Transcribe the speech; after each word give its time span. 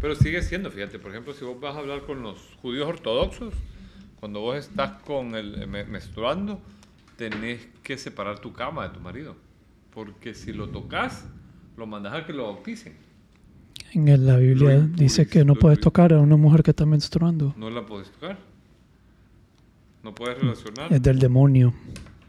Pero 0.00 0.14
sigue 0.14 0.42
siendo, 0.42 0.70
fíjate, 0.70 0.98
por 0.98 1.10
ejemplo, 1.10 1.34
si 1.34 1.44
vos 1.44 1.58
vas 1.60 1.74
a 1.74 1.78
hablar 1.80 2.02
con 2.02 2.22
los 2.22 2.38
judíos 2.62 2.86
ortodoxos, 2.88 3.52
cuando 4.20 4.40
vos 4.40 4.56
estás 4.56 5.02
con 5.02 5.34
el 5.34 5.66
me- 5.66 5.84
menstruando, 5.84 6.60
tenés 7.16 7.66
que 7.82 7.98
separar 7.98 8.38
tu 8.38 8.52
cama 8.52 8.86
de 8.88 8.94
tu 8.94 9.00
marido. 9.00 9.36
Porque 9.92 10.34
si 10.34 10.52
lo 10.52 10.68
tocas, 10.68 11.24
lo 11.76 11.86
mandas 11.86 12.14
a 12.14 12.24
que 12.26 12.32
lo 12.32 12.44
bauticen. 12.44 12.94
En 13.92 14.06
el- 14.08 14.26
la 14.26 14.36
Biblia 14.36 14.76
Lo 14.76 14.82
dice 14.86 15.26
que 15.26 15.44
no 15.44 15.54
puedes 15.56 15.80
tocar 15.80 16.12
a 16.12 16.20
una 16.20 16.36
mujer 16.36 16.62
que 16.62 16.70
está 16.70 16.84
menstruando. 16.86 17.54
No 17.56 17.70
la 17.70 17.84
podés 17.86 18.10
tocar. 18.12 18.38
No 20.04 20.14
puedes 20.14 20.38
relacionar. 20.38 20.92
Es 20.92 21.02
del 21.02 21.18
demonio. 21.18 21.74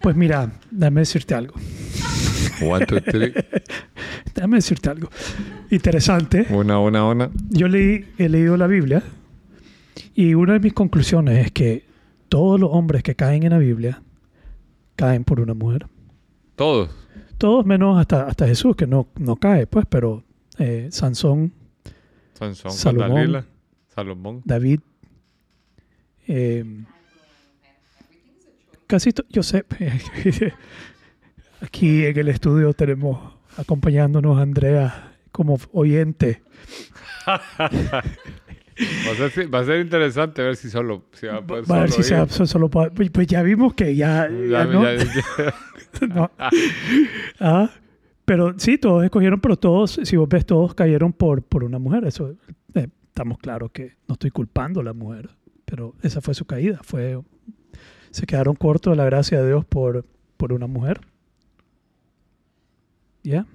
Pues 0.00 0.16
mira, 0.16 0.50
déjame 0.70 1.02
decirte 1.02 1.32
algo. 1.34 1.54
One, 2.60 2.84
two, 2.86 3.00
three. 3.00 3.32
Déjame 4.34 4.56
decirte 4.56 4.90
algo. 4.90 5.08
Interesante. 5.70 6.46
Una, 6.50 6.78
una, 6.78 7.04
una. 7.04 7.30
Yo 7.50 7.68
leí, 7.68 8.06
he 8.18 8.28
leído 8.28 8.56
la 8.56 8.66
Biblia 8.66 9.02
y 10.14 10.34
una 10.34 10.54
de 10.54 10.60
mis 10.60 10.72
conclusiones 10.72 11.46
es 11.46 11.52
que 11.52 11.84
todos 12.28 12.58
los 12.58 12.70
hombres 12.72 13.02
que 13.02 13.14
caen 13.14 13.42
en 13.42 13.50
la 13.50 13.58
Biblia 13.58 14.02
caen 14.96 15.24
por 15.24 15.40
una 15.40 15.54
mujer. 15.54 15.86
Todos. 16.56 16.90
Todos 17.38 17.66
menos 17.66 17.98
hasta, 17.98 18.26
hasta 18.26 18.46
Jesús, 18.46 18.76
que 18.76 18.86
no, 18.86 19.08
no 19.18 19.36
cae, 19.36 19.66
pues, 19.66 19.84
pero 19.88 20.22
eh, 20.58 20.88
Sansón, 20.90 21.52
Sansón, 22.34 22.72
Salomón. 22.72 23.14
Dalila, 23.14 23.44
Salomón. 23.88 24.42
David, 24.44 24.80
eh, 26.28 26.64
casi, 28.86 29.10
yo 29.28 29.42
sé, 29.42 29.64
aquí 31.60 32.04
en 32.04 32.18
el 32.18 32.28
estudio 32.28 32.72
tenemos 32.74 33.18
acompañándonos 33.56 34.38
Andrea 34.40 35.14
como 35.32 35.58
oyente. 35.72 36.42
Va 37.26 39.26
a, 39.26 39.30
ser, 39.30 39.54
va 39.54 39.60
a 39.60 39.64
ser 39.64 39.80
interesante 39.80 40.42
ver 40.42 40.56
si 40.56 40.70
solo. 40.70 41.04
Si 41.12 41.26
va 41.26 41.36
a 41.36 41.46
poder 41.46 41.70
Va 41.70 41.76
a 41.76 41.80
ver 41.80 41.90
si 41.90 42.02
se, 42.02 42.26
solo 42.46 42.70
pues 42.70 42.90
pues 43.12 43.26
ya 43.26 43.42
vimos 43.42 43.74
que 43.74 43.94
ya, 43.94 44.28
ya 44.30 44.48
Ya- 44.48 44.64
no. 44.64 44.82
ya- 44.82 45.54
No. 46.08 46.30
Ah, 47.38 47.70
pero 48.24 48.54
sí, 48.58 48.78
todos 48.78 49.04
escogieron, 49.04 49.40
pero 49.40 49.56
todos, 49.56 50.00
si 50.02 50.16
vos 50.16 50.28
ves, 50.28 50.46
todos 50.46 50.74
cayeron 50.74 51.12
por, 51.12 51.42
por 51.42 51.64
una 51.64 51.78
mujer. 51.78 52.04
Eso 52.06 52.34
eh, 52.74 52.88
estamos 53.08 53.38
claros 53.38 53.70
que 53.72 53.96
no 54.08 54.14
estoy 54.14 54.30
culpando 54.30 54.80
a 54.80 54.84
la 54.84 54.94
mujer, 54.94 55.28
pero 55.66 55.94
esa 56.02 56.20
fue 56.22 56.32
su 56.34 56.46
caída. 56.46 56.80
Fue, 56.82 57.20
se 58.10 58.24
quedaron 58.26 58.54
cortos 58.56 58.92
de 58.92 58.96
la 58.96 59.04
gracia 59.04 59.40
de 59.42 59.48
Dios 59.48 59.64
por, 59.66 60.06
por 60.38 60.52
una 60.54 60.66
mujer. 60.66 61.02
¿Ya? 63.22 63.46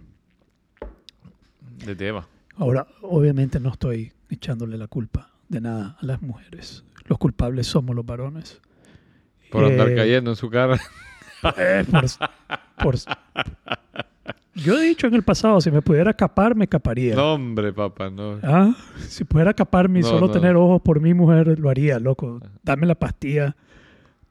Desde 1.86 2.08
Eva. 2.08 2.28
Ahora, 2.58 2.88
obviamente 3.02 3.60
no 3.60 3.70
estoy 3.70 4.12
echándole 4.30 4.78
la 4.78 4.88
culpa 4.88 5.32
de 5.50 5.62
nada 5.62 5.98
a 6.02 6.06
las 6.06 6.22
mujeres. 6.22 6.84
Los 7.06 7.18
culpables 7.18 7.68
somos 7.68 7.96
los 7.96 8.06
varones. 8.06 8.60
Por 9.52 9.64
andar 9.66 9.90
Eh, 9.90 9.96
cayendo 9.96 10.32
en 10.32 10.36
su 10.36 10.50
cara. 10.50 10.80
Eh, 11.58 11.86
por- 11.90 12.06
por- 12.84 12.96
yo 14.56 14.78
he 14.78 14.86
dicho 14.88 15.06
en 15.08 15.14
el 15.14 15.22
pasado, 15.24 15.62
si 15.62 15.70
me 15.70 15.82
pudiera 15.84 16.12
capar, 16.14 16.56
me 16.56 16.68
caparía. 16.68 17.16
No, 17.16 17.36
hombre, 17.36 17.72
papá, 17.72 18.10
no. 18.10 18.40
Ah, 18.42 18.76
si 19.08 19.24
pudiera 19.24 19.54
caparme 19.54 20.00
y 20.00 20.02
No, 20.02 20.08
solo 20.10 20.28
no. 20.28 20.32
tener 20.34 20.56
ojos 20.56 20.82
por 20.82 21.00
mi 21.00 21.14
mujer, 21.14 21.60
lo 21.60 21.70
haría, 21.70 22.00
loco. 22.00 22.42
Dame 22.64 22.88
la 22.88 22.96
pastilla 22.96 23.56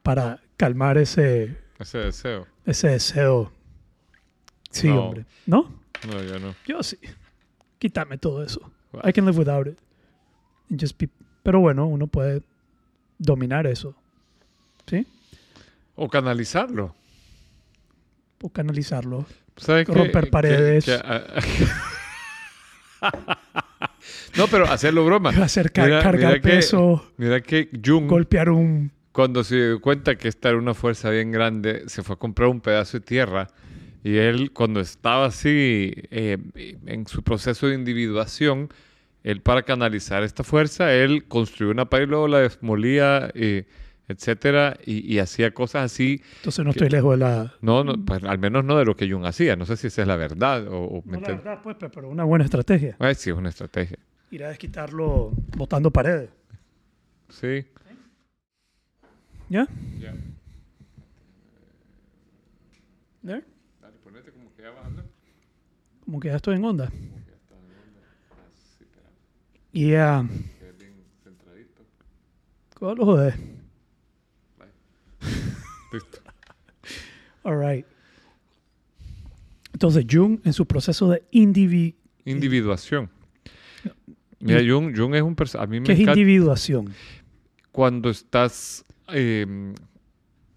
para 0.03 0.41
calmar 0.57 0.97
ese, 0.97 1.55
Ese 1.79 1.97
deseo. 1.99 2.45
ese 2.65 2.89
deseo. 2.89 3.51
Sí, 4.69 4.87
No. 4.87 5.03
hombre. 5.05 5.25
¿No? 5.45 5.71
No, 6.07 6.21
yo 6.23 6.39
no. 6.39 6.55
Yo 6.67 6.83
sí. 6.83 6.97
Quítame 7.79 8.17
todo 8.17 8.43
eso. 8.43 8.71
I 9.03 9.11
can 9.13 9.25
live 9.25 9.37
without 9.37 9.67
it. 9.67 9.77
And 10.69 10.79
just 10.81 10.97
be- 10.99 11.09
Pero 11.43 11.59
bueno, 11.59 11.85
uno 11.85 12.07
puede 12.07 12.41
dominar 13.19 13.67
eso. 13.67 13.95
¿Sí? 14.87 15.05
O 15.95 16.07
canalizarlo. 16.09 16.93
O 18.41 18.49
canalizarlo. 18.49 19.25
Romper 19.87 20.25
Que- 20.25 20.31
paredes. 20.31 20.85
que- 20.85 20.93
ah, 21.03 21.23
no, 24.37 24.47
pero 24.47 24.65
hacerlo 24.69 25.05
broma. 25.05 25.29
Hacer 25.43 25.71
car- 25.71 25.85
Mira- 25.87 26.01
cargar 26.03 26.33
mira 26.33 26.41
peso, 26.41 27.11
Mira 27.17 27.41
que 27.41 27.69
Jung, 27.83 28.07
golpear 28.07 28.49
un... 28.49 28.91
cuando 29.11 29.43
se 29.43 29.55
dio 29.55 29.81
cuenta 29.81 30.15
que 30.15 30.27
esta 30.27 30.49
era 30.49 30.57
una 30.57 30.73
fuerza 30.73 31.09
bien 31.09 31.31
grande, 31.31 31.83
se 31.87 32.03
fue 32.03 32.15
a 32.15 32.19
comprar 32.19 32.49
un 32.49 32.61
pedazo 32.61 32.99
de 32.99 33.05
tierra. 33.05 33.47
Y 34.03 34.17
él, 34.17 34.51
cuando 34.51 34.79
estaba 34.79 35.25
así 35.25 35.93
eh, 36.11 36.37
en 36.85 37.07
su 37.07 37.23
proceso 37.23 37.67
de 37.67 37.75
individuación, 37.75 38.69
él 39.23 39.41
para 39.41 39.63
canalizar 39.63 40.23
esta 40.23 40.43
fuerza, 40.43 40.93
él 40.93 41.25
construyó 41.27 41.71
una 41.71 41.85
pared 41.89 42.05
y 42.05 42.09
luego 42.09 42.27
la 42.27 42.39
desmolía, 42.39 43.29
eh, 43.33 43.65
etcétera, 44.07 44.77
y, 44.85 45.13
y 45.13 45.19
hacía 45.19 45.51
cosas 45.53 45.91
así. 45.91 46.21
Entonces 46.37 46.63
no 46.63 46.71
Que- 46.71 46.79
estoy 46.79 46.89
lejos 46.89 47.11
de 47.19 47.25
la... 47.25 47.53
No, 47.61 47.83
no, 47.83 47.93
pues, 48.05 48.23
al 48.23 48.37
menos 48.39 48.63
no 48.63 48.77
de 48.77 48.85
lo 48.85 48.95
que 48.95 49.09
Jung 49.11 49.25
hacía. 49.25 49.55
No 49.57 49.65
sé 49.65 49.75
si 49.75 49.87
esa 49.87 50.03
es 50.03 50.07
la 50.07 50.15
verdad 50.15 50.65
o, 50.67 50.83
o 50.99 51.03
No, 51.05 51.19
la 51.19 51.27
verdad, 51.27 51.59
pues, 51.61 51.75
pe- 51.75 51.89
pero 51.89 52.07
una 52.07 52.23
buena 52.23 52.45
estrategia. 52.45 52.95
Ay, 52.99 53.15
sí, 53.15 53.31
es 53.31 53.35
una 53.35 53.49
estrategia. 53.49 53.97
Ir 54.31 54.43
a 54.45 54.49
desquitarlo 54.49 55.31
botando 55.57 55.91
paredes. 55.91 56.29
Sí. 57.29 57.65
¿Ya? 59.49 59.67
Ya. 59.99 60.13
¿Ya? 63.23 63.41
Dale, 63.81 63.97
ponete 64.03 64.31
como 64.31 64.53
que 64.55 64.61
ya 64.61 64.69
vas 64.71 64.83
a 64.83 64.85
hablar. 64.87 65.05
Como 66.07 66.21
que 66.21 66.29
ya 66.29 66.37
estoy 66.37 66.55
en 66.55 66.63
onda. 66.63 66.89
Ya... 69.73 70.25
Que 70.57 70.69
es 70.69 70.77
bien 70.77 70.93
centradito. 71.21 71.83
¿Cómo 72.75 72.95
lo 72.95 73.05
joder? 73.05 73.35
Listo. 75.91 76.19
All 77.43 77.59
right. 77.59 77.85
Entonces, 79.73 80.05
Jung, 80.09 80.39
en 80.45 80.53
su 80.53 80.65
proceso 80.65 81.09
de 81.09 81.23
indivi 81.31 81.97
Individuación. 82.23 83.09
Mira, 84.39 84.61
Jung, 84.61 84.97
Jung 84.97 85.13
es 85.13 85.21
un 85.21 85.35
personaje. 85.35 85.65
A 85.65 85.69
mí 85.69 85.81
me 85.81 85.87
¿Qué 85.87 85.91
es 85.91 85.99
individuación? 85.99 86.93
cuando 87.73 88.09
estás 88.09 88.85
eh, 89.09 89.45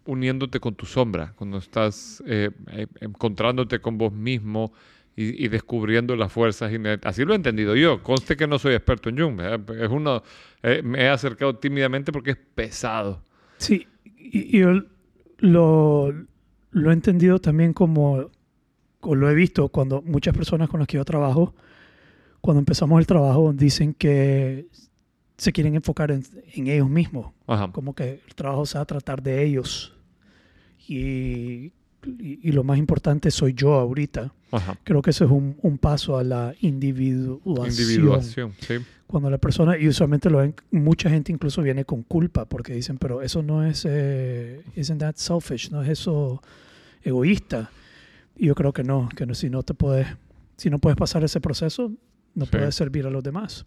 uniéndote 0.05 0.61
con 0.61 0.77
tu 0.77 0.87
sombra, 0.87 1.33
cuando 1.35 1.59
estás 1.59 2.23
eh, 2.25 2.51
eh, 2.69 2.87
encontrándote 3.01 3.81
con 3.81 3.99
vos 3.99 4.13
mismo 4.13 4.73
y, 5.17 5.45
y 5.45 5.49
descubriendo 5.49 6.17
las 6.17 6.33
fuerzas. 6.33 6.73
inherentes. 6.73 7.09
Así 7.09 7.25
lo 7.25 7.33
he 7.33 7.37
entendido 7.37 7.77
yo. 7.77 8.03
Conste 8.03 8.37
que 8.37 8.47
no 8.47 8.59
soy 8.59 8.75
experto 8.75 9.09
en 9.09 9.19
Jung. 9.19 9.37
¿verdad? 9.37 9.83
Es 9.83 9.91
uno, 9.91 10.23
eh, 10.63 10.81
me 10.83 11.01
he 11.03 11.09
acercado 11.09 11.57
tímidamente 11.57 12.13
porque 12.13 12.31
es 12.33 12.39
pesado. 12.55 13.23
Sí, 13.59 13.87
y, 14.17 14.57
y 14.57 14.61
yo 14.61 14.83
lo, 15.39 16.13
lo 16.71 16.91
he 16.91 16.93
entendido 16.93 17.39
también 17.41 17.73
como, 17.73 18.31
o 19.01 19.15
lo 19.15 19.29
he 19.31 19.35
visto 19.35 19.69
cuando 19.69 20.03
muchas 20.03 20.35
personas 20.37 20.69
con 20.69 20.81
las 20.81 20.87
que 20.89 20.97
yo 20.97 21.05
trabajo, 21.05 21.55
cuando 22.41 22.59
empezamos 22.61 22.99
el 23.01 23.07
trabajo, 23.07 23.53
dicen 23.53 23.93
que 23.95 24.67
se 25.37 25.53
quieren 25.53 25.75
enfocar 25.75 26.11
en, 26.11 26.23
en 26.55 26.67
ellos 26.69 26.89
mismos, 26.89 27.33
Ajá. 27.47 27.71
como 27.73 27.95
que 27.95 28.21
el 28.27 28.35
trabajo 28.35 28.65
se 28.67 28.79
va 28.79 28.83
a 28.83 28.87
tratar 28.87 29.23
de 29.23 29.43
ellos. 29.45 29.95
Y, 30.87 31.73
y, 32.05 32.41
y 32.49 32.53
lo 32.53 32.65
más 32.65 32.79
importante 32.79 33.31
soy 33.31 33.55
yo 33.55 33.75
ahorita. 33.75 34.33
Ajá. 34.53 34.79
Creo 34.85 35.01
que 35.03 35.11
eso 35.11 35.25
es 35.25 35.31
un, 35.31 35.57
un 35.63 35.79
paso 35.79 36.17
a 36.19 36.25
la 36.25 36.55
individuación. 36.61 37.69
Individuación, 37.69 38.53
sí. 38.61 38.75
Cuando 39.07 39.29
la 39.31 39.39
persona, 39.39 39.77
y 39.77 39.89
usualmente 39.89 40.31
lo 40.31 40.39
ven, 40.39 40.55
mucha 40.71 41.11
gente 41.11 41.33
incluso 41.33 41.63
viene 41.63 41.85
con 41.85 42.03
culpa 42.05 42.45
porque 42.45 42.73
dicen, 42.75 42.97
pero 42.99 43.23
eso 43.23 43.43
no 43.43 43.65
es, 43.65 43.85
eh, 43.89 44.63
isn't 44.77 45.01
that 45.01 45.17
selfish, 45.17 45.71
no 45.71 45.83
es 45.83 45.89
eso 45.89 46.41
egoísta. 47.03 47.71
Y 48.37 48.47
yo 48.47 48.55
creo 48.55 48.73
que 48.73 48.85
no, 48.85 49.09
que 49.15 49.27
no, 49.27 49.35
si 49.35 49.51
no 49.51 49.63
te 49.63 49.75
puedes, 49.75 50.07
si 50.57 50.71
no 50.71 50.79
puedes 50.79 50.97
pasar 50.97 51.25
ese 51.25 51.41
proceso, 51.41 51.91
no 52.35 52.45
Sí. 52.45 52.53
puedes 52.53 52.75
servir 52.77 53.07
a 53.07 53.11
los 53.11 53.23
demás. 53.25 53.65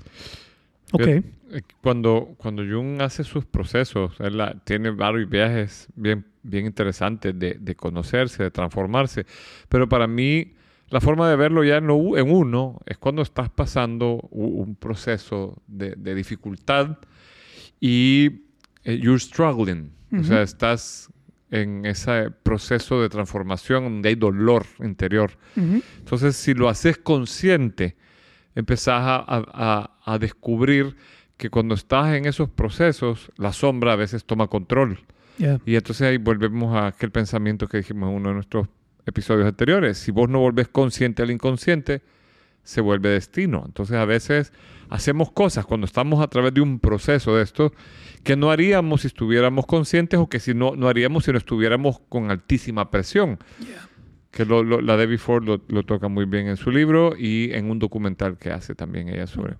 Ok, 0.94 1.08
Eh, 1.08 1.62
Cuando, 1.82 2.34
cuando 2.38 2.64
Jung 2.64 3.02
hace 3.02 3.24
sus 3.24 3.46
procesos, 3.46 4.16
él 4.20 4.38
la- 4.38 4.54
tiene 4.64 4.90
varios 4.90 5.30
viajes 5.30 5.88
bien, 5.96 6.26
bien 6.42 6.66
interesantes 6.66 7.38
de, 7.38 7.56
de 7.60 7.76
conocerse, 7.76 8.42
de 8.44 8.50
transformarse. 8.52 9.26
Pero 9.70 9.88
para 9.88 10.08
mí, 10.08 10.54
la 10.90 11.00
forma 11.02 11.30
de 11.30 11.36
verlo 11.36 11.64
ya 11.64 11.78
en, 11.78 11.88
lo 11.88 12.18
en 12.18 12.32
uno 12.32 12.80
es 12.86 12.98
cuando 12.98 13.22
estás 13.22 13.50
pasando 13.50 14.20
un 14.32 14.76
proceso 14.76 15.62
de, 15.68 15.96
de 15.96 16.16
dificultad 16.16 16.98
y 17.80 18.26
eh, 18.84 18.98
you're 19.00 19.20
struggling. 19.20 19.92
O 20.12 20.16
Ujú. 20.18 20.24
sea, 20.26 20.42
estás 20.44 21.10
en 21.52 21.86
ese 21.86 22.30
proceso 22.32 23.02
de 23.02 23.10
transformación 23.10 23.84
donde 23.84 24.10
hay 24.10 24.16
dolor 24.16 24.66
interior. 24.80 25.32
Ujú. 25.56 25.82
Entonces, 26.00 26.36
si 26.36 26.54
lo 26.54 26.68
haces 26.70 26.98
consciente, 26.98 27.96
empezás 28.56 29.02
a, 29.02 29.16
a- 29.28 29.92
a- 30.06 30.18
descubrir 30.20 30.96
que 31.38 31.50
cuando 31.50 31.76
estás 31.76 32.14
en 32.16 32.26
esos 32.26 32.50
procesos, 32.50 33.32
la 33.38 33.54
sombra 33.54 33.94
a 33.94 33.96
veces 33.96 34.24
toma 34.26 34.48
control. 34.48 35.00
Yeah. 35.38 35.60
Y 35.66 35.76
entonces 35.76 36.08
ahí 36.08 36.18
volvemos 36.18 36.76
a 36.76 36.88
aquel 36.88 37.12
pensamiento 37.12 37.68
que 37.68 37.78
dijimos 37.78 38.10
en 38.10 38.16
uno 38.18 38.30
de 38.30 38.36
nuestros 38.36 38.68
episodios 39.06 39.48
anteriores. 39.48 39.98
Si 39.98 40.12
vos 40.12 40.30
no 40.30 40.40
volvés 40.40 40.68
consciente 40.68 41.24
al 41.24 41.32
inconsciente, 41.32 42.02
se 42.64 42.80
vuelve 42.82 43.10
destino. 43.10 43.64
Entonces 43.66 43.98
a 43.98 44.06
veces 44.06 44.54
hacemos 44.90 45.32
cosas 45.32 45.66
cuando 45.66 45.86
estamos 45.86 46.22
a 46.24 46.28
través 46.28 46.54
de 46.54 46.62
un 46.62 46.80
proceso 46.80 47.36
de 47.36 47.44
esto 47.44 47.74
que 48.24 48.36
no 48.38 48.52
haríamos 48.52 49.02
si 49.02 49.08
estuviéramos 49.08 49.66
conscientes 49.66 50.20
o 50.20 50.30
que 50.30 50.40
si 50.40 50.54
no, 50.54 50.76
no 50.76 50.88
haríamos 50.88 51.26
si 51.26 51.32
no 51.32 51.38
estuviéramos 51.40 52.00
con 52.08 52.30
altísima 52.32 52.90
presión. 52.92 53.40
Que 54.34 54.44
lo, 54.46 54.64
lo- 54.64 54.82
la 54.82 54.98
Debbie 54.98 55.18
Ford 55.20 55.46
lo, 55.46 55.62
lo 55.70 55.84
toca 55.84 56.08
muy 56.10 56.26
bien 56.26 56.48
en 56.48 56.58
su 56.58 56.72
libro 56.72 57.14
y 57.18 57.52
en 57.54 57.70
un 57.70 57.80
documental 57.80 58.38
que 58.38 58.50
hace 58.52 58.74
también 58.76 59.08
ella 59.08 59.28
sobre. 59.28 59.56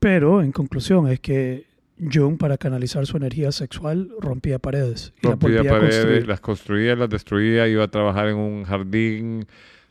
Pero, 0.00 0.42
en 0.42 0.50
conclusión, 0.50 1.06
es 1.08 1.20
que 1.20 1.66
Jung, 2.12 2.38
para 2.38 2.56
canalizar 2.58 3.06
su 3.06 3.16
energía 3.18 3.52
sexual, 3.52 4.10
rompía 4.18 4.58
paredes. 4.58 5.12
Y 5.22 5.26
Rompía 5.28 5.62
paredes, 5.62 5.94
construir. 5.96 6.26
las 6.26 6.40
construía, 6.40 6.96
las 6.96 7.10
destruía, 7.10 7.68
iba 7.68 7.84
a 7.84 7.88
trabajar 7.88 8.28
en 8.28 8.36
un 8.36 8.64
jardín. 8.64 9.46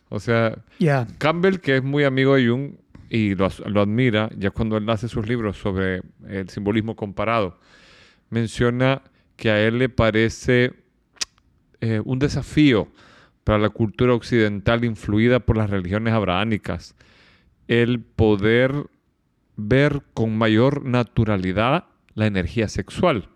O 0.09 0.19
sea, 0.19 0.57
Campbell, 1.19 1.59
que 1.59 1.77
es 1.77 1.83
muy 1.83 2.03
amigo 2.03 2.35
de 2.35 2.47
Jung 2.49 2.71
y 3.09 3.35
lo 3.35 3.45
admira, 3.81 4.29
ya 4.37 4.49
cuando 4.51 4.77
él 4.77 4.89
hace 4.89 5.07
sus 5.07 5.27
libros 5.27 5.57
sobre 5.57 6.01
el 6.27 6.49
simbolismo 6.49 6.95
comparado, 6.95 7.59
menciona 8.29 9.03
que 9.37 9.51
a 9.51 9.61
él 9.65 9.77
le 9.77 9.89
parece 9.89 10.73
eh, 11.81 12.01
un 12.03 12.19
desafío 12.19 12.87
para 13.43 13.59
la 13.59 13.69
cultura 13.69 14.13
occidental 14.13 14.85
influida 14.85 15.39
por 15.39 15.57
las 15.57 15.69
religiones 15.69 16.13
abrahámicas 16.13 16.95
el 17.67 18.01
poder 18.01 18.87
ver 19.55 20.01
con 20.13 20.37
mayor 20.37 20.85
naturalidad 20.85 21.85
la 22.13 22.27
energía 22.27 22.67
sexual. 22.67 23.29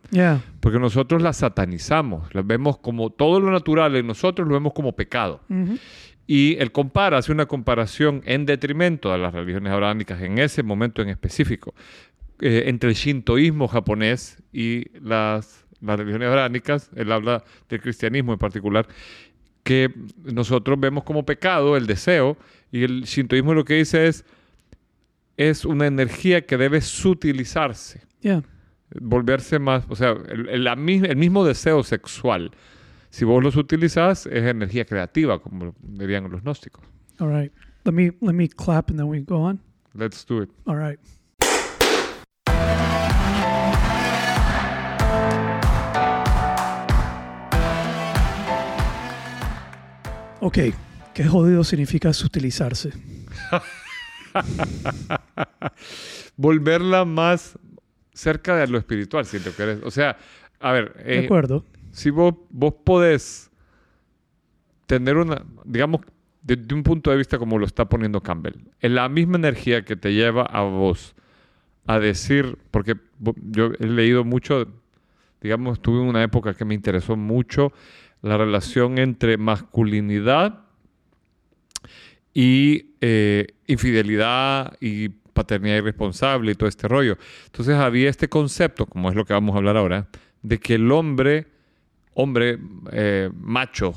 Porque 0.59 0.79
nosotros 0.79 1.21
la 1.21 1.33
satanizamos, 1.33 2.33
la 2.35 2.41
vemos 2.41 2.77
como 2.77 3.09
todo 3.09 3.39
lo 3.39 3.51
natural 3.51 3.95
en 3.95 4.07
nosotros 4.07 4.47
lo 4.47 4.53
vemos 4.53 4.73
como 4.73 4.93
pecado. 4.95 5.41
Ujú. 5.49 5.77
Y 6.27 6.57
él 6.59 6.71
compara, 6.71 7.19
hace 7.19 7.31
una 7.31 7.45
comparación 7.45 8.21
en 8.25 8.45
detrimento 8.45 9.11
de 9.11 9.19
las 9.19 9.33
religiones 9.33 9.71
abrahámicas 9.71 10.21
en 10.21 10.39
ese 10.39 10.63
momento 10.63 11.01
en 11.01 11.09
específico, 11.09 11.73
eh, 12.41 12.63
entre 12.65 12.89
el 12.89 12.95
shintoísmo 12.95 13.67
japonés 13.67 14.41
y 14.51 14.89
las, 14.99 15.65
las 15.81 15.99
religiones 15.99 16.27
abrahámicas, 16.27 16.89
él 16.95 17.11
habla 17.11 17.43
del 17.69 17.79
cristianismo 17.79 18.33
en 18.33 18.39
particular, 18.39 18.87
que 19.65 19.93
nosotros 20.23 20.79
vemos 20.79 21.03
como 21.03 21.25
pecado 21.25 21.75
el 21.75 21.85
deseo, 21.87 22.37
y 22.71 22.83
el 22.85 23.01
shintoísmo 23.03 23.53
lo 23.53 23.65
que 23.65 23.73
dice 23.73 24.07
es, 24.07 24.23
es 25.37 25.65
una 25.65 25.87
energía 25.87 26.45
que 26.45 26.55
debe 26.57 26.79
sutilizarse, 26.81 28.01
Ya. 28.21 28.41
volverse 29.01 29.59
más, 29.59 29.83
o 29.89 29.95
sea, 29.95 30.11
el, 30.29 30.47
el- 30.49 30.63
la 30.63 30.75
mis- 30.77 31.03
el 31.03 31.17
mismo 31.17 31.43
deseo 31.43 31.83
sexual. 31.83 32.51
Si 33.09 33.25
vos 33.25 33.43
los 33.43 33.55
utilizás, 33.55 34.27
es 34.27 34.43
energía 34.43 34.85
creativa, 34.85 35.39
como 35.41 35.73
dirían 35.81 36.29
los 36.29 36.41
gnósticos. 36.43 36.83
All 37.19 37.29
right. 37.33 37.51
Let 37.85 37.91
me, 37.93 38.11
let 38.21 38.33
me 38.33 38.47
clap 38.47 38.89
and 38.89 38.99
then 38.99 39.07
we 39.09 39.21
go 39.21 39.37
on. 39.37 39.59
Let's 39.93 40.25
do 40.25 40.43
it. 40.43 40.49
All 40.65 40.77
right. 40.77 40.99
Ok, 50.45 50.59
¿qué 51.15 51.23
jodido 51.23 51.63
significa 51.63 52.13
sutilizarse? 52.13 52.91
Volverla 56.37 57.03
más 57.03 57.57
cerca 58.13 58.55
de 58.55 58.67
lo 58.67 58.77
espiritual, 58.77 59.25
si 59.25 59.39
lo 59.39 59.55
querés. 59.55 59.79
O 59.81 59.89
sea, 59.89 60.15
a 60.59 60.71
ver, 60.71 60.93
De 61.03 61.21
eh, 61.21 61.25
acuerdo. 61.25 61.65
si 61.89 62.11
vos, 62.11 62.35
vos 62.51 62.75
podés 62.83 63.49
tener 64.85 65.17
una, 65.17 65.43
digamos, 65.63 66.01
desde 66.43 66.75
un 66.75 66.83
punto 66.83 67.09
de 67.09 67.17
vista 67.17 67.39
como 67.39 67.57
lo 67.57 67.65
está 67.65 67.85
poniendo 67.85 68.21
Campbell, 68.21 68.67
en 68.81 68.93
la 68.93 69.09
misma 69.09 69.37
energía 69.37 69.83
que 69.83 69.95
te 69.95 70.13
lleva 70.13 70.43
a 70.43 70.61
vos 70.61 71.15
a 71.87 71.97
decir, 71.97 72.55
porque 72.69 72.97
yo 73.49 73.71
he 73.79 73.87
leído 73.87 74.23
mucho, 74.23 74.67
digamos, 75.41 75.81
tuve 75.81 76.01
una 76.01 76.21
época 76.21 76.53
que 76.53 76.65
me 76.65 76.75
interesó 76.75 77.17
mucho 77.17 77.73
la 78.25 78.37
relación 78.37 78.97
entre 78.97 79.37
masculinidad 79.37 80.61
y 82.33 82.95
eh, 82.99 83.47
infidelidad 83.67 84.75
y 84.81 85.09
paternidad 85.09 85.77
irresponsable 85.77 86.51
y 86.51 86.55
todo 86.55 86.67
este 86.67 86.87
rollo. 86.87 87.19
Entonces 87.45 87.75
había 87.75 88.09
este 88.09 88.27
concepto, 88.27 88.87
como 88.87 89.09
es 89.09 89.15
lo 89.15 89.25
que 89.25 89.33
vamos 89.33 89.53
a 89.53 89.59
hablar 89.59 89.77
ahora, 89.77 90.07
de 90.41 90.59
que 90.59 90.73
el 90.73 90.91
hombre, 90.91 91.45
hombre 92.15 92.57
eh, 92.91 93.29
macho, 93.39 93.93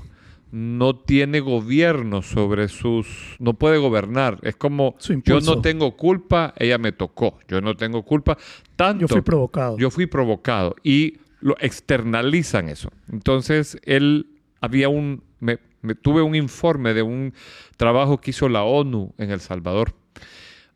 no 0.51 0.97
tiene 0.97 1.41
gobierno 1.41 2.21
sobre 2.21 2.69
sus, 2.69 3.37
no 3.39 3.55
puede 3.55 3.79
gobernar. 3.79 4.41
Es 4.43 4.57
como 4.57 4.97
yo 5.25 5.41
no 5.41 5.63
tengo 5.63 5.97
culpa, 5.97 6.53
ella 6.59 6.77
me 6.77 6.93
tocó. 6.93 7.39
Yo 7.49 7.63
no 7.63 7.77
tengo 7.77 8.03
culpa. 8.03 8.37
Tanto 8.77 9.07
Yo 9.07 9.09
fui 9.09 9.23
provocado. 9.23 9.79
yo 9.79 9.91
fui 9.91 10.07
provocado 10.07 10.77
y 10.83 11.19
lo 11.41 11.57
externalizan 11.61 12.69
eso. 12.69 12.91
Entonces, 13.13 13.79
él 13.85 14.27
había 14.61 14.89
un, 14.89 15.23
me, 15.41 15.59
me- 15.83 15.95
tuve 15.95 16.23
un 16.23 16.35
informe 16.35 16.95
de 16.95 17.03
un 17.03 17.33
trabajo 17.77 18.21
que 18.21 18.31
hizo 18.31 18.49
la 18.49 18.65
ONU 18.65 19.15
en 19.19 19.31
El 19.31 19.41
Salvador, 19.41 19.95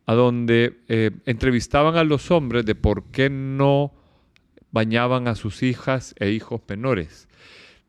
a 0.07 0.15
donde 0.15 0.81
eh, 0.89 1.11
entrevistaban 1.27 1.97
a 1.97 2.05
los 2.05 2.31
hombres 2.31 2.65
de 2.67 2.75
por 2.75 3.05
qué 3.11 3.31
no 3.31 3.93
bañaban 4.71 5.29
a 5.29 5.35
sus 5.35 5.63
hijas 5.63 6.15
e 6.19 6.31
hijos 6.31 6.61
menores. 6.69 7.29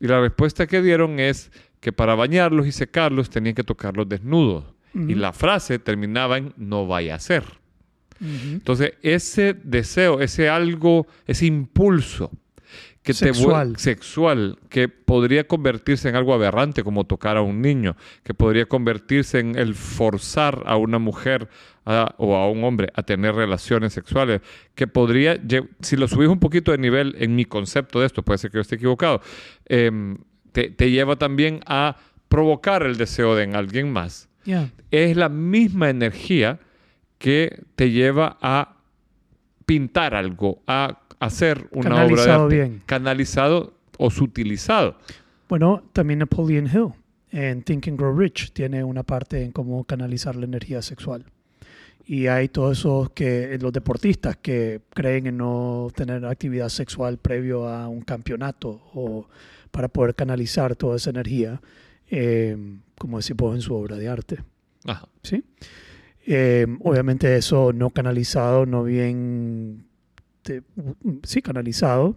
Y 0.00 0.06
la 0.06 0.20
respuesta 0.20 0.66
que 0.66 0.82
dieron 0.82 1.18
es 1.20 1.50
que 1.80 1.92
para 1.92 2.14
bañarlos 2.14 2.66
y 2.66 2.72
secarlos 2.72 3.30
tenían 3.30 3.54
que 3.54 3.64
tocarlos 3.64 4.08
desnudos. 4.08 4.64
Y 4.94 5.14
la 5.14 5.32
frase 5.32 5.78
terminaba 5.80 6.38
en 6.38 6.52
no 6.56 6.86
vaya 6.86 7.16
a 7.16 7.18
ser. 7.18 7.42
Entonces, 8.20 8.92
ese 9.02 9.54
deseo, 9.54 10.20
ese 10.20 10.48
algo, 10.48 11.06
ese 11.26 11.46
impulso 11.46 12.30
que 13.04 13.12
te 13.12 13.18
Sexual. 13.34 13.76
sexual, 13.76 14.58
que 14.70 14.88
podría 14.88 15.46
convertirse 15.46 16.08
en 16.08 16.16
algo 16.16 16.32
aberrante 16.34 16.82
como 16.82 17.04
tocar 17.04 17.36
a 17.36 17.42
un 17.42 17.60
niño, 17.60 17.96
que 18.24 18.34
podría 18.34 18.64
convertirse 18.66 19.38
en 19.40 19.56
el 19.56 19.74
forzar 19.74 20.62
a 20.64 20.76
una 20.76 20.98
mujer 20.98 21.48
a- 21.84 22.14
o 22.16 22.34
a 22.34 22.50
un 22.50 22.64
hombre 22.64 22.88
a 22.94 23.02
tener 23.02 23.34
relaciones 23.34 23.92
sexuales, 23.92 24.40
que 24.74 24.86
podría, 24.86 25.38
si 25.80 25.96
lo 25.96 26.08
subís 26.08 26.28
un 26.30 26.40
poquito 26.40 26.72
de 26.72 26.78
nivel 26.78 27.14
en 27.18 27.36
mi 27.36 27.44
concepto 27.44 28.00
de 28.00 28.06
esto, 28.06 28.22
puede 28.22 28.38
ser 28.38 28.50
que 28.50 28.56
yo 28.56 28.62
esté 28.62 28.76
equivocado, 28.76 29.20
em, 29.66 30.16
te, 30.52 30.70
te 30.70 30.90
lleva 30.90 31.16
también 31.16 31.60
a 31.66 31.96
provocar 32.30 32.84
el 32.84 32.96
deseo 32.96 33.36
de 33.36 33.44
en 33.44 33.54
alguien 33.54 33.92
más 33.92 34.28
es 34.90 35.16
la 35.16 35.28
misma 35.28 35.90
energía 35.90 36.58
que 37.18 37.62
te 37.76 37.90
lleva 37.90 38.38
a 38.40 38.76
pintar 39.66 40.14
algo, 40.14 40.62
a 40.66 41.00
hacer 41.24 41.68
una 41.72 42.04
obra 42.04 42.04
de 42.04 42.08
Canalizado 42.08 42.44
arte. 42.44 42.54
bien. 42.54 42.82
Canalizado 42.86 43.74
o 43.98 44.10
sutilizado. 44.10 44.96
Bueno, 45.48 45.82
también 45.92 46.20
Napoleon 46.20 46.66
Hill 46.66 46.92
en 47.30 47.62
Think 47.62 47.88
and 47.88 47.98
Grow 47.98 48.16
Rich 48.16 48.52
tiene 48.52 48.84
una 48.84 49.02
parte 49.02 49.42
en 49.42 49.52
cómo 49.52 49.84
canalizar 49.84 50.36
la 50.36 50.44
energía 50.44 50.82
sexual. 50.82 51.24
Y 52.06 52.26
hay 52.26 52.48
todos 52.48 52.78
esos 52.78 53.10
que 53.10 53.58
los 53.60 53.72
deportistas 53.72 54.36
que 54.36 54.82
creen 54.90 55.26
en 55.26 55.38
no 55.38 55.88
tener 55.94 56.24
actividad 56.26 56.68
sexual 56.68 57.18
previo 57.18 57.66
a 57.66 57.88
un 57.88 58.02
campeonato 58.02 58.82
o 58.94 59.26
para 59.70 59.88
poder 59.88 60.14
canalizar 60.14 60.76
toda 60.76 60.96
esa 60.96 61.10
energía, 61.10 61.60
eh, 62.10 62.56
como 62.98 63.16
decimos 63.16 63.54
en 63.54 63.62
su 63.62 63.74
obra 63.74 63.96
de 63.96 64.08
arte. 64.08 64.38
Ajá. 64.84 65.08
¿sí? 65.22 65.42
Eh, 66.26 66.66
obviamente 66.80 67.36
eso 67.36 67.72
no 67.72 67.90
canalizado, 67.90 68.66
no 68.66 68.84
bien, 68.84 69.86
te- 70.44 70.62
sí 71.24 71.42
canalizado, 71.42 72.16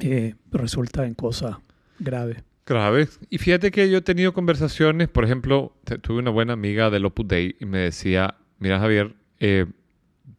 eh, 0.00 0.34
resulta 0.50 1.06
en 1.06 1.14
cosas 1.14 1.56
graves. 2.00 2.38
Grave. 2.66 3.08
Y 3.30 3.38
fíjate 3.38 3.70
que 3.70 3.88
yo 3.90 3.98
he 3.98 4.02
tenido 4.02 4.32
conversaciones, 4.32 5.08
por 5.08 5.24
ejemplo, 5.24 5.72
tuve 6.00 6.18
una 6.18 6.30
buena 6.30 6.54
amiga 6.54 6.88
del 6.90 7.04
Opus 7.04 7.28
Dei 7.28 7.54
y 7.60 7.66
me 7.66 7.78
decía, 7.78 8.36
mira 8.58 8.80
Javier, 8.80 9.14
eh, 9.38 9.66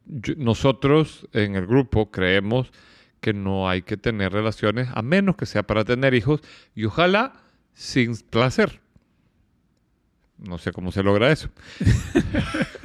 yo- 0.07 0.33
nosotros 0.37 1.27
en 1.33 1.55
el 1.55 1.67
grupo 1.67 2.09
creemos 2.09 2.71
que 3.21 3.33
no 3.33 3.69
hay 3.69 3.83
que 3.83 3.95
tener 3.97 4.33
relaciones 4.33 4.89
a 4.93 5.01
menos 5.03 5.35
que 5.35 5.45
sea 5.45 5.63
para 5.63 5.85
tener 5.85 6.13
hijos 6.15 6.41
y 6.75 6.85
ojalá 6.85 7.33
sin 7.73 8.15
placer. 8.17 8.81
No 10.39 10.57
sé 10.57 10.71
cómo 10.71 10.91
se 10.91 11.01
logra 11.03 11.31
eso. 11.31 11.49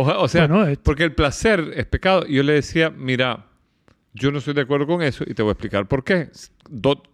Oja- 0.00 0.18
o 0.18 0.28
sea, 0.28 0.46
Bueno, 0.46 0.66
es- 0.66 0.78
porque 0.78 1.02
el 1.04 1.12
placer 1.14 1.72
es 1.74 1.86
pecado. 1.86 2.24
Y 2.26 2.34
yo 2.36 2.42
le 2.44 2.52
decía, 2.52 2.90
mira, 2.90 3.46
yo 4.14 4.30
no 4.30 4.38
estoy 4.38 4.54
de 4.54 4.60
acuerdo 4.62 4.86
con 4.86 5.02
eso 5.02 5.24
y 5.26 5.34
te 5.34 5.42
voy 5.42 5.50
a 5.50 5.52
explicar 5.52 5.88
por 5.88 6.04
qué. 6.04 6.28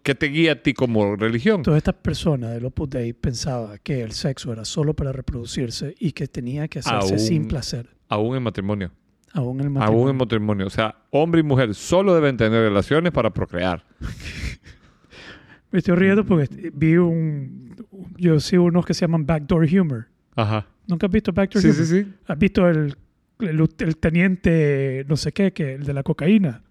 ¿Qué 0.02 0.14
te 0.14 0.26
guía 0.26 0.52
a 0.52 0.56
ti 0.62 0.74
como 0.74 1.16
religión? 1.16 1.62
Todas 1.62 1.78
estas 1.78 1.94
personas 1.94 2.52
del 2.52 2.64
Opus 2.66 2.90
Dei 2.90 3.12
pensaba 3.12 3.78
que 3.78 4.02
el 4.02 4.12
sexo 4.12 4.52
era 4.52 4.64
solo 4.64 4.94
para 4.94 5.12
reproducirse 5.12 5.94
y 5.98 6.12
que 6.12 6.26
tenía 6.28 6.68
que 6.68 6.80
hacerse 6.80 7.14
Aún- 7.14 7.18
sin 7.18 7.48
placer, 7.48 7.88
Aún 8.08 8.36
en 8.36 8.42
matrimonio. 8.42 8.90
aún 9.32 9.60
en 9.60 9.66
el 9.66 9.66
Aún 9.68 9.74
matrimonio. 9.78 10.10
en 10.10 10.16
matrimonio. 10.16 10.66
O 10.66 10.70
sea, 10.70 10.94
hombre 11.10 11.40
y 11.40 11.44
mujer 11.44 11.74
solo 11.74 12.14
deben 12.14 12.36
tener 12.36 12.60
relaciones 12.62 13.12
para 13.12 13.30
procrear. 13.32 13.84
Me 15.70 15.78
estoy 15.78 15.96
riendo 15.96 16.24
porque 16.24 16.70
vi 16.72 16.96
un... 16.96 17.74
Yo 18.16 18.38
sigo 18.38 18.64
unos 18.64 18.86
que 18.86 18.94
se 18.94 19.00
llaman 19.02 19.26
backdoor 19.26 19.66
humor. 19.80 20.06
Ajá. 20.36 20.66
¿Nunca 20.86 21.06
has 21.06 21.12
visto 21.12 21.32
Back 21.32 21.50
to 21.50 21.60
Sí, 21.60 21.68
Human? 21.68 21.86
sí, 21.86 22.02
sí. 22.04 22.12
¿Has 22.26 22.38
visto 22.38 22.68
el, 22.68 22.94
el, 23.40 23.68
el 23.78 23.96
teniente 23.96 25.04
no 25.08 25.16
sé 25.16 25.32
qué, 25.32 25.52
que 25.52 25.74
el 25.74 25.84
de 25.84 25.94
la 25.94 26.02
cocaína? 26.02 26.62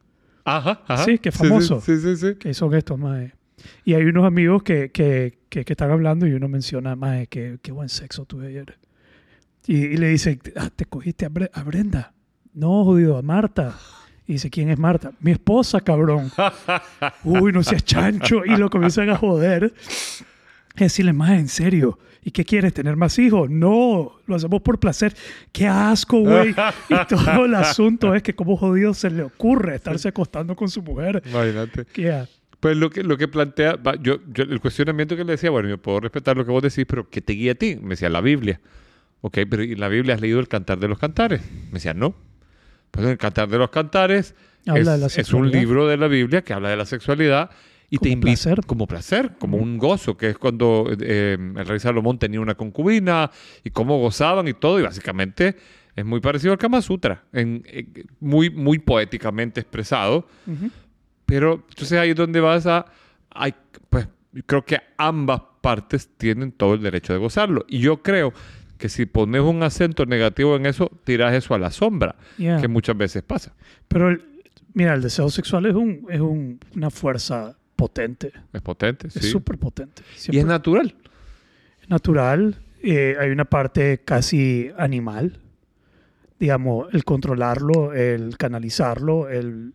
Ajá, 0.45 0.81
ajá. 0.87 1.05
Sí, 1.05 1.17
que 1.19 1.31
famoso. 1.31 1.79
Sí, 1.81 1.97
sí, 1.97 2.15
sí. 2.15 2.29
sí. 2.31 2.35
Que 2.35 2.53
son 2.53 2.73
estos, 2.73 2.99
más 2.99 3.29
Y 3.85 3.93
hay 3.93 4.03
unos 4.03 4.25
amigos 4.25 4.61
que, 4.63 4.91
que, 4.91 5.39
que, 5.49 5.63
que 5.65 5.73
están 5.73 5.89
hablando 5.91 6.27
y 6.27 6.33
uno 6.33 6.47
menciona, 6.49 6.95
más 6.95 7.27
que 7.29 7.57
qué 7.61 7.71
buen 7.71 7.89
sexo 7.89 8.25
tuve 8.25 8.47
ayer. 8.47 8.77
Y, 9.65 9.77
y 9.77 9.97
le 9.97 10.09
dice, 10.09 10.37
ah, 10.57 10.69
te 10.75 10.85
cogiste 10.85 11.25
a, 11.25 11.29
Bre- 11.29 11.49
a 11.53 11.63
Brenda. 11.63 12.13
No, 12.53 12.83
jodido, 12.83 13.17
a 13.17 13.21
Marta. 13.21 13.77
Y 14.27 14.33
dice, 14.33 14.49
¿quién 14.49 14.69
es 14.69 14.77
Marta? 14.77 15.11
Mi 15.21 15.31
esposa, 15.31 15.79
cabrón. 15.81 16.29
Uy, 17.23 17.51
no 17.53 17.63
seas 17.63 17.83
chancho. 17.85 18.45
Y 18.45 18.55
lo 18.57 18.69
comienzan 18.69 19.09
a 19.09 19.17
joder. 19.17 19.73
Es 19.75 20.25
decirle, 20.75 21.13
más 21.13 21.31
en 21.31 21.47
serio. 21.47 21.97
¿Y 22.23 22.31
qué 22.31 22.45
quieres? 22.45 22.73
¿Tener 22.73 22.95
más 22.95 23.17
hijos? 23.19 23.49
No, 23.49 24.13
lo 24.25 24.35
hacemos 24.35 24.61
por 24.61 24.79
placer. 24.79 25.13
¡Qué 25.51 25.67
asco, 25.67 26.19
güey! 26.19 26.51
Y 26.89 26.95
todo 27.09 27.45
el 27.45 27.55
asunto 27.55 28.15
es 28.15 28.23
que 28.23 28.33
como 28.33 28.55
jodido 28.57 28.93
se 28.93 29.09
le 29.09 29.23
ocurre 29.23 29.75
estarse 29.75 30.09
acostando 30.09 30.55
con 30.55 30.69
su 30.69 30.81
mujer. 30.81 31.21
Imagínate. 31.25 31.85
¿Qué? 31.85 32.25
Pues 32.59 32.77
lo 32.77 32.89
que, 32.89 33.03
lo 33.03 33.17
que 33.17 33.27
plantea, 33.27 33.77
yo, 34.01 34.19
yo- 34.33 34.43
el 34.43 34.59
cuestionamiento 34.61 35.17
que 35.17 35.25
le 35.25 35.33
decía, 35.33 35.49
bueno, 35.49 35.67
yo 35.67 35.77
puedo 35.77 35.99
respetar 35.99 36.37
lo 36.37 36.45
que 36.45 36.51
vos 36.51 36.63
decís, 36.63 36.85
pero 36.87 37.09
¿qué 37.09 37.19
te 37.21 37.33
guía 37.33 37.51
a 37.51 37.55
ti? 37.55 37.75
Me 37.81 37.89
decía, 37.89 38.09
la 38.09 38.21
Biblia. 38.21 38.61
Ok, 39.19 39.39
pero 39.49 39.63
¿y 39.63 39.75
la 39.75 39.89
Biblia 39.89 40.15
has 40.15 40.21
leído 40.21 40.39
el 40.39 40.47
Cantar 40.47 40.79
de 40.79 40.87
los 40.87 40.97
Cantares? 40.97 41.41
Me 41.67 41.73
decía, 41.73 41.93
no. 41.93 42.15
Pues 42.91 43.05
el 43.05 43.17
Cantar 43.17 43.49
de 43.49 43.57
los 43.57 43.69
Cantares 43.69 44.35
de 44.65 45.09
es, 45.17 45.33
un 45.33 45.51
libro 45.51 45.87
de 45.87 45.97
la 45.97 46.07
Biblia 46.07 46.41
que 46.41 46.53
habla 46.53 46.69
de 46.69 46.77
la 46.77 46.85
sexualidad 46.85 47.49
y 47.93 47.97
te 47.99 48.09
Como 48.09 48.13
invita 48.13 48.25
placer. 48.43 48.65
como 48.65 48.87
placer, 48.87 49.31
como 49.39 49.57
un 49.57 49.77
gozo, 49.77 50.17
que 50.17 50.29
es 50.31 50.37
cuando 50.39 50.87
eh, 50.99 51.37
el 51.39 51.65
rey 51.67 51.79
Salomón 51.79 52.17
tenía 52.17 52.39
una 52.41 52.55
concubina 52.55 53.29
y 53.63 53.69
cómo 53.69 53.99
gozaban 53.99 54.47
y 54.47 54.53
todo, 54.53 54.79
y 54.79 54.83
básicamente 54.83 55.55
es 55.95 56.03
muy 56.03 56.19
parecido 56.19 56.53
al 56.53 56.57
Kama 56.57 56.81
Sutra, 56.81 57.23
en, 57.33 57.61
en- 57.67 57.93
muy, 58.19 58.49
muy 58.49 58.79
poéticamente 58.79 59.59
expresado. 59.61 60.27
Ujú. 60.47 60.71
Pero 61.27 61.63
entonces 61.69 61.99
ahí 61.99 62.09
es 62.09 62.15
donde 62.15 62.39
vas 62.39 62.65
a... 62.65 62.85
Hay, 63.29 63.53
pues 63.89 64.07
creo 64.47 64.65
que 64.65 64.79
ambas 64.97 65.41
partes 65.61 66.09
tienen 66.17 66.51
todo 66.51 66.73
el 66.73 66.81
derecho 66.81 67.13
de 67.13 67.19
gozarlo. 67.19 67.63
Y 67.67 67.77
yo 67.79 68.01
creo 68.01 68.33
que 68.79 68.89
si 68.89 69.05
pones 69.05 69.41
un 69.41 69.61
acento 69.61 70.05
negativo 70.07 70.55
en 70.55 70.65
eso, 70.65 70.89
tiras 71.03 71.33
eso 71.35 71.53
a 71.53 71.59
la 71.59 71.69
sombra, 71.69 72.15
Yeah. 72.37 72.59
que 72.59 72.67
muchas 72.67 72.97
veces 72.97 73.21
pasa. 73.21 73.53
Pero, 73.87 74.09
el- 74.09 74.23
mira, 74.73 74.95
el 74.95 75.01
deseo 75.03 75.29
sexual 75.29 75.67
es, 75.67 75.75
un, 75.75 76.07
es 76.09 76.19
un- 76.19 76.59
una 76.75 76.89
fuerza 76.89 77.55
potente. 77.87 78.31
Es 78.53 78.61
potente, 78.61 79.07
Es 79.07 79.13
sí. 79.13 79.29
súper 79.29 79.57
potente. 79.57 80.03
y 80.29 80.37
es 80.37 80.45
natural. 80.45 80.95
es 81.81 81.89
natural. 81.89 82.55
eh, 82.81 83.15
hay 83.19 83.29
una 83.31 83.45
parte 83.45 83.99
casi 84.03 84.69
animal. 84.77 85.39
Digamos, 86.39 86.93
el 86.93 87.03
controlarlo, 87.05 87.93
el 87.93 88.37
canalizarlo, 88.37 89.29
el, 89.29 89.73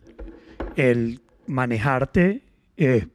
el 0.76 1.20
manejarte 1.46 2.42
es 2.76 3.06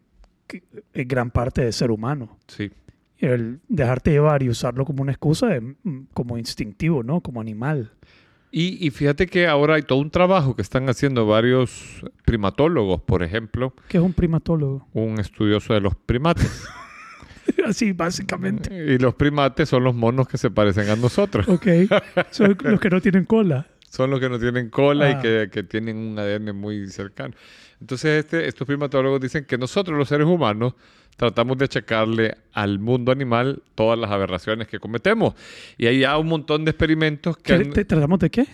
gran 0.94 1.30
parte 1.32 1.64
de 1.66 1.72
ser 1.72 1.92
humano. 1.92 2.38
Sí. 2.48 2.72
El 3.20 3.60
dejarte 3.70 4.12
llevar 4.12 4.44
y 4.44 4.50
usarlo 4.50 4.86
como 4.86 5.02
una 5.02 5.12
excusa 5.12 5.56
es 5.56 5.62
mm, 5.62 6.02
como 6.14 6.38
instintivo, 6.38 7.04
¿no? 7.04 7.22
Como 7.22 7.40
animal. 7.42 7.92
Y, 8.56 8.86
y 8.86 8.92
fíjate 8.92 9.26
que 9.26 9.48
ahora 9.48 9.76
hay 9.76 9.82
todo 9.82 9.98
un 9.98 10.12
trabajo 10.12 10.56
que 10.56 10.62
están 10.62 10.88
haciendo 10.88 11.26
varios 11.26 12.04
primatólogos, 12.24 13.02
por 13.02 13.24
ejemplo, 13.24 13.74
¿Qué 13.88 13.98
es 13.98 14.04
un 14.04 14.14
primatólogo? 14.14 14.88
un 14.94 15.20
estudioso 15.20 15.74
de 15.74 15.82
los 15.82 15.96
primates. 15.96 16.64
Así, 17.66 17.92
básicamente. 17.94 18.74
y 18.94 19.00
los 19.00 19.16
primates 19.16 19.68
son 19.70 19.84
los 19.84 19.96
monos 19.96 20.28
que 20.28 20.38
se 20.38 20.52
parecen 20.52 20.88
a 20.90 20.96
nosotros. 20.96 21.48
Ok. 21.50 21.66
Son 22.30 22.56
los 22.64 22.80
que 22.80 22.90
no 22.92 23.02
tienen 23.02 23.26
cola. 23.26 23.66
Son 23.90 24.10
los 24.12 24.20
que 24.20 24.30
no 24.30 24.38
tienen 24.40 24.70
cola 24.70 25.06
Ah. 25.08 25.12
y 25.12 25.22
que, 25.22 25.50
que 25.52 25.64
tienen 25.64 25.98
un 25.98 26.20
ADN 26.20 26.56
muy 26.56 26.88
cercano. 26.90 27.34
Entonces, 27.82 28.24
este, 28.24 28.48
estos 28.48 28.66
primatólogos 28.68 29.20
dicen 29.20 29.46
que 29.46 29.58
nosotros, 29.58 29.98
los 29.98 30.08
seres 30.08 30.26
humanos, 30.28 30.74
tratamos 31.18 31.58
de 31.58 31.66
achacarle 31.66 32.36
al 32.54 32.80
mundo 32.80 33.12
animal 33.12 33.62
todas 33.76 33.98
las 34.00 34.12
aberraciones 34.12 34.68
que 34.68 34.80
cometemos. 34.80 35.34
Y 35.78 35.88
hay 35.88 36.00
ya 36.00 36.18
un 36.18 36.28
montón 36.28 36.66
de 36.66 36.72
experimentos 36.72 37.38
que 37.38 37.44
¿Qué- 37.44 37.54
han- 37.54 37.70
te- 37.72 37.86
¿Tratamos 37.86 38.20
de 38.20 38.30
qué? 38.30 38.46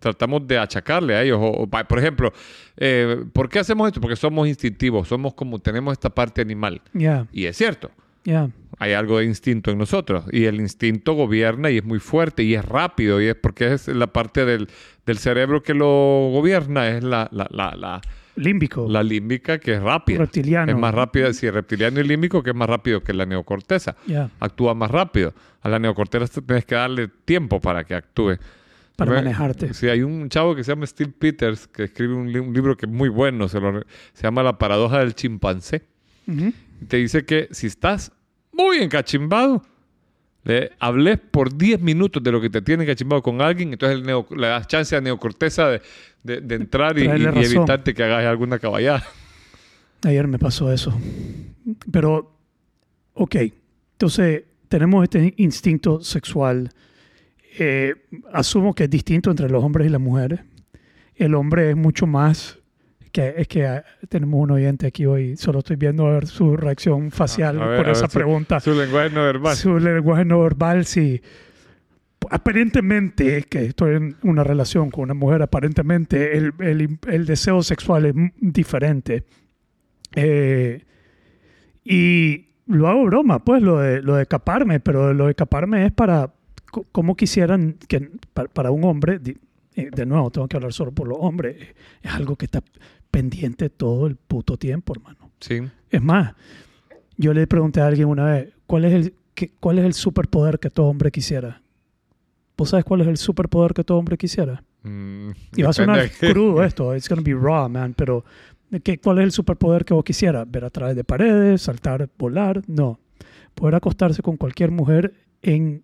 tratamos 0.00 0.46
de 0.46 0.56
achacarle 0.58 1.14
a 1.14 1.22
ellos. 1.22 1.38
O- 1.40 1.66
por 1.68 1.98
ejemplo, 1.98 2.32
eh, 2.78 3.22
¿por 3.34 3.48
qué 3.50 3.58
hacemos 3.58 3.86
esto? 3.86 4.00
Porque 4.00 4.16
somos 4.16 4.48
instintivos, 4.48 5.08
somos 5.08 5.34
como 5.34 5.58
tenemos 5.58 5.92
esta 5.92 6.08
parte 6.10 6.40
animal. 6.40 6.80
Ya, 6.94 7.26
Y 7.32 7.44
es 7.44 7.56
cierto, 7.58 7.90
ya. 8.24 8.48
hay 8.78 8.94
algo 8.94 9.18
de 9.18 9.26
instinto 9.26 9.70
en 9.70 9.76
nosotros 9.76 10.24
y 10.32 10.46
el 10.46 10.56
instinto 10.58 11.12
gobierna 11.12 11.70
y 11.70 11.76
es 11.76 11.84
muy 11.84 11.98
fuerte 11.98 12.42
y 12.42 12.54
es 12.54 12.64
rápido 12.64 13.20
y 13.20 13.26
es 13.26 13.34
porque 13.34 13.74
es 13.74 13.88
la 13.88 14.06
parte 14.06 14.46
del, 14.46 14.68
del 15.04 15.18
cerebro 15.18 15.62
que 15.62 15.74
lo 15.74 16.30
gobierna, 16.32 16.88
es 16.88 17.04
la, 17.04 17.28
la, 17.30 17.46
la, 17.50 17.76
la, 17.76 18.00
Límbico. 18.40 18.86
la 18.88 19.02
límbica 19.02 19.58
que 19.58 19.74
es 19.74 19.82
rápida. 19.82 20.18
reptiliano. 20.18 20.72
Es 20.72 20.78
más 20.78 20.94
rápida, 20.94 21.32
sí, 21.32 21.48
reptiliano 21.50 22.00
y 22.00 22.04
límbico 22.04 22.42
que 22.42 22.50
es 22.50 22.56
más 22.56 22.68
rápido 22.68 23.02
que 23.02 23.12
la 23.12 23.26
neocorteza. 23.26 23.96
Actúa 24.40 24.74
más 24.74 24.90
rápido. 24.90 25.34
A 25.62 25.68
la 25.68 25.78
neocorteza 25.78 26.40
tienes 26.40 26.64
que 26.64 26.74
darle 26.74 27.08
tiempo 27.24 27.60
para 27.60 27.84
que 27.84 27.94
actúe. 27.94 28.36
para 28.96 29.12
manejarte. 29.12 29.72
Sí, 29.74 29.88
hay 29.88 30.02
un 30.02 30.28
chavo 30.28 30.54
que 30.54 30.62
se 30.64 30.72
llama 30.72 30.86
Steve 30.86 31.12
Peters 31.18 31.66
que 31.66 31.84
escribe 31.84 32.14
un, 32.14 32.30
li- 32.32 32.38
un 32.38 32.52
libro 32.52 32.76
que 32.76 32.86
es 32.86 32.92
muy 32.92 33.08
bueno, 33.08 33.48
se, 33.48 33.60
lo 33.60 33.72
re- 33.72 33.86
se 34.12 34.22
llama 34.24 34.42
La 34.42 34.58
paradoja 34.58 34.98
del 35.00 35.14
chimpancé. 35.14 35.82
Y 36.26 36.84
te 36.86 36.96
dice 36.98 37.24
que 37.24 37.48
si 37.50 37.66
estás 37.66 38.12
muy 38.52 38.78
encachimbado, 38.78 39.62
le 40.44 40.72
hables 40.78 41.18
por 41.18 41.54
10 41.56 41.80
minutos 41.80 42.22
de 42.22 42.32
lo 42.32 42.40
que 42.40 42.48
te 42.50 42.62
tiene 42.62 42.84
encachimbado 42.84 43.22
con 43.22 43.42
alguien, 43.42 43.72
entonces 43.72 43.98
el 43.98 44.04
neo- 44.06 44.26
le 44.34 44.46
das 44.48 44.66
chance 44.66 44.96
a 44.96 45.00
neocorteza 45.00 45.68
de, 45.68 45.82
de- 46.22 46.40
de 46.40 46.54
entrar 46.54 46.98
y, 46.98 47.02
y- 47.02 47.04
evitarte 47.58 47.92
que 47.94 48.02
hagas 48.02 48.24
alguna 48.24 48.58
caballada. 48.58 49.04
Ayer 50.02 50.26
me 50.26 50.38
pasó 50.38 50.72
eso. 50.72 50.98
Pero, 51.92 52.32
ok. 53.14 53.36
Entonces, 53.92 54.44
tenemos 54.68 55.02
este 55.04 55.34
instinto 55.36 56.00
sexual. 56.02 56.70
Eh, 57.58 57.94
asumo 58.32 58.74
que 58.74 58.84
es 58.84 58.90
distinto 58.90 59.30
entre 59.30 59.50
los 59.50 59.62
hombres 59.62 59.86
y 59.86 59.90
las 59.90 60.00
mujeres. 60.00 60.40
El 61.16 61.34
hombre 61.34 61.70
es 61.70 61.76
mucho 61.76 62.06
más. 62.06 62.56
Que, 63.12 63.34
es 63.38 63.48
que 63.48 63.66
ah, 63.66 63.84
tenemos 64.08 64.40
un 64.40 64.52
oyente 64.52 64.86
aquí 64.86 65.04
hoy. 65.06 65.36
Solo 65.36 65.58
estoy 65.60 65.76
viendo 65.76 66.06
a 66.06 66.12
ver 66.12 66.26
su 66.26 66.56
reacción 66.56 67.10
facial 67.10 67.60
A 67.60 67.66
ver, 67.66 67.76
por 67.82 67.88
esa 67.90 68.02
ver 68.02 68.10
su- 68.10 68.14
pregunta. 68.18 68.60
Su 68.60 68.72
lenguaje 68.74 69.10
no 69.10 69.24
verbal. 69.24 69.56
Su 69.56 69.78
lenguaje 69.78 70.24
no 70.24 70.40
verbal, 70.40 70.84
sí. 70.84 71.20
Aparentemente, 72.30 73.42
que 73.44 73.64
estoy 73.66 73.96
en 73.96 74.16
una 74.22 74.44
relación 74.44 74.90
con 74.90 75.04
una 75.04 75.14
mujer, 75.14 75.42
aparentemente 75.42 76.36
el, 76.36 76.52
el- 76.60 76.98
el 77.08 77.26
deseo 77.26 77.62
sexual 77.62 78.06
es 78.06 78.14
diferente. 78.38 79.24
Eh, 80.14 80.84
y 81.82 82.46
lo 82.66 82.88
hago 82.88 83.04
broma, 83.06 83.44
pues, 83.44 83.62
lo 83.62 83.78
de, 83.78 84.02
lo 84.02 84.14
de 84.16 84.26
caparme, 84.26 84.78
pero 84.80 85.12
lo 85.14 85.26
de 85.26 85.34
caparme 85.34 85.86
es 85.86 85.92
para, 85.92 86.32
como 86.92 87.16
quisieran, 87.16 87.76
que 87.88 88.10
pa- 88.32 88.44
para, 88.46 88.70
un 88.70 88.84
hombre, 88.84 89.18
eh, 89.74 89.88
de 89.90 90.06
nuevo, 90.06 90.30
tengo 90.30 90.46
que 90.46 90.56
hablar 90.56 90.72
solo 90.72 90.92
por 90.92 91.08
los 91.08 91.18
hombres, 91.20 91.56
es 92.02 92.12
algo 92.12 92.36
que 92.36 92.44
está 92.44 92.62
pendiente 93.10 93.70
todo 93.70 94.06
el 94.06 94.16
puto 94.16 94.56
tiempo, 94.56 94.92
hermano. 94.94 95.30
Sí. 95.40 95.60
Es 95.90 96.02
más, 96.02 96.34
yo 97.16 97.32
le 97.34 97.46
pregunté 97.46 97.80
a 97.80 97.86
alguien 97.86 98.08
una 98.08 98.24
vez, 98.26 98.52
¿cuál 98.66 98.84
es 98.84 98.92
el, 98.92 99.14
qué- 99.34 99.50
cuál 99.60 99.78
es 99.78 99.84
el 99.84 99.94
superpoder 99.94 100.58
que 100.58 100.70
todo 100.70 100.86
hombre 100.86 101.10
quisiera? 101.10 101.60
¿Vos 102.56 102.70
sabes 102.70 102.84
cuál 102.84 103.00
es 103.00 103.08
el 103.08 103.16
superpoder 103.16 103.72
que 103.74 103.84
todo 103.84 103.98
hombre 103.98 104.16
quisiera? 104.18 104.62
Mm, 104.82 105.30
Y 105.56 105.62
va 105.62 105.70
a 105.70 105.72
sonar 105.72 106.10
crudo 106.18 106.62
esto, 106.62 106.94
it's 106.94 107.08
gonna 107.08 107.22
be 107.22 107.34
raw, 107.34 107.68
man, 107.68 107.94
pero 107.94 108.24
¿qué, 108.82 108.98
¿cuál 108.98 109.18
es 109.18 109.24
el 109.24 109.32
superpoder 109.32 109.84
que 109.84 109.94
vos 109.94 110.04
quisiera? 110.04 110.44
¿Ver 110.44 110.64
a 110.64 110.70
través 110.70 110.94
de 110.96 111.04
paredes, 111.04 111.62
saltar, 111.62 112.08
volar? 112.18 112.62
No. 112.66 112.98
Poder 113.54 113.74
acostarse 113.74 114.22
con 114.22 114.36
cualquier 114.36 114.70
mujer 114.70 115.12
en 115.42 115.82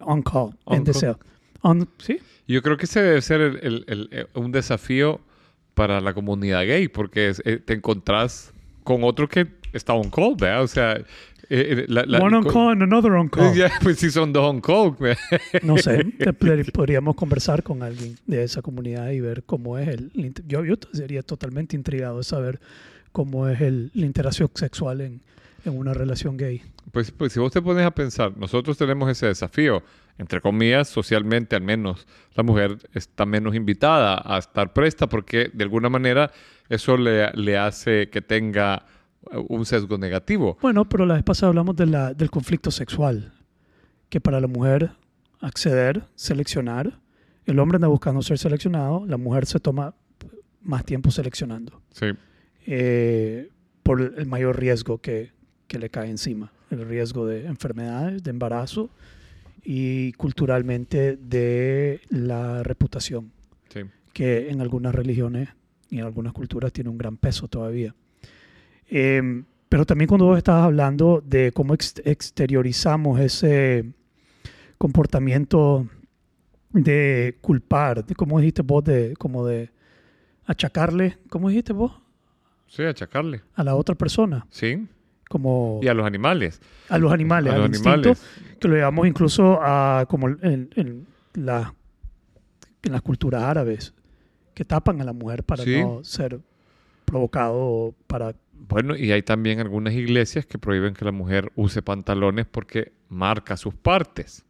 on 0.00 0.22
call, 0.22 0.50
On 0.64 0.76
en 0.76 0.78
call. 0.78 0.84
deseo. 0.84 1.18
On- 1.62 1.88
¿Sí? 1.98 2.18
Yo 2.48 2.62
creo 2.62 2.76
que 2.76 2.86
ese 2.86 3.02
debe 3.02 3.20
ser 3.22 3.40
el- 3.40 3.58
el- 3.62 3.84
el- 3.86 4.08
eh, 4.10 4.26
un 4.34 4.50
desafío 4.52 5.20
para 5.74 6.00
la 6.00 6.14
comunidad 6.14 6.62
gay, 6.66 6.88
porque 6.88 7.28
es- 7.28 7.42
eh, 7.44 7.58
te 7.64 7.74
encontrás 7.74 8.52
con 8.84 9.04
otro 9.04 9.28
que 9.28 9.46
está 9.72 9.92
on 9.94 10.10
call, 10.10 10.34
¿verdad? 10.38 10.62
O 10.62 10.68
sea, 10.68 10.92
eh, 10.96 11.04
eh, 11.50 11.84
la- 11.88 12.04
la- 12.06 12.18
One 12.20 12.36
on 12.36 12.44
call 12.44 12.68
and 12.72 12.82
another 12.82 13.12
on 13.12 13.28
call. 13.28 13.54
Ya, 13.54 13.70
pues 13.82 13.98
sí 13.98 14.10
son 14.10 14.32
dos 14.32 14.44
on 14.48 14.60
call. 14.60 14.94
¿verdad? 14.98 15.18
No 15.62 15.76
sé, 15.78 16.04
te- 16.18 16.32
pod- 16.38 16.72
podríamos 16.72 17.14
conversar 17.16 17.62
con 17.62 17.82
alguien 17.82 18.16
de 18.26 18.44
esa 18.44 18.60
comunidad 18.62 19.10
y 19.10 19.20
ver 19.20 19.42
cómo 19.44 19.78
es 19.78 19.88
el... 19.88 20.10
Yo, 20.46 20.64
yo 20.64 20.74
sería 20.92 21.22
totalmente 21.22 21.76
intrigado 21.76 22.18
de 22.18 22.24
saber 22.24 22.60
cómo 23.12 23.48
es 23.48 23.60
el, 23.60 23.90
la 23.94 24.06
interacción 24.06 24.50
sexual 24.54 25.00
en, 25.02 25.20
en 25.64 25.76
una 25.78 25.94
relación 25.94 26.36
gay. 26.36 26.62
Pues, 26.92 27.10
pues 27.10 27.32
si 27.32 27.40
vos 27.40 27.52
te 27.52 27.62
pones 27.62 27.84
a 27.86 27.90
pensar, 27.92 28.36
nosotros 28.36 28.76
tenemos 28.76 29.08
ese 29.10 29.26
desafío, 29.26 29.82
entre 30.18 30.40
comillas, 30.40 30.88
socialmente 30.88 31.56
al 31.56 31.62
menos, 31.62 32.06
la 32.34 32.42
mujer 32.42 32.78
está 32.94 33.26
menos 33.26 33.54
invitada 33.54 34.20
a 34.24 34.38
estar 34.38 34.72
presta 34.72 35.08
porque 35.08 35.50
de 35.52 35.64
alguna 35.64 35.88
manera 35.88 36.30
eso 36.68 36.96
le, 36.96 37.30
le 37.32 37.56
hace 37.58 38.08
que 38.10 38.20
tenga 38.22 38.84
eh, 39.32 39.36
un 39.48 39.64
sesgo 39.66 39.98
negativo. 39.98 40.58
Bueno, 40.62 40.88
pero 40.88 41.06
la 41.06 41.14
vez 41.14 41.22
pasada 41.24 41.48
hablamos 41.48 41.74
de 41.76 41.86
la, 41.86 42.14
del 42.14 42.30
conflicto 42.30 42.70
sexual. 42.70 43.32
que 44.08 44.20
para 44.20 44.40
la 44.40 44.46
mujer 44.46 44.90
acceder, 45.40 46.04
seleccionar, 46.14 47.00
el 47.46 47.58
hombre 47.58 47.76
anda 47.76 47.88
buscando 47.88 48.22
ser 48.22 48.38
seleccionado, 48.38 49.04
la 49.06 49.16
mujer 49.16 49.46
se 49.46 49.58
toma 49.58 49.94
más 50.60 50.84
tiempo 50.84 51.10
seleccionando 51.10 51.80
Sí. 51.90 52.06
eh, 52.66 53.48
por 53.82 54.00
el 54.00 54.26
mayor 54.26 54.60
riesgo 54.60 54.98
que, 54.98 55.32
que 55.66 55.78
le 55.78 55.90
cae 55.90 56.08
encima, 56.10 56.52
el 56.70 56.86
riesgo 56.86 57.26
de 57.26 57.46
enfermedades, 57.46 58.22
de 58.22 58.30
embarazo 58.30 58.90
y 59.64 60.12
culturalmente 60.12 61.16
de 61.16 62.00
la 62.10 62.62
reputación, 62.62 63.30
Sí. 63.68 63.80
que 64.12 64.50
en 64.50 64.60
algunas 64.60 64.94
religiones 64.94 65.48
y 65.90 65.98
en 65.98 66.04
algunas 66.04 66.32
culturas 66.32 66.72
tiene 66.72 66.90
un 66.90 66.98
gran 66.98 67.16
peso 67.16 67.48
todavía. 67.48 67.94
Eh, 68.90 69.42
pero 69.68 69.86
también 69.86 70.08
cuando 70.08 70.26
vos 70.26 70.36
estabas 70.38 70.64
hablando 70.64 71.22
de 71.26 71.52
cómo 71.52 71.74
ex- 71.74 72.02
exteriorizamos 72.04 73.20
ese 73.20 73.86
comportamiento 74.78 75.88
de 76.72 77.38
culpar, 77.40 78.04
de 78.04 78.14
cómo 78.14 78.38
dijiste 78.40 78.62
vos, 78.62 78.82
de 78.84 79.14
como 79.18 79.46
de 79.46 79.70
achacarle, 80.46 81.18
¿cómo 81.28 81.48
dijiste 81.48 81.72
vos? 81.72 81.92
Sí, 82.66 82.82
achacarle. 82.82 83.42
A 83.54 83.62
la 83.64 83.74
otra 83.74 83.94
persona, 83.94 84.46
Sí. 84.50 84.86
Como 85.32 85.80
Y 85.82 85.88
a 85.88 85.94
los 85.94 86.04
animales. 86.06 86.60
a 86.90 86.98
los 86.98 87.10
animales, 87.10 87.50
a 87.52 87.56
al 87.56 87.60
los 87.62 87.68
instinto, 87.70 87.90
animales. 88.10 88.22
que 88.60 88.68
lo 88.68 88.74
llevamos 88.74 89.06
incluso 89.06 89.58
a 89.62 90.04
como 90.08 90.28
en, 90.28 90.68
en 90.76 91.06
la- 91.32 91.74
en 92.82 92.92
las 92.92 93.00
culturas 93.00 93.42
árabes, 93.42 93.94
que 94.52 94.64
tapan 94.66 95.00
a 95.00 95.04
la 95.04 95.14
mujer 95.14 95.42
para 95.42 95.64
Sí. 95.64 95.80
no 95.80 96.04
ser 96.04 96.38
provocado 97.06 97.94
para 98.06 98.34
Bueno, 98.68 98.94
y 98.96 99.10
hay 99.10 99.22
también 99.22 99.58
algunas 99.60 99.94
iglesias 99.94 100.44
que 100.46 100.58
prohíben 100.58 100.94
que 100.94 101.04
la 101.04 101.12
mujer 101.12 101.50
use 101.56 101.80
pantalones 101.82 102.46
porque 102.46 102.92
marca 103.08 103.56
sus 103.56 103.74
partes. 103.74 104.44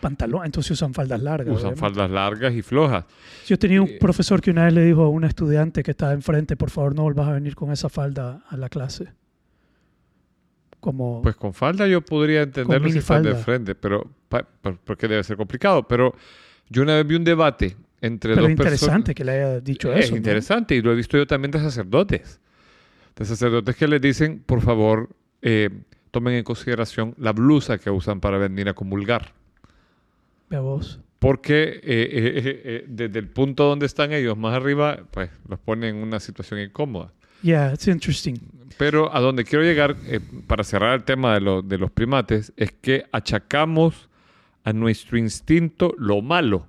pantalón, 0.00 0.46
entonces 0.46 0.70
usan 0.72 0.94
faldas 0.94 1.20
largas. 1.20 1.48
Usan 1.56 1.72
obviamente. 1.74 1.80
faldas 1.80 2.10
largas 2.10 2.54
y 2.54 2.62
flojas. 2.62 3.04
Yo 3.46 3.58
tenía 3.58 3.82
un 3.82 3.88
Eh, 3.88 3.98
profesor 4.00 4.40
que 4.40 4.50
una 4.50 4.64
vez 4.64 4.72
le 4.72 4.82
dijo 4.82 5.02
a 5.02 5.08
una 5.10 5.26
estudiante 5.26 5.82
que 5.82 5.90
estaba 5.90 6.12
enfrente, 6.14 6.56
por 6.56 6.70
favor 6.70 6.94
no 6.94 7.02
vuelvas 7.02 7.28
a 7.28 7.32
venir 7.32 7.54
con 7.54 7.70
esa 7.70 7.90
falda 7.90 8.42
a 8.48 8.56
la 8.56 8.70
clase. 8.70 9.12
Como 10.80 11.20
Pues 11.22 11.36
con 11.36 11.52
falda 11.54 11.86
yo 11.86 12.00
podría 12.00 12.42
entenderlo 12.42 12.88
si 12.88 12.98
estás 12.98 13.22
de 13.22 13.34
frente, 13.34 13.74
pero 13.74 14.10
pa- 14.28 14.42
por- 14.62 14.78
porque 14.78 15.06
debe 15.08 15.22
ser 15.22 15.36
complicado. 15.36 15.86
Pero 15.86 16.14
yo 16.68 16.82
una 16.82 16.96
vez 16.96 17.06
vi 17.06 17.16
un 17.16 17.24
debate 17.24 17.76
entre 18.00 18.30
pero 18.32 18.42
dos 18.42 18.50
interesante 18.50 19.12
personas. 19.12 19.14
que 19.14 19.24
le 19.24 19.32
haya 19.32 19.60
dicho 19.60 19.92
Es 19.92 20.06
eso. 20.06 20.12
¿no? 20.12 20.16
interesante 20.16 20.74
y 20.74 20.80
lo 20.82 20.92
he 20.92 20.94
visto 20.94 21.18
yo 21.18 21.26
también 21.26 21.50
de 21.50 21.58
sacerdotes. 21.60 22.40
De 23.16 23.24
sacerdotes 23.26 23.76
que 23.76 23.86
les 23.88 24.00
dicen, 24.00 24.42
por 24.46 24.62
favor, 24.62 25.10
eh, 25.42 25.68
tomen 26.10 26.34
en 26.34 26.44
consideración 26.44 27.14
la 27.18 27.32
blusa 27.32 27.76
que 27.78 27.90
usan 27.90 28.20
para 28.20 28.38
venir 28.38 28.68
a 28.70 28.72
comulgar. 28.74 29.34
Ve 30.48 30.56
a 30.56 30.60
vos. 30.60 31.00
Porque 31.18 31.64
eh, 31.64 31.80
eh, 31.84 32.10
eh, 32.12 32.62
eh, 32.64 32.84
desde 32.88 33.18
el 33.18 33.28
punto 33.28 33.64
donde 33.64 33.84
están 33.84 34.12
ellos 34.12 34.38
más 34.38 34.54
arriba, 34.54 35.00
pues 35.10 35.30
los 35.46 35.58
ponen 35.58 35.96
en 35.96 36.02
una 36.02 36.18
situación 36.18 36.60
incómoda. 36.60 37.12
Yeah, 37.42 37.72
it's 37.72 37.88
interesting. 37.88 38.38
Pero 38.78 39.14
a 39.14 39.20
donde 39.20 39.44
quiero 39.44 39.64
llegar, 39.64 39.96
eh, 40.06 40.20
para 40.46 40.64
cerrar 40.64 40.94
el 40.94 41.04
tema 41.04 41.34
de, 41.34 41.40
lo- 41.40 41.62
de 41.62 41.78
los 41.78 41.90
primates, 41.90 42.52
es 42.56 42.72
que 42.72 43.04
achacamos 43.12 44.08
a 44.64 44.72
nuestro 44.72 45.18
instinto 45.18 45.94
lo 45.98 46.22
malo, 46.22 46.66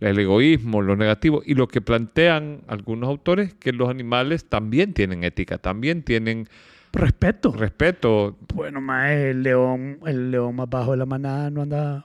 el 0.00 0.18
egoísmo, 0.18 0.82
lo 0.82 0.96
negativo, 0.96 1.42
y 1.44 1.54
lo 1.54 1.68
que 1.68 1.80
plantean 1.80 2.62
algunos 2.68 3.08
autores, 3.08 3.54
que 3.54 3.72
los 3.72 3.88
animales 3.90 4.44
también 4.46 4.92
tienen 4.94 5.24
ética, 5.24 5.58
también 5.58 6.02
tienen 6.02 6.48
Respeto. 6.94 7.52
respeto, 7.52 8.36
bueno, 8.54 8.82
más 8.82 9.10
el 9.12 9.42
león, 9.42 9.98
el 10.06 10.30
león 10.30 10.56
más 10.56 10.68
bajo 10.68 10.90
de 10.90 10.98
la 10.98 11.06
manada 11.06 11.48
no 11.50 11.62
anda. 11.62 12.04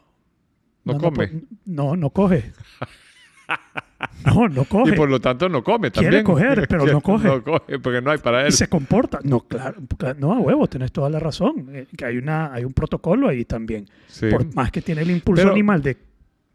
No 0.85 0.93
anda 0.93 1.03
come. 1.09 1.27
por- 1.27 1.41
no, 1.65 1.95
no 1.97 2.09
coge. 2.11 2.53
No, 4.25 4.47
no 4.47 4.65
coge. 4.65 4.91
y 4.93 4.95
por 4.95 5.09
lo 5.09 5.19
tanto 5.19 5.49
no 5.49 5.63
come 5.63 5.89
Quiere 5.91 6.21
también. 6.21 6.23
coger, 6.23 6.67
pero 6.67 6.85
no 6.85 7.01
coge. 7.01 7.27
No 7.27 7.43
coge 7.43 7.79
porque 7.79 8.01
no 8.01 8.11
hay 8.11 8.17
para 8.19 8.43
y 8.43 8.45
él. 8.47 8.51
se 8.51 8.67
comporta. 8.67 9.19
No, 9.23 9.39
claro, 9.41 9.81
no 10.19 10.33
a 10.33 10.39
huevo, 10.39 10.67
tenés 10.67 10.91
toda 10.91 11.09
la 11.09 11.19
razón. 11.19 11.67
eh, 11.71 11.87
que 11.97 12.05
hay 12.05 12.17
una, 12.17 12.53
hay 12.53 12.63
un 12.65 12.73
protocolo 12.73 13.27
ahí 13.29 13.45
también. 13.45 13.87
Sí. 14.07 14.27
Por 14.29 14.53
más 14.53 14.71
que 14.71 14.81
tiene 14.81 15.01
el 15.01 15.11
impulso 15.11 15.41
Pero- 15.41 15.53
animal 15.53 15.81
de, 15.81 15.93
de, 15.93 15.99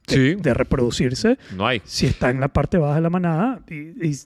Sí. 0.07 0.35
de 0.35 0.55
reproducirse, 0.55 1.39
No 1.57 1.67
hay. 1.67 1.81
si 1.85 2.07
está 2.07 2.31
en 2.31 2.41
la 2.41 2.49
parte 2.49 2.77
baja 2.79 2.97
de 2.97 3.01
la 3.01 3.11
manada, 3.11 3.61
y, 3.69 4.07
y- 4.09 4.17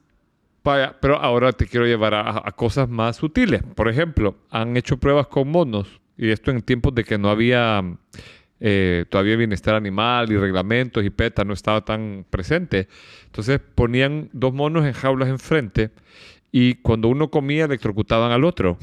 pero 1.00 1.16
ahora 1.16 1.52
te 1.52 1.66
quiero 1.66 1.87
llevar 1.87 2.12
a, 2.14 2.42
a 2.44 2.52
cosas 2.52 2.88
más 2.88 3.16
sutiles. 3.16 3.62
Por 3.62 3.88
ejemplo, 3.88 4.37
han 4.50 4.76
hecho 4.76 4.96
pruebas 4.96 5.29
con 5.29 5.48
monos, 5.48 6.00
y 6.18 6.31
esto 6.31 6.50
en 6.50 6.61
tiempos 6.62 6.94
de 6.94 7.05
que 7.05 7.18
no 7.18 7.31
había 7.31 7.85
eh, 8.61 9.05
todavía 9.11 9.37
bienestar 9.37 9.75
animal 9.75 10.31
y 10.33 10.37
reglamentos 10.37 11.05
y 11.05 11.11
PETA 11.11 11.45
no 11.45 11.53
estaba 11.53 11.85
tan 11.85 12.25
presente. 12.31 12.88
Entonces 13.27 13.61
ponían 13.75 14.31
dos 14.33 14.53
monos 14.55 14.87
en 14.87 14.92
jaulas 14.92 15.29
enfrente 15.29 15.90
y 16.53 16.75
cuando 16.77 17.09
uno 17.09 17.31
comía 17.31 17.64
electrocutaban 17.66 18.33
al 18.33 18.45
otro. 18.45 18.79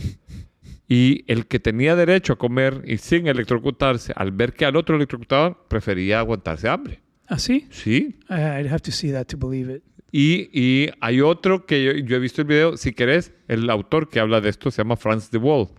Y 0.88 1.24
el 1.32 1.48
que 1.48 1.60
tenía 1.60 1.96
derecho 1.96 2.34
a 2.34 2.36
comer 2.38 2.84
y 2.86 2.98
sin 2.98 3.28
electrocutarse, 3.28 4.14
al 4.16 4.32
ver 4.32 4.54
que 4.54 4.66
al 4.66 4.76
otro 4.76 4.96
electrocutaban, 4.98 5.56
prefería 5.70 6.20
aguantarse 6.20 6.68
hambre. 6.70 7.00
así. 7.28 7.68
Sí, 7.72 8.18
Uh, 8.30 8.34
I'd 8.60 8.68
have 8.68 8.82
to 8.82 8.92
see 8.92 9.12
that 9.12 9.26
to 9.28 9.38
believe 9.38 9.74
it. 9.74 9.82
y, 10.12 10.50
y 10.54 10.90
hay 11.00 11.22
otro 11.22 11.66
que 11.66 11.84
yo, 11.84 11.92
yo 11.94 12.18
he 12.18 12.20
visto 12.20 12.42
el 12.42 12.48
video, 12.48 12.78
si 12.78 12.92
querés, 12.94 13.32
el 13.48 13.68
autor 13.70 14.10
que 14.10 14.20
habla 14.20 14.42
de 14.42 14.50
esto 14.50 14.70
se 14.70 14.82
llama 14.84 14.96
Franz 14.98 15.32
de 15.32 15.40
Waal. 15.40 15.70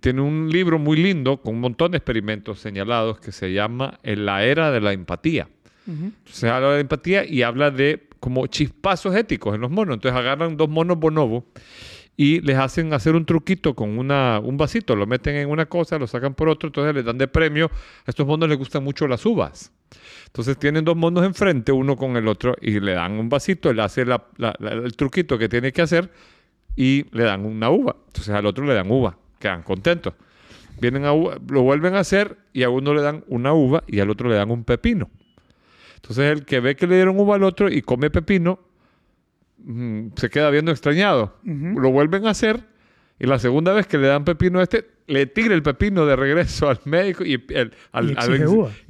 Tiene 0.00 0.20
un 0.20 0.50
libro 0.50 0.78
muy 0.78 0.96
lindo 0.98 1.38
con 1.40 1.54
un 1.54 1.60
montón 1.60 1.92
de 1.92 1.98
experimentos 1.98 2.60
señalados 2.60 3.20
que 3.20 3.32
se 3.32 3.52
llama 3.52 3.98
En 4.02 4.26
la 4.26 4.44
era 4.44 4.70
de 4.70 4.80
la 4.80 4.92
empatía. 4.92 5.48
Ujú. 5.86 6.04
Entonces 6.18 6.44
habla 6.44 6.72
de 6.74 6.80
empatía 6.80 7.24
y 7.24 7.42
habla 7.42 7.70
de 7.70 8.06
como 8.20 8.46
chispazos 8.48 9.14
éticos 9.16 9.54
en 9.54 9.60
los 9.62 9.70
monos. 9.70 9.94
Entonces 9.94 10.18
agarran 10.18 10.56
dos 10.56 10.68
monos 10.68 10.98
bonobos 10.98 11.44
y 12.16 12.40
les 12.40 12.58
hacen 12.58 12.92
hacer 12.92 13.14
un 13.14 13.24
truquito 13.24 13.74
con 13.74 13.96
una, 13.96 14.40
un 14.40 14.56
vasito, 14.56 14.96
lo 14.96 15.06
meten 15.06 15.36
en 15.36 15.48
una 15.48 15.66
cosa, 15.66 15.98
lo 15.98 16.06
sacan 16.08 16.34
por 16.34 16.48
otro, 16.48 16.66
entonces 16.68 16.92
les 16.94 17.04
dan 17.04 17.16
de 17.16 17.28
premio. 17.28 17.70
A 18.06 18.10
estos 18.10 18.26
monos 18.26 18.48
les 18.48 18.58
gustan 18.58 18.82
mucho 18.82 19.06
las 19.06 19.24
uvas. 19.24 19.72
Entonces 20.26 20.58
tienen 20.58 20.84
dos 20.84 20.96
monos 20.96 21.24
enfrente, 21.24 21.70
uno 21.72 21.96
con 21.96 22.16
el 22.16 22.26
otro, 22.28 22.56
y 22.60 22.80
le 22.80 22.92
dan 22.92 23.12
un 23.12 23.28
vasito, 23.28 23.70
él 23.70 23.78
hace 23.80 24.04
la- 24.04 24.26
la- 24.36 24.54
la- 24.58 24.72
el 24.72 24.96
truquito 24.96 25.38
que 25.38 25.48
tiene 25.48 25.72
que 25.72 25.80
hacer 25.80 26.10
y 26.76 27.06
le 27.16 27.22
dan 27.22 27.46
una 27.46 27.70
uva. 27.70 27.96
Entonces 28.08 28.34
al 28.34 28.44
otro 28.46 28.66
le 28.66 28.74
dan 28.74 28.90
uva, 28.90 29.16
quedan 29.38 29.62
contentos. 29.62 30.14
Vienen 30.80 31.04
a 31.04 31.08
lo 31.12 31.62
vuelven 31.62 31.94
a 31.94 32.00
hacer 32.00 32.36
y 32.52 32.62
a 32.62 32.70
uno 32.70 32.94
le 32.94 33.02
dan 33.02 33.24
una 33.28 33.52
uva 33.52 33.82
y 33.86 33.98
al 34.00 34.10
otro 34.10 34.28
le 34.28 34.36
dan 34.36 34.50
un 34.50 34.64
pepino. 34.64 35.10
Entonces 35.96 36.32
el 36.32 36.44
que 36.44 36.60
ve 36.60 36.76
que 36.76 36.86
le 36.86 36.94
dieron 36.94 37.18
uva 37.18 37.34
al 37.34 37.42
otro 37.42 37.68
y 37.70 37.82
come 37.82 38.10
pepino, 38.10 38.60
mm, 39.58 40.08
se 40.16 40.30
queda 40.30 40.50
viendo 40.50 40.70
extrañado. 40.70 41.36
Lo 41.44 41.90
vuelven 41.90 42.26
a 42.26 42.30
hacer 42.30 42.64
y 43.18 43.26
la 43.26 43.38
segunda 43.38 43.72
vez 43.72 43.86
que 43.86 43.98
le 43.98 44.06
dan 44.06 44.24
pepino 44.24 44.60
a 44.60 44.62
este, 44.62 44.86
le 45.08 45.26
tira 45.26 45.54
el 45.54 45.62
pepino 45.62 46.06
de 46.06 46.14
regreso 46.14 46.68
al 46.68 46.78
médico 46.84 47.24
y, 47.24 47.32
el- 47.48 47.72
al- 47.92 48.10
Y 48.10 48.14
al- 48.16 48.26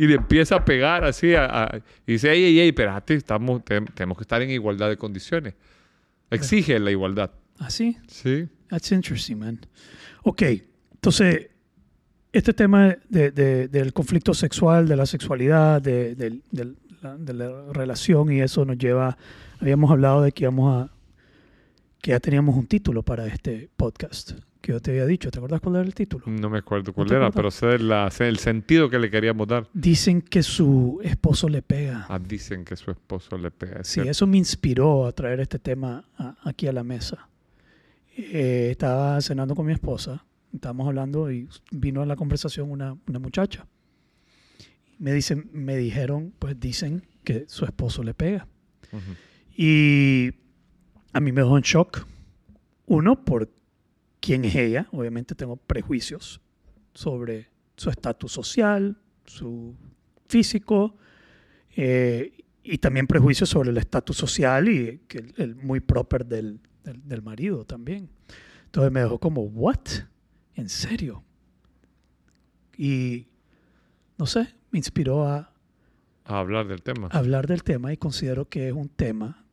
le 0.07 0.15
empieza 0.15 0.57
a 0.57 0.65
pegar 0.65 1.05
así. 1.05 1.35
a- 1.35 1.47
a- 1.65 1.79
y 2.07 2.13
dice, 2.13 2.31
ey, 2.33 2.45
ey, 2.45 2.61
ey, 2.61 2.69
espérate, 2.69 3.15
estamos, 3.15 3.65
te- 3.65 3.81
tenemos 3.81 4.19
que 4.19 4.23
estar 4.25 4.43
en 4.43 4.51
igualdad 4.51 4.89
de 4.91 4.97
condiciones. 4.99 5.55
Exige 6.31 6.79
la 6.79 6.91
igualdad. 6.91 7.31
Así. 7.59 7.97
Sí. 8.09 8.49
That's 8.69 8.93
interesting, 8.93 9.37
man. 9.39 9.61
Ok, 10.23 10.43
entonces, 10.95 11.49
este 12.33 12.53
tema 12.53 12.97
de- 13.09 13.31
de- 13.31 13.69
del 13.69 13.93
conflicto 13.93 14.35
sexual, 14.35 14.87
de 14.87 14.97
la 14.97 15.07
sexualidad, 15.07 15.81
de, 15.81 16.15
del- 16.15 16.43
la, 17.01 17.17
de 17.17 17.33
la 17.33 17.73
relación 17.73 18.31
y 18.33 18.41
eso 18.41 18.65
nos 18.65 18.77
lleva, 18.77 19.17
habíamos 19.61 19.91
hablado 19.91 20.23
de 20.23 20.33
que 20.33 20.45
íbamos 20.45 20.83
a, 20.85 20.91
que 22.03 22.11
ya 22.11 22.21
teníamos 22.21 22.57
un 22.57 22.67
título 22.67 23.03
para 23.03 23.27
este 23.27 23.71
podcast, 23.77 24.33
que 24.61 24.73
yo 24.73 24.81
te 24.81 24.91
había 24.91 25.07
dicho, 25.07 25.31
¿te 25.31 25.39
acuerdas 25.39 25.61
cuál 25.61 25.77
era 25.77 25.85
el 25.85 25.95
título? 25.95 26.25
No 26.27 26.51
me 26.51 26.59
acuerdo 26.59 26.93
cuál 26.93 27.07
te 27.09 27.15
era, 27.15 27.31
pero 27.31 27.51
sé, 27.53 27.79
la- 27.79 28.11
sé 28.11 28.29
el 28.29 28.39
sentido 28.39 28.91
que 28.91 28.99
le 28.99 29.11
queríamos 29.11 29.47
dar. 29.49 29.69
Dicen 29.73 30.21
que 30.21 30.43
su 30.43 31.01
esposo 31.05 31.49
le 31.49 31.63
pega. 31.63 32.07
Ah, 32.09 32.19
dicen 32.19 32.65
que 32.65 32.77
su 32.77 32.91
esposo 32.91 33.39
le 33.39 33.51
pega. 33.53 33.81
es 33.81 33.87
Sí, 33.89 33.93
cierto. 33.95 34.11
eso 34.11 34.27
me 34.27 34.37
inspiró 34.37 35.07
a 35.07 35.13
traer 35.13 35.41
este 35.41 35.59
tema 35.61 36.05
a- 36.19 36.37
aquí 36.45 36.67
a 36.67 36.73
la 36.73 36.83
mesa. 36.85 37.29
Eh, 38.21 38.71
estaba 38.73 39.21
cenando 39.21 39.55
con 39.55 39.65
mi 39.65 39.73
esposa, 39.73 40.27
estábamos 40.53 40.89
hablando 40.89 41.31
y 41.31 41.49
vino 41.71 42.03
a 42.03 42.07
la 42.07 42.17
conversación 42.17 42.69
una, 42.69 42.99
una 43.07 43.21
muchacha. 43.21 43.69
Me 44.99 45.13
dicen, 45.13 45.49
me 45.53 45.77
dijeron, 45.77 46.35
pues 46.37 46.59
dicen 46.59 47.07
que 47.23 47.45
su 47.47 47.65
esposo 47.65 48.03
le 48.03 48.15
pega. 48.15 48.49
Ujú. 48.93 49.13
Y 49.57 50.33
a 51.13 51.21
mí 51.21 51.31
me 51.31 51.43
dejó 51.43 51.59
en 51.59 51.63
shock. 51.63 52.09
Uno, 52.87 53.25
por 53.25 53.53
quién 54.19 54.45
es 54.45 54.57
ella. 54.57 54.89
Obviamente 54.91 55.37
tengo 55.37 55.55
prejuicios 55.55 56.41
sobre 56.95 57.51
su 57.77 57.89
estatus 57.89 58.33
social, 58.33 59.01
su 59.27 59.77
físico, 60.27 60.97
eh, 61.77 62.33
y 62.65 62.79
también 62.79 63.07
prejuicios 63.07 63.49
sobre 63.49 63.71
el 63.71 63.77
estatus 63.77 64.17
social 64.17 64.69
y 64.69 65.03
que 65.07 65.19
el, 65.19 65.35
el 65.37 65.55
muy 65.55 65.79
proper 65.79 66.27
del, 66.27 66.59
del, 66.89 67.09
del 67.09 67.23
marido 67.23 67.65
también. 67.65 68.09
Entonces 68.67 68.93
me 68.93 69.01
dejó 69.01 69.19
como, 69.19 69.43
¿what? 69.43 69.79
¿En 70.55 70.69
serio? 70.69 71.23
Y 72.77 73.27
no 74.19 74.27
sé, 74.27 74.55
me 74.71 74.79
inspiró 74.79 75.27
a, 75.27 75.53
A 76.25 76.39
hablar 76.39 76.67
del 76.69 76.83
tema. 76.83 77.09
hablar 77.13 77.47
del 77.47 77.63
tema 77.63 77.93
y 77.93 77.97
considero 77.97 78.49
que 78.49 78.69
es 78.69 78.73
un 78.75 78.89
tema 78.89 79.45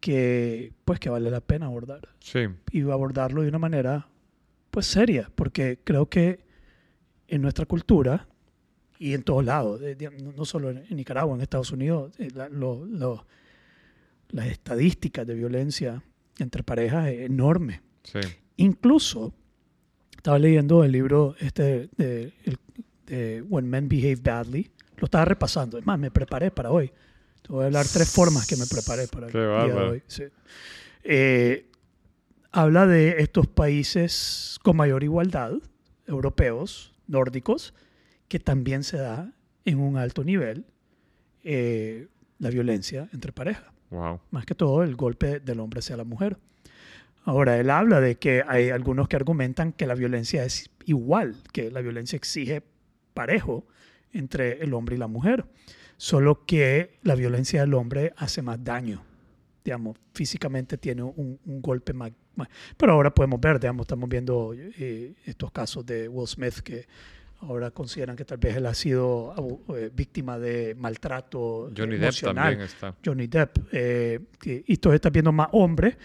que, 0.00 0.72
pues, 0.84 1.00
que 1.00 1.10
vale 1.10 1.30
la 1.30 1.40
pena 1.40 1.66
abordar. 1.66 2.08
Sí, 2.20 2.40
Y 2.70 2.82
abordarlo 2.82 3.42
de 3.42 3.48
una 3.48 3.58
manera, 3.58 4.08
pues, 4.70 4.86
seria, 4.86 5.30
porque 5.34 5.80
creo 5.82 6.08
que 6.08 6.44
en 7.26 7.42
nuestra 7.42 7.66
cultura 7.66 8.28
y 8.98 9.14
en 9.14 9.22
todos 9.22 9.44
lados, 9.44 9.80
eh, 9.82 9.96
no 10.36 10.44
solo 10.44 10.70
en 10.70 10.78
en 10.88 10.96
Nicaragua, 10.96 11.34
en 11.34 11.40
Estados 11.40 11.72
Unidos, 11.72 12.12
eh, 12.18 12.28
la- 12.34 12.48
lo- 12.48 12.84
lo- 12.84 13.26
las 14.30 14.46
estadísticas 14.46 15.26
de 15.26 15.34
violencia 15.34 16.02
entre 16.38 16.62
parejas 16.62 17.08
es 17.08 17.20
enorme. 17.20 17.82
sí. 18.04 18.20
Incluso, 18.60 19.32
estaba 20.16 20.36
leyendo 20.36 20.82
el 20.82 20.90
libro 20.90 21.36
este 21.38 21.88
de, 21.96 23.42
When 23.48 23.68
Men 23.70 23.88
Behave 23.88 24.16
Badly, 24.16 24.68
lo 24.96 25.04
estaba 25.04 25.24
repasando, 25.24 25.78
es 25.78 25.86
más, 25.86 25.96
me 25.96 26.10
preparé 26.10 26.50
para 26.50 26.72
hoy. 26.72 26.90
Te 27.42 27.52
voy 27.52 27.62
a 27.62 27.66
hablar 27.66 27.86
tres 27.86 28.10
formas 28.10 28.48
que 28.48 28.56
me 28.56 28.66
preparé 28.66 29.06
para 29.06 29.26
el 29.26 29.32
Qué 29.32 29.38
día 29.38 29.46
de 29.46 29.52
bárbaro. 29.52 29.90
hoy. 29.92 30.02
sí. 30.08 30.24
Eh, 31.04 31.70
habla 32.50 32.86
de 32.88 33.22
estos 33.22 33.46
países 33.46 34.58
con 34.64 34.76
mayor 34.76 35.04
igualdad, 35.04 35.52
europeos, 36.08 36.92
nórdicos, 37.06 37.74
que 38.26 38.40
también 38.40 38.82
se 38.82 38.96
da 38.98 39.32
en 39.64 39.78
un 39.78 39.96
alto 39.96 40.24
nivel 40.24 40.66
eh, 41.44 42.08
la 42.40 42.50
violencia 42.50 43.08
entre 43.12 43.30
parejas 43.32 43.77
Wow. 43.90 44.20
más 44.30 44.44
que 44.44 44.54
todo 44.54 44.82
el 44.82 44.96
golpe 44.96 45.40
del 45.40 45.60
hombre 45.60 45.78
hacia 45.80 45.96
la 45.96 46.04
mujer. 46.04 46.36
Ahora, 47.24 47.58
él 47.58 47.70
habla 47.70 48.00
de 48.00 48.16
que 48.16 48.42
hay 48.46 48.70
algunos 48.70 49.08
que 49.08 49.16
argumentan 49.16 49.72
que 49.72 49.86
la 49.86 49.94
violencia 49.94 50.44
es 50.44 50.70
igual, 50.86 51.36
que 51.52 51.70
la 51.70 51.80
violencia 51.80 52.16
exige 52.16 52.62
parejo 53.14 53.66
entre 54.12 54.62
el 54.62 54.72
hombre 54.74 54.96
y 54.96 54.98
la 54.98 55.06
mujer, 55.08 55.44
solo 55.96 56.44
que 56.46 56.98
la 57.02 57.14
violencia 57.14 57.60
del 57.60 57.74
hombre 57.74 58.12
hace 58.16 58.40
más 58.42 58.62
daño, 58.62 59.02
digamos, 59.64 59.96
físicamente 60.14 60.78
tiene 60.78 61.02
un, 61.02 61.38
un 61.44 61.60
golpe 61.62 61.92
más, 61.92 62.12
más- 62.36 62.48
Pero 62.76 62.92
ahora 62.92 63.12
podemos 63.14 63.40
ver, 63.40 63.58
digamos, 63.60 63.84
estamos 63.84 64.08
viendo 64.08 64.54
eh, 64.54 65.14
estos 65.26 65.50
casos 65.50 65.84
de 65.84 66.08
Will 66.08 66.26
Smith 66.26 66.58
que 66.60 66.86
ahora 67.40 67.70
consideran 67.70 68.16
que 68.16 68.24
tal 68.24 68.38
vez 68.38 68.56
él 68.56 68.66
ha 68.66 68.74
sido 68.74 69.34
eh, 69.76 69.90
víctima 69.94 70.38
de 70.38 70.74
maltrato 70.74 71.70
Johnny 71.76 71.96
Depp 71.96 72.12
también 72.34 72.60
está. 72.62 72.94
Johnny 73.04 73.26
Depp, 73.28 73.58
eh, 73.72 74.20
y 74.44 74.76
tú 74.78 74.90
estás 74.92 75.12
viendo 75.12 75.30
más 75.32 75.48
hombres, 75.52 75.96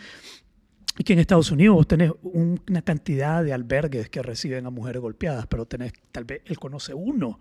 y 0.97 1.03
que 1.03 1.13
en 1.13 1.19
Estados 1.19 1.49
Unidos 1.49 1.75
vos 1.75 1.87
tenés 1.87 2.11
un- 2.21 2.61
una 2.69 2.81
cantidad 2.83 3.43
de 3.43 3.51
albergues 3.51 4.09
que 4.09 4.21
reciben 4.21 4.65
a 4.67 4.69
mujeres 4.69 5.01
golpeadas, 5.01 5.47
pero 5.47 5.65
tenés, 5.65 5.93
tal 6.11 6.23
vez 6.25 6.41
él 6.45 6.59
conoce 6.59 6.93
uno 6.93 7.39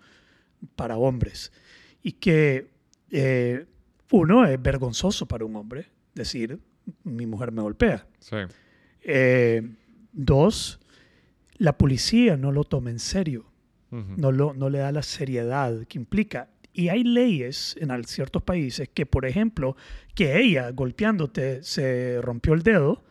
para 0.75 0.97
hombres, 0.97 1.53
y 2.03 2.13
que 2.13 2.71
eh, 3.11 3.67
uno 4.11 4.47
es 4.47 4.61
vergonzoso 4.63 5.27
para 5.27 5.45
un 5.45 5.55
hombre 5.57 5.87
decir, 6.15 6.59
mi 7.05 7.27
mujer 7.27 7.53
me 7.53 7.61
golpea. 7.61 8.07
Sí, 8.21 8.37
dos, 10.13 10.81
la 11.59 11.77
policía 11.77 12.37
no 12.37 12.53
lo 12.53 12.65
toma 12.65 12.91
en 12.91 12.99
serio 12.99 13.52
Ujú. 13.93 14.15
no, 14.17 14.33
lo, 14.33 14.55
no 14.55 14.69
le 14.71 14.79
da 14.79 14.91
la 14.91 15.03
seriedad 15.03 15.87
que 15.87 15.99
implica. 15.99 16.49
Y 16.73 16.89
hay 16.89 17.05
leyes 17.05 17.77
en 17.79 18.03
ciertos 18.05 18.43
países 18.43 18.89
que, 18.89 19.05
por 19.07 19.27
ejemplo, 19.27 19.77
que 20.15 20.39
ella 20.41 20.71
golpeándote 20.71 21.63
se 21.63 22.19
rompió 22.23 22.55
el 22.55 22.63
dedo 22.63 23.05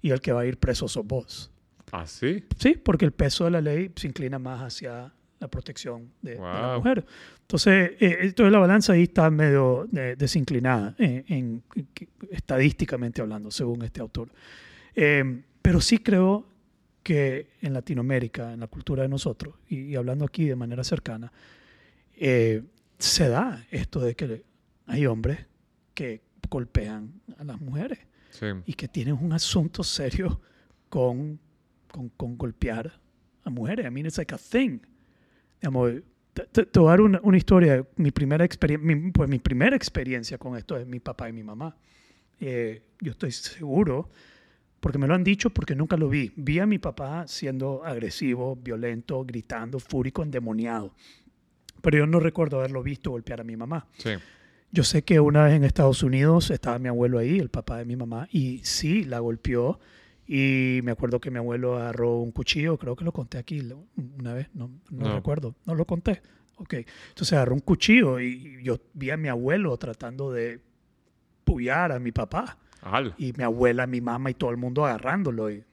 y 0.00 0.10
el 0.10 0.20
que 0.20 0.32
va 0.32 0.40
a 0.40 0.46
ir 0.46 0.56
preso 0.58 0.88
sos 0.88 1.06
vos. 1.06 1.50
¿Ah, 1.92 2.06
sí? 2.06 2.42
Sí, 2.58 2.74
porque 2.82 3.04
el 3.04 3.12
peso 3.12 3.44
de 3.44 3.50
la 3.50 3.60
ley 3.60 3.92
se 3.96 4.06
inclina 4.06 4.38
más 4.38 4.62
hacia 4.62 5.12
la 5.38 5.48
protección 5.48 6.10
de, 6.22 6.32
de 6.32 6.38
la 6.38 6.68
Wow. 6.68 6.76
mujer. 6.78 7.04
Entonces, 7.42 7.92
eh, 8.00 8.18
entonces 8.22 8.50
la 8.52 8.58
balanza 8.60 8.94
ahí 8.94 9.02
está 9.02 9.28
medio 9.30 9.86
eh, 9.94 10.14
desinclinada, 10.16 10.94
en- 10.98 11.24
en- 11.28 11.62
en- 11.74 11.88
estadísticamente 12.30 13.20
hablando, 13.20 13.50
según 13.50 13.82
este 13.82 14.00
autor. 14.00 14.30
Eh, 14.94 15.42
pero 15.60 15.80
sí 15.80 15.98
creo 15.98 16.46
que 17.02 17.48
en 17.60 17.72
Latinoamérica, 17.72 18.52
en 18.52 18.60
la 18.60 18.66
cultura 18.68 19.02
de 19.02 19.08
nosotros, 19.08 19.54
y, 19.68 19.80
y 19.80 19.96
hablando 19.96 20.24
aquí 20.24 20.44
de 20.46 20.56
manera 20.56 20.84
cercana, 20.84 21.32
eh, 22.16 22.62
se 22.98 23.28
da 23.28 23.64
esto 23.70 24.00
de 24.00 24.14
que 24.14 24.44
hay 24.86 25.06
hombres 25.06 25.38
que 25.94 26.20
golpean 26.48 27.20
a 27.38 27.44
las 27.44 27.60
mujeres 27.60 27.98
Sí. 28.30 28.46
y 28.66 28.72
que 28.74 28.88
tienen 28.88 29.14
un 29.20 29.32
asunto 29.32 29.82
serio 29.84 30.40
con, 30.88 31.38
con, 31.90 32.08
con 32.10 32.36
golpear 32.38 32.98
a 33.44 33.50
mujeres. 33.50 33.84
I 33.86 33.90
mean, 33.90 34.06
it's 34.06 34.16
like 34.18 34.34
a 34.34 34.38
thing. 34.38 34.78
Digamos, 35.60 35.92
te, 36.32 36.44
te- 36.46 36.64
te 36.66 36.78
voy 36.80 36.88
a 36.88 36.90
dar 36.92 37.00
una, 37.02 37.20
una 37.22 37.36
historia. 37.36 37.86
Mi 37.96 38.10
primera, 38.10 38.44
experiencia 38.44 39.10
pues 39.12 39.28
mi 39.28 39.38
primera 39.38 39.76
experiencia 39.76 40.38
con 40.38 40.56
esto 40.56 40.76
es 40.78 40.86
mi 40.86 40.98
papá 41.00 41.28
y 41.28 41.32
mi 41.32 41.42
mamá. 41.42 41.76
Eh, 42.40 42.82
yo 43.00 43.10
estoy 43.12 43.32
seguro, 43.32 44.08
porque 44.82 44.98
me 44.98 45.06
lo 45.06 45.14
han 45.14 45.22
dicho, 45.22 45.50
porque 45.50 45.76
nunca 45.76 45.96
lo 45.96 46.08
vi. 46.08 46.32
Vi 46.34 46.58
a 46.58 46.66
mi 46.66 46.80
papá 46.80 47.24
siendo 47.28 47.84
agresivo, 47.84 48.56
violento, 48.56 49.24
gritando, 49.24 49.78
fúrico, 49.78 50.24
endemoniado. 50.24 50.92
Pero 51.80 51.98
yo 51.98 52.06
no 52.08 52.18
recuerdo 52.18 52.58
haberlo 52.58 52.82
visto 52.82 53.12
golpear 53.12 53.40
a 53.40 53.44
mi 53.44 53.56
mamá. 53.56 53.86
Sí. 53.98 54.10
Yo 54.72 54.82
sé 54.82 55.02
que 55.04 55.20
una 55.20 55.44
vez 55.44 55.54
en 55.54 55.62
Estados 55.62 56.02
Unidos 56.02 56.50
estaba 56.50 56.80
mi 56.80 56.88
abuelo 56.88 57.18
ahí, 57.18 57.38
el 57.38 57.48
papá 57.48 57.78
de 57.78 57.84
mi 57.84 57.94
mamá, 57.94 58.26
y 58.32 58.58
sí, 58.64 59.04
la 59.04 59.20
golpeó. 59.20 59.78
Y 60.26 60.80
me 60.82 60.90
acuerdo 60.90 61.20
que 61.20 61.30
mi 61.30 61.38
abuelo 61.38 61.76
agarró 61.76 62.18
un 62.18 62.32
cuchillo, 62.32 62.76
creo 62.76 62.96
que 62.96 63.04
lo 63.04 63.12
conté 63.12 63.38
aquí 63.38 63.62
una 64.18 64.34
vez, 64.34 64.48
no, 64.52 64.68
no, 64.90 65.08
No. 65.08 65.14
recuerdo, 65.14 65.54
no 65.64 65.76
lo 65.76 65.84
conté. 65.84 66.22
Ok, 66.56 66.74
entonces 67.10 67.34
agarró 67.34 67.54
un 67.54 67.60
cuchillo 67.60 68.18
y 68.18 68.60
yo 68.64 68.78
vi 68.94 69.10
a 69.10 69.16
mi 69.16 69.28
abuelo 69.28 69.76
tratando 69.76 70.32
de 70.32 70.58
puyar 71.44 71.92
a 71.92 72.00
mi 72.00 72.10
papá. 72.10 72.58
Al. 72.82 73.14
Y 73.18 73.32
mi 73.32 73.44
abuela, 73.44 73.86
mi 73.86 74.00
mamá 74.00 74.30
y 74.30 74.34
todo 74.34 74.50
el 74.50 74.56
mundo 74.58 74.84
agarrándolo. 74.84 75.50
Y 75.50 75.64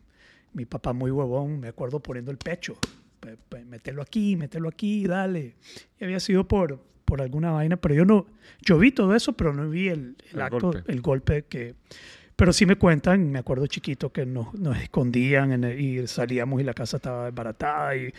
mi 0.53 0.65
papá 0.65 0.93
muy 0.93 1.11
huevón, 1.11 1.59
me 1.59 1.67
acuerdo 1.67 1.99
poniendo 1.99 2.31
el 2.31 2.37
pecho. 2.37 2.77
Pe- 3.19 3.37
pe- 3.49 3.65
Mételo 3.65 4.01
aquí, 4.01 4.35
mételo 4.35 4.69
aquí, 4.69 5.05
dale. 5.05 5.55
Y 5.99 6.03
había 6.05 6.19
sido 6.19 6.47
por, 6.47 6.79
por 7.05 7.21
alguna 7.21 7.51
vaina, 7.51 7.75
pero 7.77 7.93
yo 7.95 8.05
no, 8.05 8.25
yo 8.61 8.77
vi 8.77 8.91
todo 8.91 9.13
eso, 9.15 9.33
pero 9.33 9.53
no 9.53 9.69
vi 9.69 9.89
el, 9.89 10.15
el 10.31 10.35
El 10.35 10.41
acto, 10.41 10.71
golpe. 10.71 10.91
el 10.91 11.01
golpe 11.01 11.43
que... 11.45 11.75
Pero 12.35 12.53
sí 12.53 12.65
me 12.65 12.77
cuentan, 12.77 13.29
me 13.31 13.39
acuerdo 13.39 13.67
chiquito 13.67 14.13
que 14.13 14.25
nos, 14.25 14.53
nos 14.53 14.77
escondían 14.77 15.51
en 15.51 15.63
el- 15.65 15.79
y 15.81 16.07
salíamos 16.07 16.61
y 16.61 16.63
la 16.63 16.73
casa 16.73 16.95
estaba 16.97 17.25
desbaratada 17.25 17.97
y 17.97 18.13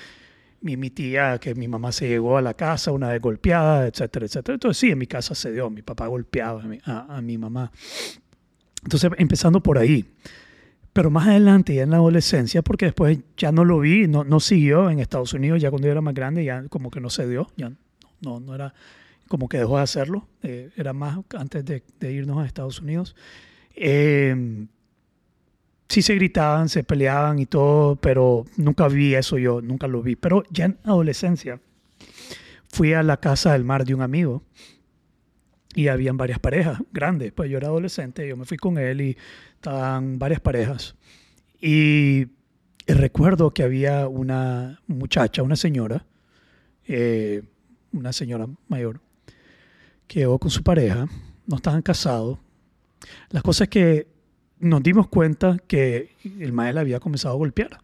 mi, 0.60 0.76
mi 0.76 0.90
tía, 0.90 1.38
que 1.38 1.54
mi 1.54 1.68
mamá 1.68 1.90
se 1.90 2.06
llegó 2.06 2.36
a 2.36 2.42
la 2.42 2.52
casa 2.52 2.92
una 2.92 3.08
vez 3.08 3.22
golpeada, 3.22 3.86
etcétera, 3.86 4.26
etcétera. 4.26 4.54
Entonces 4.56 4.76
sí, 4.78 4.90
en 4.90 4.98
mi 4.98 5.06
casa 5.06 5.34
se 5.34 5.50
dio, 5.52 5.70
mi 5.70 5.80
papá 5.80 6.06
golpeaba 6.08 6.62
a 6.62 6.66
mi, 6.66 6.78
a- 6.84 7.16
a 7.16 7.22
mi 7.22 7.38
mamá. 7.38 7.72
Entonces, 8.82 9.10
empezando 9.18 9.62
por 9.62 9.78
ahí. 9.78 10.06
Pero 10.92 11.10
más 11.10 11.28
adelante, 11.28 11.74
ya 11.74 11.82
en 11.82 11.90
la 11.90 11.96
adolescencia, 11.96 12.62
porque 12.62 12.86
después 12.86 13.18
ya 13.36 13.52
no 13.52 13.64
lo 13.64 13.78
vi, 13.78 14.08
no, 14.08 14.24
no 14.24 14.40
siguió 14.40 14.90
en 14.90 14.98
Estados 14.98 15.32
Unidos, 15.34 15.60
ya 15.60 15.70
cuando 15.70 15.86
yo 15.86 15.92
era 15.92 16.00
más 16.00 16.14
grande, 16.14 16.44
ya 16.44 16.64
como 16.68 16.90
que 16.90 17.00
no 17.00 17.10
se 17.10 17.28
dio, 17.28 17.48
ya 17.56 17.72
no, 18.20 18.40
no 18.40 18.54
era 18.54 18.74
como 19.28 19.48
que 19.48 19.58
dejó 19.58 19.76
de 19.76 19.82
hacerlo, 19.84 20.26
eh, 20.42 20.70
era 20.76 20.92
más 20.92 21.18
antes 21.38 21.64
de, 21.64 21.84
de 22.00 22.12
irnos 22.12 22.38
a 22.38 22.46
Estados 22.46 22.80
Unidos. 22.80 23.14
Eh, 23.76 24.66
sí 25.88 26.02
se 26.02 26.14
gritaban, 26.14 26.68
se 26.68 26.84
peleaban 26.84 27.38
y 27.38 27.46
todo, 27.46 27.96
pero 27.96 28.44
nunca 28.56 28.88
vi 28.88 29.14
eso 29.14 29.38
yo, 29.38 29.60
nunca 29.60 29.86
lo 29.88 30.02
vi. 30.02 30.16
Pero 30.16 30.44
ya 30.50 30.66
en 30.66 30.78
adolescencia 30.84 31.60
fui 32.68 32.92
a 32.92 33.02
la 33.02 33.18
casa 33.18 33.52
del 33.52 33.64
mar 33.64 33.84
de 33.84 33.94
un 33.94 34.02
amigo 34.02 34.42
y 35.74 35.88
habían 35.88 36.16
varias 36.16 36.38
parejas 36.38 36.80
grandes. 36.92 37.32
Pues 37.32 37.50
yo 37.50 37.58
era 37.58 37.68
adolescente, 37.68 38.26
yo 38.26 38.36
me 38.36 38.44
fui 38.44 38.56
con 38.56 38.78
él 38.78 39.00
y 39.00 39.16
estaban 39.54 40.18
varias 40.18 40.40
parejas. 40.40 40.94
Y 41.60 42.26
recuerdo 42.86 43.52
que 43.52 43.62
había 43.62 44.08
una 44.08 44.80
muchacha, 44.86 45.42
una 45.42 45.56
señora, 45.56 46.04
eh, 46.86 47.42
una 47.92 48.12
señora 48.12 48.46
mayor, 48.68 49.00
que 50.06 50.20
llegó 50.20 50.38
con 50.38 50.50
su 50.50 50.62
pareja, 50.62 51.06
no 51.46 51.56
estaban 51.56 51.82
casados. 51.82 52.38
La 53.30 53.42
cosa 53.42 53.64
es 53.64 53.70
que 53.70 54.08
nos 54.58 54.82
dimos 54.82 55.08
cuenta 55.08 55.56
que 55.66 56.16
el 56.38 56.52
maestro 56.52 56.80
había 56.80 57.00
comenzado 57.00 57.34
a 57.34 57.38
golpear 57.38 57.80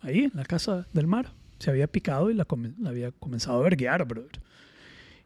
ahí 0.00 0.24
en 0.24 0.32
la 0.34 0.44
casa 0.44 0.86
del 0.92 1.06
mar. 1.06 1.32
Se 1.58 1.70
había 1.70 1.86
picado 1.86 2.30
y 2.30 2.34
la, 2.34 2.46
la 2.80 2.90
había 2.90 3.12
comenzado 3.12 3.58
a 3.58 3.62
verguear, 3.62 4.04
brother. 4.04 4.40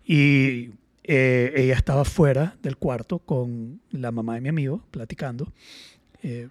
Y 0.04 0.70
eh, 1.04 1.52
ella 1.56 1.74
estaba 1.74 2.04
fuera 2.04 2.56
del 2.62 2.76
cuarto 2.76 3.18
con 3.18 3.80
la 3.90 4.12
mamá 4.12 4.34
de 4.34 4.40
mi 4.42 4.48
amigo, 4.48 4.82
platicando, 4.90 5.52
eh, 6.22 6.48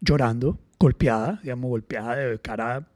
llorando, 0.00 0.58
golpeada, 0.78 1.40
digamos, 1.42 1.68
golpeada 1.70 2.16
de 2.16 2.38
cara 2.38 2.86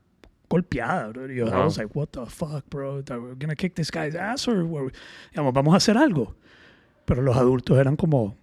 golpeada. 0.49 1.09
bro. 1.09 1.33
Y 1.33 1.37
yo, 1.37 1.47
I 1.47 1.51
Wow. 1.51 1.65
was 1.65 1.79
like, 1.79 1.91
what 1.99 2.09
the 2.09 2.27
fuck, 2.27 2.65
bro? 2.69 3.03
Are 3.09 3.19
we 3.21 3.35
gonna 3.39 3.55
kick 3.55 3.75
this 3.75 3.91
guy's 3.91 4.15
ass 4.15 4.47
or 4.49 4.65
what? 4.65 4.93
digamos, 5.31 5.55
vamos 5.55 5.75
a 5.75 5.77
hacer 5.79 5.97
algo? 5.97 6.35
Pero 7.05 7.23
los 7.23 7.37
adultos 7.37 7.79
eran 7.79 7.97
como, 7.97 8.37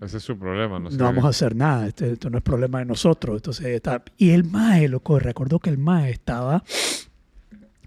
Ese 0.00 0.16
es 0.16 0.22
su 0.24 0.36
problema, 0.36 0.78
no 0.80 0.86
no, 0.86 0.90
sé. 0.90 0.96
vamos 0.96 1.24
a 1.24 1.28
hacer 1.28 1.54
nada, 1.54 1.86
este- 1.86 2.12
esto 2.12 2.28
no 2.28 2.38
es 2.38 2.42
problema 2.42 2.80
de 2.80 2.86
nosotros. 2.86 3.36
Entonces, 3.36 3.66
está, 3.66 4.02
y 4.16 4.30
el 4.30 4.44
mae, 4.44 4.88
loco, 4.88 5.18
recuerdo 5.20 5.58
que 5.60 5.70
el 5.70 5.78
mae 5.78 6.10
estaba 6.10 6.64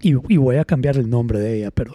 y, 0.00 0.10
y 0.32 0.36
voy 0.38 0.56
a 0.56 0.64
cambiar 0.64 0.96
el 0.96 1.10
nombre 1.10 1.38
de 1.40 1.58
ella, 1.58 1.70
pero 1.70 1.94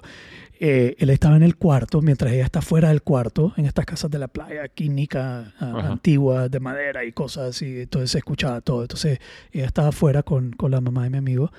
eh, 0.64 0.96
él 1.00 1.10
estaba 1.10 1.36
en 1.36 1.42
el 1.42 1.56
cuarto, 1.56 2.04
mientras 2.04 2.32
ella 2.32 2.46
está 2.46 2.62
fuera 2.62 2.90
del 2.90 3.02
cuarto, 3.02 3.52
en 3.58 3.66
estas 3.66 3.84
casas 3.84 4.12
de 4.12 4.20
la 4.20 4.28
playa, 4.28 4.68
química 4.68 5.56
Ajá. 5.58 5.94
antigua, 5.94 6.50
de 6.50 6.60
madera 6.60 7.04
y 7.04 7.12
cosas 7.14 7.56
así. 7.56 7.80
Entonces 7.80 8.12
se 8.12 8.20
escuchaba 8.20 8.62
todo. 8.62 8.84
Entonces 8.84 9.18
ella 9.52 9.66
estaba 9.66 9.88
afuera 9.88 10.22
con, 10.22 10.52
con 10.52 10.70
la 10.70 10.80
mamá 10.80 11.06
de 11.06 11.10
mi 11.10 11.18
amigo 11.18 11.52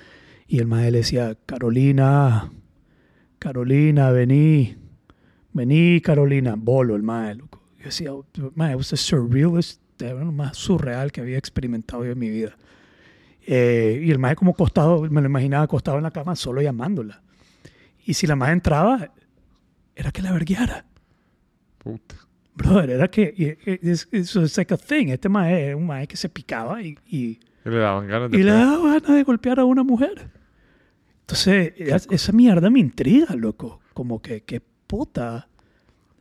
y 0.47 0.59
el 0.59 0.67
maestro 0.67 0.91
le 0.91 0.97
decía, 0.99 1.37
Carolina, 1.45 2.49
Carolina, 3.39 4.09
vení, 4.11 4.77
vení, 5.51 5.99
Carolina. 5.99 6.55
Bolo, 6.57 6.95
el 6.95 7.03
maestro. 7.03 7.49
Yo 7.79 7.83
decía, 7.83 8.11
maestro, 8.55 8.79
usted 8.79 8.93
es 8.93 9.01
surrealist, 9.01 9.81
lo 9.99 10.31
más 10.31 10.55
surreal 10.55 11.11
que 11.11 11.19
había 11.19 11.37
experimentado 11.37 12.05
yo 12.05 12.13
en 12.13 12.19
mi 12.19 12.29
vida. 12.29 12.55
Eh, 13.45 14.01
y 14.01 14.11
el 14.11 14.19
maestro 14.19 14.39
como 14.39 14.51
acostado, 14.51 15.01
me 15.01 15.19
lo 15.19 15.27
imaginaba 15.27 15.65
acostado 15.65 15.97
en 15.97 16.03
la 16.03 16.11
cama 16.11 16.37
solo 16.37 16.61
llamándola. 16.61 17.22
Y 18.05 18.13
si 18.15 18.27
la 18.27 18.35
madre 18.35 18.53
entraba, 18.53 19.11
era 19.95 20.11
que 20.11 20.21
la 20.21 20.31
verguiara. 20.31 20.85
Puta. 21.77 22.15
Brother, 22.55 22.89
era 22.91 23.07
que... 23.09 23.57
es 23.81 24.07
like 24.57 24.73
a 24.73 24.77
thing. 24.77 25.07
Este 25.09 25.29
mae 25.29 25.67
era 25.67 25.75
un 25.77 25.85
mae 25.87 26.07
que 26.07 26.17
se 26.17 26.29
picaba 26.29 26.81
y, 26.81 26.97
y, 27.07 27.39
Y 27.65 27.69
le 27.69 27.77
daban 27.77 28.07
ganas 28.07 28.29
de 28.31 28.37
y 28.37 28.43
le 28.43 28.51
pegar. 28.51 28.65
daba 28.67 28.93
ganas 28.93 29.15
de 29.15 29.23
golpear 29.23 29.59
a 29.59 29.65
una 29.65 29.83
mujer. 29.83 30.29
Entonces, 31.21 31.73
es- 31.77 32.07
esa 32.11 32.31
mierda 32.31 32.69
me 32.69 32.79
intriga, 32.79 33.35
loco. 33.35 33.79
Como 33.93 34.21
que, 34.21 34.41
que 34.43 34.59
puta 34.61 35.47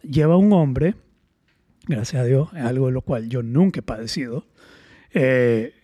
lleva 0.02 0.36
un 0.36 0.52
hombre, 0.52 0.94
gracias 1.86 2.22
a 2.22 2.24
Dios, 2.24 2.48
es 2.54 2.62
algo 2.64 2.86
de 2.86 2.92
lo 2.92 3.02
cual 3.02 3.28
yo 3.28 3.42
nunca 3.42 3.80
he 3.80 3.82
padecido. 3.82 4.46
Eh, 5.12 5.74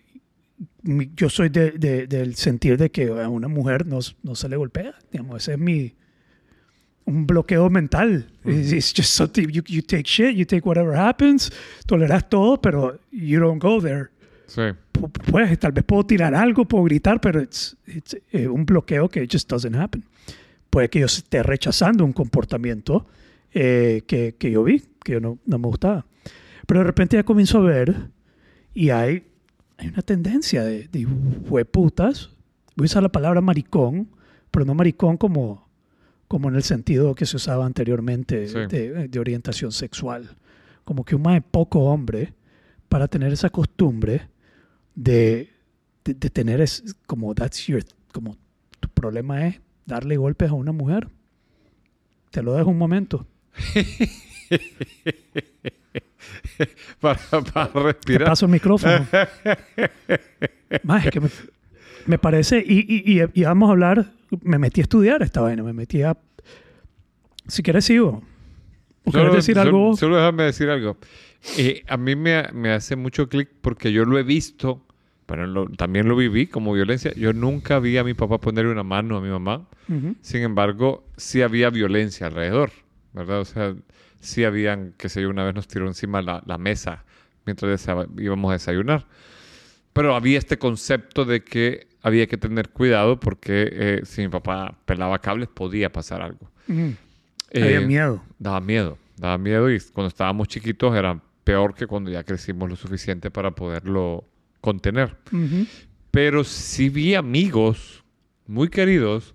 yo 1.15 1.29
soy 1.29 1.49
de- 1.49 1.71
de- 1.71 2.07
del 2.07 2.35
sentir 2.35 2.77
de 2.77 2.89
que 2.91 3.07
a 3.07 3.29
una 3.29 3.47
mujer 3.47 3.85
no, 3.85 3.99
no 4.23 4.35
se 4.35 4.49
le 4.49 4.55
golpea. 4.57 4.93
Digamos, 5.11 5.41
ese 5.43 5.53
es 5.53 5.59
mi 5.59 5.93
un 7.05 7.25
bloqueo 7.25 7.69
mental. 7.69 8.27
It's, 8.45 8.71
it's 8.71 8.93
just 8.95 9.11
something 9.13 9.47
you, 9.47 9.63
you 9.67 9.81
take 9.81 10.03
shit, 10.05 10.35
you 10.35 10.45
take 10.45 10.61
whatever 10.67 10.95
happens, 10.95 11.51
toleras 11.87 12.29
todo, 12.29 12.61
pero 12.61 12.99
you 13.11 13.39
don't 13.39 13.61
go 13.61 13.81
there 13.81 14.09
Sí. 14.47 14.61
pu- 14.91 15.09
pues 15.11 15.57
tal 15.59 15.71
vez 15.71 15.83
puedo 15.85 16.05
tirar 16.05 16.33
algo, 16.35 16.65
puedo 16.65 16.83
gritar, 16.85 17.19
pero 17.21 17.39
es 17.41 17.77
un 18.33 18.65
bloqueo 18.65 19.07
que 19.09 19.27
just 19.31 19.49
doesn't 19.49 19.75
happen. 19.75 20.03
Puede 20.69 20.89
que 20.89 20.99
yo 20.99 21.05
esté 21.07 21.41
rechazando 21.43 22.03
un 22.05 22.13
comportamiento 22.13 23.07
eh, 23.53 24.03
que, 24.05 24.35
que 24.37 24.51
yo 24.51 24.63
vi, 24.63 24.83
que 25.03 25.13
yo 25.13 25.19
no, 25.19 25.39
no 25.45 25.57
me 25.57 25.67
gustaba. 25.67 26.05
Pero 26.67 26.81
de 26.81 26.85
repente 26.85 27.15
ya 27.17 27.23
comienzo 27.23 27.57
a 27.59 27.61
ver 27.61 27.95
y 28.75 28.91
hay, 28.91 29.23
hay 29.79 29.87
una 29.87 30.01
tendencia 30.01 30.63
de, 30.63 30.87
de 30.87 31.05
hueputas. 31.05 32.29
Voy 32.75 32.85
a 32.85 32.87
usar 32.87 33.01
la 33.03 33.09
palabra 33.11 33.41
maricón, 33.41 34.09
pero 34.51 34.65
no 34.65 34.73
maricón 34.75 35.17
como, 35.17 35.67
como 36.27 36.49
en 36.49 36.55
el 36.55 36.63
sentido 36.63 37.15
que 37.15 37.25
se 37.25 37.37
usaba 37.37 37.65
anteriormente 37.65 38.47
Sí. 38.47 38.59
de, 38.69 39.07
de 39.07 39.19
orientación 39.19 39.71
sexual. 39.71 40.35
Como 40.83 41.03
que 41.05 41.15
un 41.15 41.21
más 41.23 41.41
poco 41.49 41.79
hombre 41.85 42.33
para 42.89 43.07
tener 43.07 43.31
esa 43.33 43.49
costumbre 43.49 44.29
de, 44.95 45.49
de, 46.03 46.13
de 46.13 46.29
tener 46.29 46.61
es 46.61 46.95
como 47.05 47.33
that's 47.35 47.67
your 47.67 47.83
como 48.11 48.35
tu 48.79 48.89
problema 48.89 49.47
es 49.47 49.61
darle 49.85 50.17
golpes 50.17 50.49
a 50.49 50.53
una 50.53 50.71
mujer. 50.71 51.07
Te 52.31 52.41
lo 52.43 52.53
dejo 52.53 52.69
un 52.69 52.77
momento. 52.77 53.25
para, 56.99 57.19
para 57.53 57.71
Te 57.73 57.79
respirar. 57.83 58.27
paso 58.29 58.45
el 58.45 58.51
micrófono. 58.51 59.05
Más 60.83 61.05
es 61.05 61.11
que 61.11 61.19
me, 61.19 61.29
me 62.05 62.17
parece, 62.17 62.63
y, 62.65 62.79
y, 62.79 63.19
y, 63.21 63.25
y 63.33 63.43
vamos 63.43 63.69
a 63.69 63.71
hablar, 63.71 64.11
me 64.41 64.57
metí 64.59 64.81
a 64.81 64.83
estudiar 64.83 65.21
esta 65.21 65.41
vaina, 65.41 65.63
me 65.63 65.73
metí 65.73 66.01
a... 66.03 66.17
Si 67.47 67.63
quieres 67.63 67.85
sigo. 67.85 68.21
¿O 69.05 69.11
quieres 69.11 69.33
decir 69.33 69.55
solo- 69.55 69.67
algo? 69.67 69.97
Solo 69.97 70.17
déjame 70.17 70.43
decir 70.43 70.69
algo. 70.69 70.97
Eh, 71.57 71.83
a 71.87 71.97
mí 71.97 72.15
me, 72.15 72.43
me 72.53 72.71
hace 72.71 72.95
mucho 72.95 73.27
clic 73.27 73.49
porque 73.61 73.91
yo 73.91 74.05
lo 74.05 74.19
he 74.19 74.23
visto, 74.23 74.85
pero 75.25 75.47
lo- 75.47 75.67
también 75.69 76.07
lo 76.07 76.15
viví 76.15 76.45
como 76.47 76.73
violencia. 76.73 77.11
Yo 77.15 77.33
nunca 77.33 77.79
vi 77.79 77.97
a 77.97 78.03
mi 78.03 78.13
papá 78.13 78.37
ponerle 78.39 78.71
una 78.71 78.83
mano 78.83 79.17
a 79.17 79.21
mi 79.21 79.29
mamá. 79.29 79.65
Sin 80.21 80.43
embargo, 80.43 81.03
sí 81.17 81.41
había 81.41 81.71
violencia 81.71 82.27
alrededor, 82.27 82.69
¿verdad? 83.13 83.39
O 83.39 83.45
sea, 83.45 83.73
sí 84.19 84.43
habían, 84.43 84.93
que 84.97 85.09
sé 85.09 85.21
yo, 85.21 85.29
una 85.29 85.43
vez 85.43 85.55
nos 85.55 85.67
tiró 85.67 85.87
encima 85.87 86.21
la, 86.21 86.41
la 86.45 86.57
mesa 86.57 87.03
mientras 87.45 87.87
íbamos 88.17 88.49
a 88.49 88.53
desayunar. 88.53 89.05
Pero 89.93 90.15
había 90.15 90.37
este 90.37 90.57
concepto 90.57 91.25
de 91.25 91.43
que 91.43 91.87
había 92.01 92.27
que 92.27 92.37
tener 92.37 92.69
cuidado 92.69 93.19
porque 93.19 93.69
eh, 93.71 94.01
si 94.05 94.21
mi 94.21 94.29
papá 94.29 94.77
pelaba 94.85 95.19
cables 95.19 95.49
podía 95.49 95.91
pasar 95.91 96.21
algo. 96.21 96.49
Ujú. 96.67 96.93
Había 97.55 97.79
Eh, 97.81 97.85
miedo. 97.85 98.23
Daba 98.37 98.61
miedo, 98.61 98.97
daba 99.17 99.37
miedo 99.37 99.69
y 99.71 99.79
cuando 99.93 100.07
estábamos 100.09 100.47
chiquitos 100.47 100.95
era 100.95 101.19
peor 101.43 101.73
que 101.73 101.87
cuando 101.87 102.11
ya 102.11 102.23
crecimos 102.23 102.69
lo 102.69 102.75
suficiente 102.75 103.31
para 103.31 103.51
poderlo 103.51 104.23
contener. 104.61 105.17
Pero 106.11 106.43
sí 106.43 106.89
vi 106.89 107.15
amigos 107.15 108.03
muy 108.45 108.69
queridos 108.69 109.33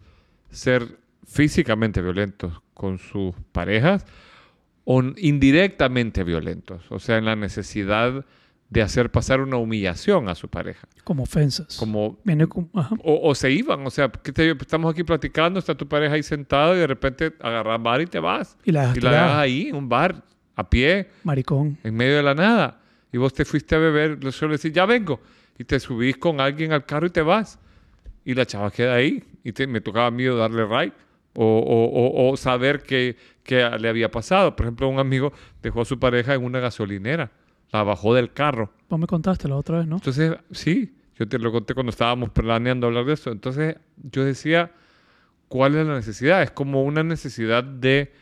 ser 0.51 0.99
físicamente 1.27 2.01
violentos 2.01 2.61
con 2.75 2.99
sus 2.99 3.35
parejas 3.53 4.05
o 4.85 5.03
indirectamente 5.17 6.25
violentos, 6.25 6.83
o 6.91 6.99
sea, 6.99 7.17
en 7.19 7.25
la 7.25 7.37
necesidad 7.37 8.25
de 8.71 8.83
hacer 8.83 9.11
pasar 9.11 9.41
una 9.41 9.57
humillación 9.57 10.29
a 10.29 10.35
su 10.35 10.49
pareja, 10.49 10.89
Como 11.05 11.23
ofensas. 11.25 11.77
como 11.77 12.19
Viene 12.25 12.47
ajá. 12.75 12.97
o, 13.05 13.29
o 13.29 13.35
se 13.35 13.51
iban, 13.51 13.87
o 13.87 13.91
sea, 13.91 14.09
¿qué 14.11 14.33
te 14.33 14.51
estamos 14.51 14.93
aquí 14.93 15.05
platicando, 15.05 15.59
está 15.59 15.75
tu 15.75 15.87
pareja 15.87 16.15
ahí 16.15 16.23
sentada 16.23 16.75
y 16.75 16.79
de 16.79 16.87
repente 16.87 17.33
agarras 17.41 17.81
bar 17.83 18.01
y 18.01 18.07
te 18.07 18.19
vas. 18.19 18.57
Y 18.65 18.73
la 18.73 18.83
dejas 18.83 18.97
Y 18.97 19.01
la 19.01 19.11
dejas 19.13 19.33
ahí, 19.37 19.67
en 19.69 19.77
un 19.77 19.89
bar, 19.89 20.23
a 20.57 20.69
pie, 20.69 21.09
Maricón. 21.23 21.79
en 21.85 21.95
medio 21.95 22.17
de 22.17 22.23
la 22.23 22.35
nada. 22.35 22.81
Y 23.13 23.17
vos 23.19 23.33
te 23.33 23.45
fuiste 23.45 23.75
a 23.77 23.79
beber, 23.79 24.23
le 24.25 24.33
suelo 24.33 24.53
decir, 24.55 24.73
ya 24.73 24.87
vengo. 24.87 25.21
Y 25.59 25.65
te 25.65 25.79
subís 25.79 26.17
con 26.17 26.41
alguien 26.41 26.73
al 26.73 26.85
carro 26.85 27.07
y 27.07 27.11
te 27.11 27.23
vas. 27.23 27.59
Y 28.25 28.35
la 28.35 28.45
chava 28.45 28.71
queda 28.73 28.95
ahí. 28.95 29.23
Y 29.45 29.53
te- 29.53 29.67
me 29.69 29.81
tocaba 29.81 30.11
miedo 30.11 30.37
darle 30.37 30.65
ride. 30.67 30.93
O, 31.35 31.45
o- 31.45 32.27
o- 32.27 32.31
o 32.33 32.37
saber 32.37 32.83
qué 32.83 33.17
qué 33.45 33.71
le 33.79 33.89
había 33.89 34.11
pasado. 34.11 34.57
Por 34.57 34.67
ejemplo, 34.67 34.89
un 34.89 34.99
amigo 34.99 35.33
dejó 35.63 35.83
a 35.83 35.85
su 35.85 35.99
pareja 36.01 36.35
en 36.35 36.43
una 36.45 36.59
gasolinera. 36.59 37.31
La 37.71 37.83
bajó 37.85 38.15
del 38.15 38.33
carro. 38.33 38.73
Vos 38.89 38.99
me 38.99 39.07
contaste 39.07 39.49
la 39.49 39.57
otra 39.57 39.79
vez, 39.79 39.87
¿no? 39.87 39.97
Entonces, 39.97 40.35
sí, 40.51 40.95
yo 41.19 41.29
te 41.29 41.39
lo 41.39 41.53
conté 41.53 41.75
cuando 41.75 41.91
estábamos 41.91 42.31
planeando 42.31 42.87
hablar 42.87 43.05
de 43.05 43.13
eso. 43.15 43.31
Entonces, 43.31 43.77
yo 44.11 44.25
decía, 44.25 44.73
¿cuál 45.49 45.75
es 45.77 45.87
la 45.87 45.95
necesidad? 45.95 46.43
Es 46.43 46.51
como 46.51 46.83
una 46.85 47.03
necesidad 47.03 47.63
de 47.65 48.13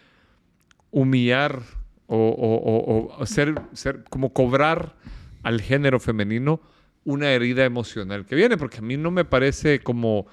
humillar 0.91 1.61
o, 2.07 2.17
o- 2.17 3.15
o- 3.17 3.17
o 3.23 3.27
ser, 3.27 3.55
ser, 3.73 4.05
como 4.11 4.33
cobrar 4.33 4.95
al 5.43 5.61
género 5.61 5.99
femenino 6.01 6.61
una 7.05 7.31
herida 7.33 7.65
emocional 7.65 8.27
que 8.27 8.37
viene, 8.37 8.57
porque 8.57 8.79
a 8.79 8.83
mí 8.83 8.97
no 8.97 9.11
me 9.11 9.25
parece 9.25 9.81
como, 9.81 10.27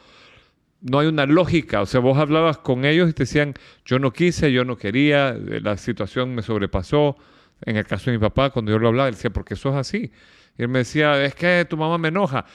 no 0.81 0.99
hay 0.99 1.07
una 1.07 1.25
lógica, 1.25 1.81
o 1.81 1.85
sea, 1.85 1.99
vos 1.99 2.17
hablabas 2.17 2.57
con 2.57 2.85
ellos 2.85 3.09
y 3.09 3.13
te 3.13 3.23
decían, 3.23 3.53
yo 3.85 3.99
no 3.99 4.11
quise, 4.11 4.51
yo 4.51 4.65
no 4.65 4.77
quería, 4.77 5.29
eh, 5.29 5.59
la 5.61 5.77
situación 5.77 6.35
me 6.35 6.41
sobrepasó, 6.41 7.17
en 7.65 7.75
el 7.75 7.85
caso 7.85 8.11
de 8.11 8.17
mi 8.17 8.21
papá, 8.21 8.51
cuando 8.51 8.71
yo 8.71 8.79
lo 8.79 8.87
hablaba, 8.87 9.09
él 9.09 9.15
decía, 9.15 9.31
porque 9.31 9.55
eso 9.55 9.69
es 9.69 9.75
así, 9.75 10.11
y 10.57 10.61
él 10.61 10.69
me 10.69 10.79
decía, 10.79 11.23
es 11.23 11.35
que 11.35 11.65
tu 11.69 11.77
mamá 11.77 11.97
me 11.97 12.07
enoja, 12.07 12.45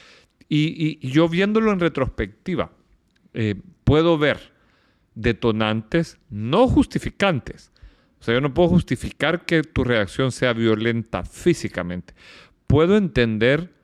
y 0.47 1.07
yo 1.07 1.27
viéndolo 1.27 1.71
en 1.71 1.79
retrospectiva, 1.79 2.71
eh, 3.33 3.55
puedo 3.83 4.17
ver 4.17 4.53
detonantes 5.13 6.17
no 6.29 6.67
justificantes. 6.67 7.71
O 8.19 8.23
sea, 8.23 8.33
yo 8.33 8.41
no 8.41 8.53
puedo 8.53 8.69
justificar 8.69 9.45
que 9.45 9.61
tu 9.61 9.83
reacción 9.83 10.31
sea 10.31 10.53
violenta 10.53 11.23
físicamente. 11.23 12.13
Puedo 12.65 12.95
entender 12.95 13.74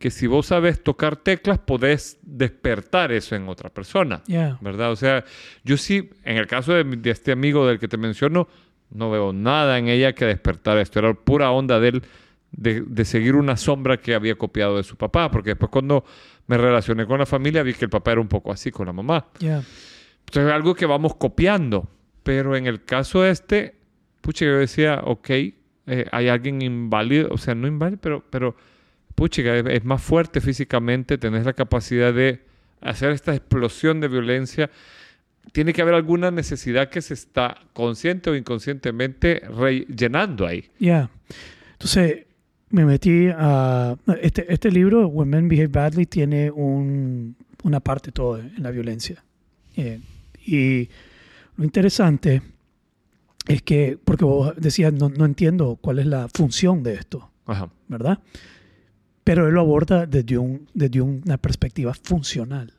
que 0.00 0.10
si 0.10 0.26
vos 0.26 0.46
sabes 0.46 0.82
tocar 0.82 1.16
teclas, 1.16 1.58
podés 1.58 2.18
despertar 2.22 3.12
eso 3.12 3.36
en 3.36 3.50
otra 3.50 3.68
persona. 3.68 4.22
Yeah. 4.26 4.56
¿Verdad? 4.62 4.92
O 4.92 4.96
sea, 4.96 5.26
yo 5.62 5.76
sí, 5.76 6.08
en 6.24 6.38
el 6.38 6.46
caso 6.46 6.72
de, 6.72 7.10
este 7.10 7.32
amigo 7.32 7.66
del 7.66 7.78
que 7.78 7.86
te 7.86 7.98
menciono, 7.98 8.48
no 8.88 9.10
veo 9.10 9.34
nada 9.34 9.76
en 9.78 9.88
ella 9.88 10.14
que 10.14 10.24
despertar 10.24 10.78
esto. 10.78 11.00
Era 11.00 11.12
pura 11.12 11.50
onda 11.50 11.78
de 11.78 11.88
él 11.88 12.02
de, 12.50 12.80
de 12.80 13.04
seguir 13.04 13.36
una 13.36 13.58
sombra 13.58 13.98
que 13.98 14.14
había 14.14 14.36
copiado 14.36 14.78
de 14.78 14.84
su 14.84 14.96
papá. 14.96 15.30
Porque 15.30 15.50
después 15.50 15.70
cuando 15.70 16.02
me 16.46 16.56
relacioné 16.56 17.04
con 17.04 17.18
la 17.18 17.26
familia 17.26 17.62
vi 17.62 17.74
que 17.74 17.84
el 17.84 17.90
papá 17.90 18.12
era 18.12 18.22
un 18.22 18.28
poco 18.28 18.50
así 18.50 18.70
con 18.70 18.86
la 18.86 18.94
mamá. 18.94 19.26
Yeah. 19.38 19.62
Entonces 20.20 20.48
es 20.48 20.52
algo 20.52 20.74
que 20.74 20.86
vamos 20.86 21.14
copiando. 21.16 21.90
Pero 22.22 22.56
en 22.56 22.66
el 22.66 22.84
caso 22.84 23.26
este, 23.26 23.74
pucha, 24.22 24.46
yo 24.46 24.56
decía, 24.56 25.02
ok, 25.04 25.28
eh, 25.28 25.54
hay 26.10 26.28
alguien 26.28 26.62
inválido, 26.62 27.28
o 27.30 27.36
sea, 27.36 27.54
no 27.54 27.66
inválido, 27.66 28.00
pero, 28.00 28.24
pero 28.30 28.56
pucha, 29.20 29.42
es, 29.54 29.66
es 29.66 29.84
más 29.84 30.00
fuerte 30.00 30.40
físicamente, 30.40 31.18
tenés 31.18 31.44
la 31.44 31.52
capacidad 31.52 32.14
de 32.14 32.40
hacer 32.80 33.10
esta 33.10 33.34
explosión 33.34 34.00
de 34.00 34.08
violencia. 34.08 34.70
Tiene 35.52 35.74
que 35.74 35.82
haber 35.82 35.92
alguna 35.92 36.30
necesidad 36.30 36.88
que 36.88 37.02
se 37.02 37.12
está 37.12 37.58
consciente 37.74 38.30
o 38.30 38.34
inconscientemente 38.34 39.40
rellenando 39.40 40.46
ahí. 40.46 40.70
Yeah. 40.78 41.10
Entonces, 41.72 42.24
me 42.70 42.86
metí 42.86 43.28
a... 43.28 43.94
Este, 44.22 44.50
este 44.50 44.70
libro, 44.70 45.06
When 45.08 45.28
Men 45.28 45.48
Behave 45.48 45.66
Badly, 45.66 46.06
tiene 46.06 46.50
un, 46.50 47.36
una 47.62 47.80
parte 47.80 48.12
todo 48.12 48.38
en 48.38 48.62
la 48.62 48.70
violencia. 48.70 49.22
Eh, 49.76 50.00
y 50.46 50.88
lo 51.58 51.64
interesante 51.64 52.40
es 53.46 53.60
que, 53.60 53.98
porque 54.02 54.24
vos 54.24 54.54
decías, 54.56 54.94
no, 54.94 55.10
no 55.10 55.26
entiendo 55.26 55.76
cuál 55.78 55.98
es 55.98 56.06
la 56.06 56.26
función 56.32 56.82
de 56.82 56.94
esto, 56.94 57.30
Ajá. 57.44 57.68
¿verdad? 57.86 58.18
Pero 59.24 59.48
él 59.48 59.54
lo 59.54 59.60
aborda 59.60 60.06
desde, 60.06 60.38
un, 60.38 60.68
desde 60.74 61.00
una 61.00 61.36
perspectiva 61.38 61.94
funcional. 61.94 62.72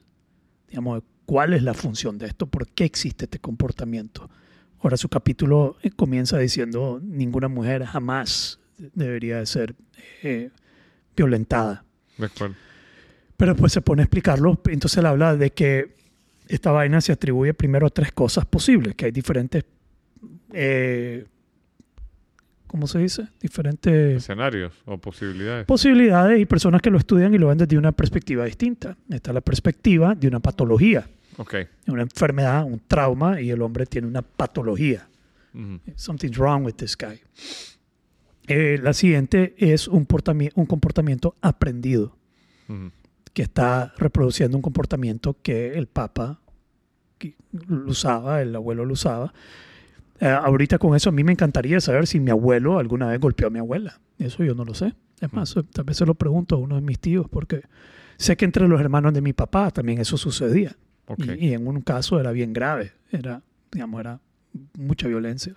Digamos, 0.68 1.04
¿cuál 1.26 1.54
es 1.54 1.64
la 1.64 1.74
función 1.74 2.18
de 2.18 2.28
esto? 2.28 2.48
¿Por 2.48 2.68
qué 2.68 2.84
existe 2.84 3.26
este 3.26 3.40
comportamiento? 3.40 4.30
Ahora 4.80 4.98
su 4.98 5.10
capítulo 5.10 5.78
eh, 5.84 5.92
comienza 5.92 6.38
diciendo, 6.40 7.00
ninguna 7.04 7.48
mujer 7.48 7.86
jamás 7.86 8.60
debería 8.78 9.38
de 9.38 9.46
ser 9.46 9.76
eh, 10.24 10.50
violentada. 11.16 11.86
De 12.18 12.26
acuerdo. 12.26 12.56
Pero 13.38 13.54
después 13.54 13.72
se 13.72 13.82
pone 13.82 14.02
a 14.02 14.06
explicarlo, 14.06 14.60
entonces 14.66 14.98
él 14.98 15.06
habla 15.06 15.36
de 15.36 15.52
que 15.52 15.96
esta 16.48 16.72
vaina 16.72 17.02
se 17.02 17.12
atribuye 17.12 17.54
primero 17.54 17.88
a 17.88 17.90
tres 17.90 18.12
cosas 18.12 18.46
posibles, 18.46 18.96
que 18.96 19.06
hay 19.06 19.12
diferentes, 19.12 19.64
eh, 20.54 21.26
¿cómo 22.72 22.88
se 22.88 23.00
dice? 23.00 23.28
Diferentes 23.42 24.16
Escenarios 24.24 24.72
o 24.86 24.98
posibilidades. 24.98 25.66
posibilidades 25.66 26.40
y 26.40 26.46
personas 26.46 26.82
que 26.82 26.90
lo 26.90 26.98
estudian 26.98 27.34
y 27.34 27.38
lo 27.38 27.50
ven 27.50 27.58
desde 27.58 27.78
una 27.78 27.92
perspectiva 27.92 28.46
distinta. 28.46 28.96
Está 29.10 29.34
la 29.34 29.42
perspectiva 29.42 30.16
de 30.16 30.30
una 30.30 30.40
patología, 30.40 31.06
Ok. 31.38 31.56
una 31.88 32.04
enfermedad, 32.04 32.64
un 32.64 32.80
trauma, 32.88 33.42
y 33.42 33.50
el 33.50 33.62
hombre 33.62 33.86
tiene 33.86 34.08
una 34.08 34.22
patología. 34.22 35.06
Something's 35.96 36.38
wrong 36.38 36.64
with 36.64 36.76
this 36.76 36.96
guy. 36.98 37.20
Eh, 38.48 38.80
la 38.82 38.94
siguiente 38.94 39.54
es 39.58 39.90
un, 39.90 40.08
un 40.56 40.66
comportamiento 40.66 41.36
aprendido, 41.42 42.16
que 43.34 43.42
está 43.42 43.94
reproduciendo 43.98 44.58
un 44.58 44.62
comportamiento 44.62 45.36
que 45.44 45.74
el 45.78 45.88
Papa 45.88 46.40
lo 47.68 47.90
usaba, 47.92 48.42
el 48.42 48.56
abuelo 48.56 48.86
lo 48.86 48.94
usaba. 48.94 49.34
Eh, 50.22 50.28
ahorita 50.30 50.78
con 50.78 50.96
eso 50.96 51.10
a 51.10 51.12
mí 51.12 51.24
me 51.24 51.32
encantaría 51.32 51.82
saber 51.82 52.06
si 52.08 52.20
mi 52.20 52.30
abuelo 52.32 52.78
alguna 52.78 53.08
vez 53.08 53.20
golpeó 53.20 53.48
a 53.48 53.50
mi 53.50 53.60
abuela. 53.60 54.00
Eso 54.20 54.44
yo 54.44 54.54
no 54.54 54.64
lo 54.64 54.74
sé. 54.76 54.94
Es 55.20 55.34
más, 55.34 55.54
tal 55.74 55.84
vez 55.84 55.98
se 55.98 56.06
lo 56.06 56.14
pregunto 56.16 56.56
a 56.56 56.60
uno 56.60 56.76
de 56.76 56.82
mis 56.82 57.00
tíos, 57.00 57.28
porque 57.30 57.64
sé 58.18 58.38
que 58.38 58.46
entre 58.46 58.68
los 58.68 58.80
hermanos 58.80 59.14
de 59.14 59.22
mi 59.22 59.34
papá 59.34 59.72
también 59.72 60.00
eso 60.00 60.18
sucedía. 60.18 60.76
Y, 61.18 61.48
y 61.48 61.54
en 61.54 61.68
un 61.68 61.82
caso 61.82 62.20
era 62.20 62.32
bien 62.32 62.54
grave, 62.54 62.94
era, 63.12 63.42
digamos, 63.72 64.00
era 64.00 64.20
mucha 64.78 65.08
violencia. 65.08 65.56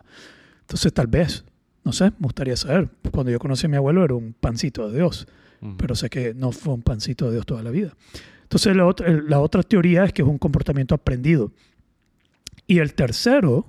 Entonces 0.62 0.92
tal 0.92 1.06
vez, 1.06 1.44
no 1.84 1.92
sé, 1.92 2.06
me 2.06 2.22
gustaría 2.22 2.56
saber. 2.56 2.88
Cuando 3.12 3.30
yo 3.30 3.38
conocí 3.38 3.66
a 3.66 3.68
mi 3.68 3.76
abuelo 3.76 4.02
era 4.04 4.14
un 4.14 4.32
pancito 4.32 4.88
de 4.88 4.96
Dios, 4.96 5.28
Ujú. 5.60 5.76
pero 5.76 5.94
sé 5.94 6.08
que 6.10 6.32
no 6.34 6.52
fue 6.52 6.72
un 6.74 6.82
pancito 6.82 7.26
de 7.26 7.32
Dios 7.32 7.46
toda 7.46 7.62
la 7.62 7.70
vida. 7.70 7.94
Entonces 8.42 8.74
la 8.74 8.86
otra, 8.86 9.08
la 9.10 9.40
otra 9.40 9.62
teoría 9.62 10.04
es 10.04 10.12
que 10.12 10.22
es 10.22 10.28
un 10.28 10.38
comportamiento 10.38 10.94
aprendido. 10.94 11.52
Y 12.66 12.78
el 12.78 12.94
tercero 12.94 13.66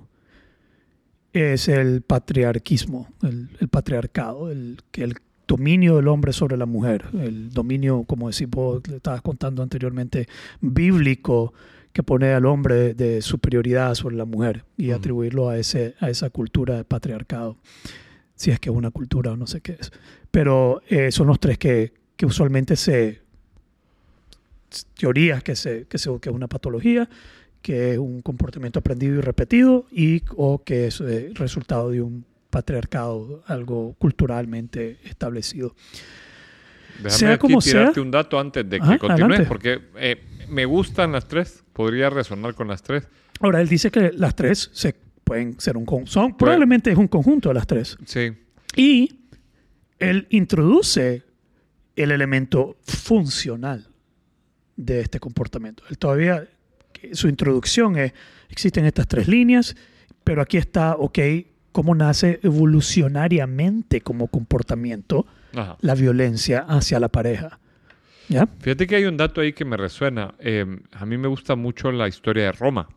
es 1.40 1.68
el 1.68 2.02
patriarquismo, 2.02 3.08
el, 3.22 3.48
el 3.60 3.68
patriarcado, 3.68 4.50
el, 4.50 4.78
el 4.94 5.14
dominio 5.46 5.96
del 5.96 6.08
hombre 6.08 6.32
sobre 6.32 6.56
la 6.56 6.66
mujer, 6.66 7.06
el 7.12 7.50
dominio, 7.50 8.04
como 8.04 8.30
decís 8.30 8.48
vos, 8.48 8.86
le 8.88 8.96
estabas 8.96 9.22
contando 9.22 9.62
anteriormente, 9.62 10.28
bíblico, 10.60 11.52
que 11.92 12.02
pone 12.02 12.32
al 12.34 12.44
hombre 12.44 12.94
de 12.94 13.22
superioridad 13.22 13.94
sobre 13.94 14.16
la 14.16 14.24
mujer 14.24 14.64
y 14.76 14.88
Ujú. 14.88 14.96
atribuirlo 14.98 15.48
a, 15.48 15.56
ese, 15.58 15.94
a 16.00 16.10
esa 16.10 16.28
cultura 16.30 16.76
de 16.76 16.84
patriarcado, 16.84 17.56
si 18.34 18.50
es 18.50 18.60
que 18.60 18.68
es 18.68 18.76
una 18.76 18.90
cultura 18.90 19.32
o 19.32 19.36
no 19.36 19.46
sé 19.46 19.60
qué 19.60 19.78
es. 19.80 19.92
Pero 20.30 20.82
eh, 20.88 21.10
son 21.10 21.28
los 21.28 21.40
tres 21.40 21.56
que, 21.58 21.94
que 22.16 22.26
usualmente 22.26 22.76
se... 22.76 23.22
teorías 24.98 25.42
que, 25.42 25.56
se, 25.56 25.86
que, 25.86 25.96
se, 25.96 26.10
que 26.20 26.28
es 26.28 26.34
una 26.34 26.48
patología, 26.48 27.08
que 27.66 27.94
es 27.94 27.98
un 27.98 28.22
comportamiento 28.22 28.78
aprendido 28.78 29.16
y 29.16 29.20
repetido 29.20 29.86
y 29.90 30.22
o 30.36 30.62
que 30.62 30.86
es 30.86 31.00
eh, 31.00 31.32
resultado 31.34 31.90
de 31.90 32.00
un 32.00 32.24
patriarcado, 32.48 33.42
algo 33.48 33.96
culturalmente 33.98 34.98
establecido. 35.02 35.74
Déjame 36.98 37.10
sea 37.10 37.32
aquí 37.32 37.40
como 37.40 37.58
tirarte 37.58 37.94
sea. 37.94 38.02
un 38.04 38.12
dato 38.12 38.38
antes 38.38 38.70
de 38.70 38.78
que 38.78 38.84
Ajá, 38.84 38.98
continúes, 38.98 39.24
adelante. 39.24 39.48
porque 39.48 39.80
eh, 39.96 40.22
me 40.48 40.64
gustan 40.64 41.10
las 41.10 41.26
tres. 41.26 41.64
Podría 41.72 42.08
resonar 42.08 42.54
con 42.54 42.68
las 42.68 42.84
tres. 42.84 43.08
Ahora, 43.40 43.60
él 43.60 43.66
dice 43.68 43.90
que 43.90 44.12
las 44.12 44.36
tres 44.36 44.70
se 44.72 44.94
pueden 45.24 45.58
ser 45.58 45.76
un 45.76 45.84
conjunto, 45.84 46.12
son, 46.12 46.36
probablemente 46.36 46.92
es 46.92 46.96
un 46.96 47.08
conjunto 47.08 47.48
de 47.48 47.54
las 47.56 47.66
tres. 47.66 47.98
Sí. 48.04 48.30
Y 48.76 49.22
él 49.98 50.28
introduce 50.30 51.24
el 51.96 52.12
elemento 52.12 52.76
funcional 52.84 53.88
de 54.76 55.00
este 55.00 55.18
comportamiento. 55.18 55.82
Él 55.90 55.98
todavía, 55.98 56.46
su 57.12 57.28
introducción 57.28 57.96
es, 57.96 58.12
existen 58.48 58.84
estas 58.86 59.06
tres 59.08 59.28
líneas, 59.28 59.76
pero 60.24 60.42
aquí 60.42 60.56
está, 60.56 60.94
ok, 60.96 61.18
cómo 61.72 61.94
nace 61.94 62.40
evolucionariamente 62.42 64.00
como 64.00 64.28
comportamiento 64.28 65.26
Ajá. 65.54 65.76
la 65.80 65.94
violencia 65.94 66.60
hacia 66.68 66.98
la 67.00 67.08
pareja. 67.08 67.58
¿Ya? 68.28 68.48
Fíjate 68.60 68.86
que 68.86 68.96
hay 68.96 69.04
un 69.04 69.16
dato 69.16 69.40
ahí 69.40 69.52
que 69.52 69.64
me 69.64 69.76
resuena. 69.76 70.34
Eh, 70.40 70.64
a 70.92 71.06
mí 71.06 71.16
me 71.16 71.28
gusta 71.28 71.54
mucho 71.54 71.92
la 71.92 72.08
historia 72.08 72.44
de 72.44 72.52
Roma. 72.52 72.88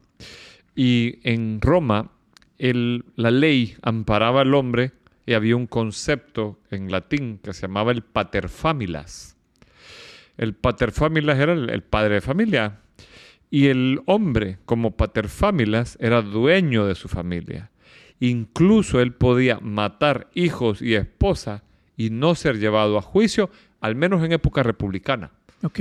Y 0.76 1.20
en 1.24 1.62
Roma, 1.62 2.12
el- 2.58 3.04
la 3.16 3.30
ley 3.32 3.76
amparaba 3.82 4.42
al 4.42 4.54
hombre 4.56 4.92
y 5.28 5.34
había 5.34 5.56
un 5.56 5.68
concepto 5.68 6.60
en 6.72 6.92
latín 6.92 7.40
que 7.44 7.54
se 7.54 7.64
llamaba 7.64 7.92
el 7.92 8.02
paterfamilias. 8.02 9.36
El 10.38 10.54
paterfamilias 10.56 11.38
era 11.38 11.54
el, 11.54 11.70
el 11.70 11.84
padre 11.84 12.16
de 12.16 12.22
familia. 12.22 12.80
Y 13.52 13.68
el 13.68 14.02
hombre, 14.06 14.58
como 14.66 14.92
paterfamilias, 14.92 15.98
era 16.00 16.22
dueño 16.22 16.86
de 16.86 16.96
su 16.96 17.08
familia. 17.08 17.72
Incluso 18.20 19.00
él 19.02 19.14
podía 19.14 19.60
matar 19.60 20.28
hijos 20.36 20.82
y 20.82 20.96
esposa 20.96 21.64
y 21.98 22.10
no 22.10 22.36
ser 22.36 22.60
llevado 22.60 22.98
a 22.98 23.02
juicio, 23.02 23.50
al 23.82 23.96
menos 23.96 24.24
en 24.24 24.34
época 24.34 24.62
republicana. 24.62 25.32
Ok. 25.64 25.80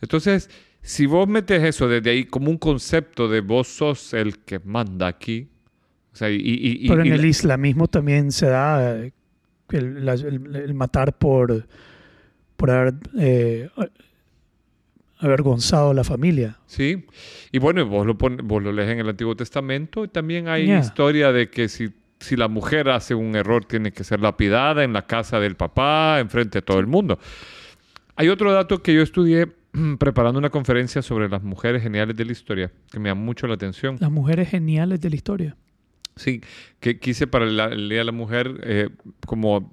Entonces, 0.00 0.48
si 0.82 1.06
vos 1.06 1.26
metes 1.28 1.62
eso 1.64 1.88
desde 1.88 2.10
ahí 2.10 2.24
como 2.24 2.50
un 2.50 2.58
concepto 2.58 3.28
de 3.28 3.40
vos 3.40 3.68
sos 3.68 4.14
el 4.14 4.38
que 4.38 4.60
manda 4.60 5.06
aquí, 5.08 5.48
o 6.12 6.16
sea, 6.16 6.30
y, 6.30 6.36
y- 6.36 6.84
y- 6.84 6.88
Pero 6.88 7.02
en 7.02 7.12
el 7.12 7.20
la- 7.22 7.26
islamismo 7.26 7.88
también 7.88 8.32
se 8.32 8.46
da 8.46 8.96
eh, 8.96 9.12
el, 9.70 10.04
la- 10.04 10.14
el- 10.14 10.54
el 10.56 10.74
matar 10.74 11.16
por, 11.18 11.66
por 12.56 12.70
haber 12.70 12.94
eh, 13.18 13.68
avergonzado 15.18 15.90
a 15.90 15.94
la 15.94 16.04
familia. 16.04 16.56
Sí, 16.66 17.06
y 17.52 17.58
bueno, 17.58 17.84
vos 17.86 18.06
lo, 18.06 18.16
pon- 18.16 18.40
vos 18.44 18.62
lo 18.62 18.72
lees 18.72 18.90
en 18.90 19.00
el 19.00 19.08
Antiguo 19.08 19.34
Testamento 19.36 20.04
y 20.04 20.08
también 20.08 20.48
hay 20.48 20.66
Yeah. 20.66 20.78
historia 20.80 21.32
de 21.32 21.50
que 21.50 21.68
si, 21.68 21.88
si 22.20 22.36
la 22.36 22.48
mujer 22.48 22.88
hace 22.90 23.14
un 23.14 23.34
error 23.36 23.64
tiene 23.64 23.92
que 23.92 24.04
ser 24.04 24.20
lapidada 24.20 24.84
en 24.84 24.92
la 24.92 25.06
casa 25.06 25.40
del 25.40 25.56
papá, 25.56 26.18
enfrente 26.20 26.58
de 26.58 26.62
todo 26.62 26.78
el 26.78 26.86
mundo. 26.86 27.18
Hay 28.16 28.28
otro 28.28 28.52
dato 28.52 28.82
que 28.82 28.94
yo 28.94 29.02
estudié 29.02 29.46
preparando 29.98 30.38
una 30.38 30.50
conferencia 30.50 31.02
sobre 31.02 31.28
las 31.28 31.42
mujeres 31.42 31.82
geniales 31.82 32.16
de 32.16 32.24
la 32.24 32.32
historia, 32.32 32.72
que 32.90 32.98
me 32.98 33.08
llamó 33.10 33.24
mucho 33.24 33.46
la 33.46 33.54
atención. 33.54 33.96
Las 34.00 34.10
mujeres 34.10 34.48
geniales 34.50 35.00
de 35.00 35.10
la 35.10 35.16
historia. 35.16 35.56
Sí, 36.16 36.40
que 36.80 36.98
quise 36.98 37.26
para 37.28 37.44
el, 37.44 37.58
el 37.60 37.88
Día 37.88 37.98
de 37.98 38.04
la 38.04 38.12
Mujer 38.12 38.60
eh, 38.64 38.88
como 39.26 39.72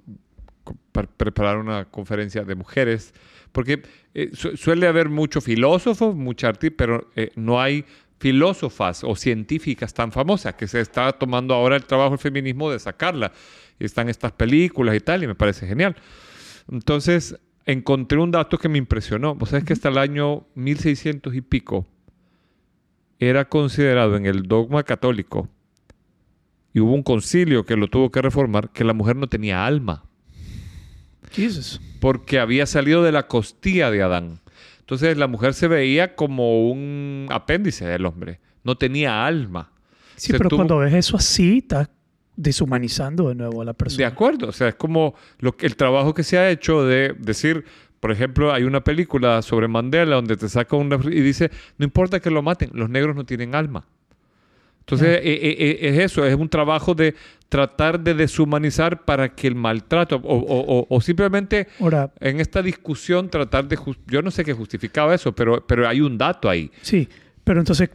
co- 0.62 0.76
para 0.92 1.08
preparar 1.08 1.58
una 1.58 1.86
conferencia 1.86 2.44
de 2.44 2.54
mujeres, 2.54 3.12
porque 3.56 3.82
eh, 4.12 4.28
su- 4.34 4.54
suele 4.54 4.86
haber 4.86 5.08
mucho 5.08 5.40
filósofo, 5.40 6.12
mucha 6.12 6.48
arte, 6.48 6.70
pero 6.70 7.10
eh, 7.16 7.30
no 7.36 7.58
hay 7.58 7.86
filósofas 8.18 9.02
o 9.02 9.16
científicas 9.16 9.94
tan 9.94 10.12
famosas, 10.12 10.52
que 10.56 10.68
se 10.68 10.78
está 10.78 11.10
tomando 11.12 11.54
ahora 11.54 11.76
el 11.76 11.86
trabajo 11.86 12.10
del 12.10 12.18
feminismo 12.18 12.70
de 12.70 12.78
sacarla. 12.78 13.32
Y 13.78 13.86
están 13.86 14.10
estas 14.10 14.32
películas 14.32 14.94
y 14.94 15.00
tal, 15.00 15.22
y 15.24 15.26
me 15.26 15.34
parece 15.34 15.66
genial. 15.66 15.96
Entonces, 16.70 17.38
encontré 17.64 18.18
un 18.18 18.30
dato 18.30 18.58
que 18.58 18.68
me 18.68 18.76
impresionó. 18.76 19.34
Vos 19.34 19.48
sabés 19.48 19.64
que 19.64 19.72
hasta 19.72 19.88
el 19.88 19.96
año 19.96 20.46
1600 20.54 21.34
y 21.34 21.40
pico 21.40 21.86
era 23.18 23.48
considerado 23.48 24.16
en 24.16 24.26
el 24.26 24.42
dogma 24.42 24.82
católico 24.82 25.48
y 26.74 26.80
hubo 26.80 26.92
un 26.92 27.02
concilio 27.02 27.64
que 27.64 27.76
lo 27.76 27.88
tuvo 27.88 28.10
que 28.10 28.20
reformar, 28.20 28.68
que 28.70 28.84
la 28.84 28.92
mujer 28.92 29.16
no 29.16 29.28
tenía 29.28 29.64
alma, 29.64 30.04
Jesus. 31.30 31.80
porque 32.00 32.38
había 32.38 32.66
salido 32.66 33.02
de 33.02 33.12
la 33.12 33.26
costilla 33.26 33.90
de 33.90 34.02
Adán. 34.02 34.40
Entonces 34.80 35.16
la 35.16 35.26
mujer 35.26 35.54
se 35.54 35.68
veía 35.68 36.14
como 36.14 36.70
un 36.70 37.26
apéndice 37.30 37.86
del 37.86 38.06
hombre, 38.06 38.40
no 38.62 38.76
tenía 38.76 39.26
alma. 39.26 39.70
Sí, 40.14 40.32
pero 40.32 40.48
cuando 40.50 40.78
ves 40.78 40.94
eso 40.94 41.16
así, 41.16 41.58
estás 41.58 41.88
deshumanizando 42.36 43.28
de 43.28 43.34
nuevo 43.34 43.62
a 43.62 43.64
la 43.64 43.72
persona. 43.72 43.98
De 43.98 44.04
acuerdo, 44.04 44.48
o 44.48 44.52
sea, 44.52 44.68
es 44.68 44.74
como 44.74 45.14
lo 45.38 45.56
que, 45.56 45.66
el 45.66 45.76
trabajo 45.76 46.14
que 46.14 46.22
se 46.22 46.38
ha 46.38 46.50
hecho 46.50 46.84
de 46.84 47.14
decir, 47.18 47.64
por 48.00 48.12
ejemplo, 48.12 48.52
hay 48.52 48.62
una 48.62 48.84
película 48.84 49.42
sobre 49.42 49.68
Mandela 49.68 50.16
donde 50.16 50.36
te 50.36 50.48
saca 50.48 50.76
una 50.76 50.96
y 50.96 51.20
dice, 51.20 51.50
no 51.78 51.84
importa 51.84 52.20
que 52.20 52.30
lo 52.30 52.42
maten, 52.42 52.70
los 52.74 52.88
negros 52.88 53.16
no 53.16 53.24
tienen 53.24 53.54
alma. 53.54 53.86
Entonces, 54.80 55.18
eh, 55.20 55.20
eh, 55.24 55.56
eh, 55.58 55.78
es 55.80 55.98
eso, 55.98 56.24
es 56.24 56.36
un 56.36 56.48
trabajo 56.48 56.94
de 56.94 57.16
tratar 57.48 58.00
de 58.00 58.14
deshumanizar 58.14 59.04
para 59.04 59.28
que 59.34 59.46
el 59.46 59.54
maltrato, 59.54 60.16
o, 60.24 60.86
o- 60.88 61.00
simplemente 61.00 61.68
Ahora, 61.80 62.10
en 62.20 62.40
esta 62.40 62.60
discusión 62.62 63.28
tratar 63.30 63.68
de, 63.68 63.78
yo 64.06 64.20
no 64.22 64.30
sé 64.30 64.44
qué 64.44 64.52
justificaba 64.52 65.14
eso, 65.14 65.32
pero, 65.32 65.64
pero 65.66 65.86
hay 65.88 66.00
un 66.00 66.18
dato 66.18 66.48
ahí. 66.50 66.70
sí, 66.82 67.08
pero 67.44 67.60
entonces, 67.60 67.88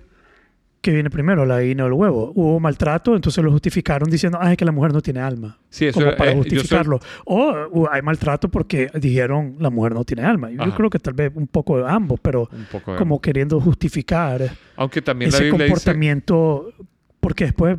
¿qué 0.80 0.92
viene 0.94 1.10
primero, 1.10 1.46
la 1.46 1.56
gallina 1.58 1.84
o 1.84 1.88
el 1.88 1.94
huevo? 1.94 2.32
Hubo 2.34 2.60
maltrato, 2.62 3.14
entonces 3.16 3.44
lo 3.44 3.52
justificaron 3.52 4.10
diciendo, 4.10 4.38
ah, 4.42 4.52
es 4.52 4.58
que 4.58 4.64
la 4.64 4.72
mujer 4.72 4.94
no 4.94 5.02
tiene 5.02 5.20
alma. 5.20 5.60
Sí, 5.70 5.86
eso 5.88 6.00
como 6.00 6.16
para 6.16 6.32
eh, 6.32 6.34
soy- 6.36 6.44
justificarlo. 6.44 7.00
O 7.26 7.54
uh, 7.72 7.88
hay 7.92 8.02
maltrato 8.02 8.48
porque 8.50 8.90
dijeron, 8.94 9.58
la 9.60 9.70
mujer 9.70 9.94
no 9.94 10.06
tiene 10.06 10.24
alma. 10.24 10.50
Yo 10.50 10.74
creo 10.74 10.90
que 10.90 10.98
tal 11.00 11.14
vez 11.14 11.32
un 11.36 11.48
poco 11.48 11.78
de 11.78 11.90
ambos, 11.92 12.20
pero 12.22 12.48
un 12.54 12.66
poco 12.72 12.94
de- 12.94 12.98
como 12.98 13.20
queriendo 13.20 13.60
justificar 13.60 14.50
Aunque 14.78 15.02
también 15.02 15.30
la 15.32 15.38
ese 15.38 15.46
dice... 15.52 15.58
comportamiento, 15.58 16.74
porque 17.20 17.44
después, 17.46 17.78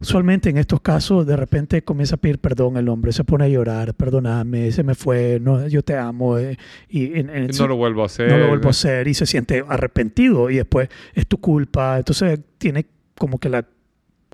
usualmente 0.00 0.48
en 0.50 0.58
estos 0.58 0.80
casos, 0.80 1.26
de 1.26 1.36
repente 1.36 1.82
comienza 1.82 2.14
a 2.14 2.18
pedir 2.18 2.38
perdón 2.38 2.76
el 2.76 2.88
hombre, 2.88 3.12
se 3.12 3.24
pone 3.24 3.44
a 3.44 3.48
llorar, 3.48 3.94
perdóname, 3.94 4.70
se 4.72 4.82
me 4.84 4.94
fue, 4.94 5.38
no, 5.40 5.66
yo 5.68 5.82
te 5.82 5.96
amo, 5.96 6.38
eh, 6.38 6.56
y 6.88 7.18
en- 7.18 7.30
en- 7.30 7.46
No 7.58 7.66
lo 7.68 7.76
vuelvo 7.76 8.02
a 8.02 8.06
hacer. 8.06 8.30
no 8.30 8.38
lo 8.38 8.48
vuelvo 8.48 8.68
a 8.68 8.70
hacer 8.70 9.08
y 9.08 9.14
se 9.14 9.26
siente 9.26 9.64
arrepentido 9.68 10.50
y 10.50 10.56
después 10.56 10.88
es 11.14 11.26
tu 11.26 11.38
culpa. 11.38 11.98
Entonces 11.98 12.38
tiene 12.58 12.86
como 13.16 13.38
que 13.38 13.48
la 13.48 13.64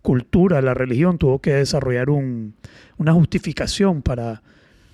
cultura, 0.02 0.60
la 0.60 0.74
religión 0.74 1.16
tuvo 1.18 1.38
que 1.40 1.54
desarrollar 1.54 2.10
un- 2.10 2.54
una 2.98 3.12
justificación 3.14 4.02
para... 4.02 4.42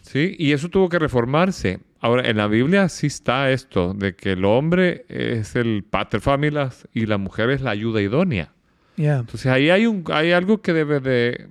Sí, 0.02 0.36
y 0.38 0.52
eso 0.52 0.68
tuvo 0.68 0.88
que 0.88 0.98
reformarse. 0.98 1.80
Ahora, 2.00 2.28
en 2.28 2.36
la 2.38 2.46
Biblia 2.46 2.88
sí 2.88 3.08
está 3.08 3.50
esto, 3.50 3.92
de 3.92 4.14
que 4.14 4.32
el 4.32 4.44
hombre 4.44 5.04
es 5.08 5.54
el 5.56 5.82
pater 5.82 6.20
familias 6.20 6.88
y 6.94 7.06
la 7.06 7.18
mujer 7.18 7.50
es 7.50 7.60
la 7.60 7.70
ayuda 7.72 8.00
idónea. 8.00 8.52
Yeah. 9.00 9.20
Entonces 9.20 9.46
ahí 9.46 9.70
hay, 9.70 9.86
un, 9.86 10.04
hay 10.12 10.32
algo 10.32 10.60
que 10.60 10.72
debe 10.72 11.00
de... 11.00 11.48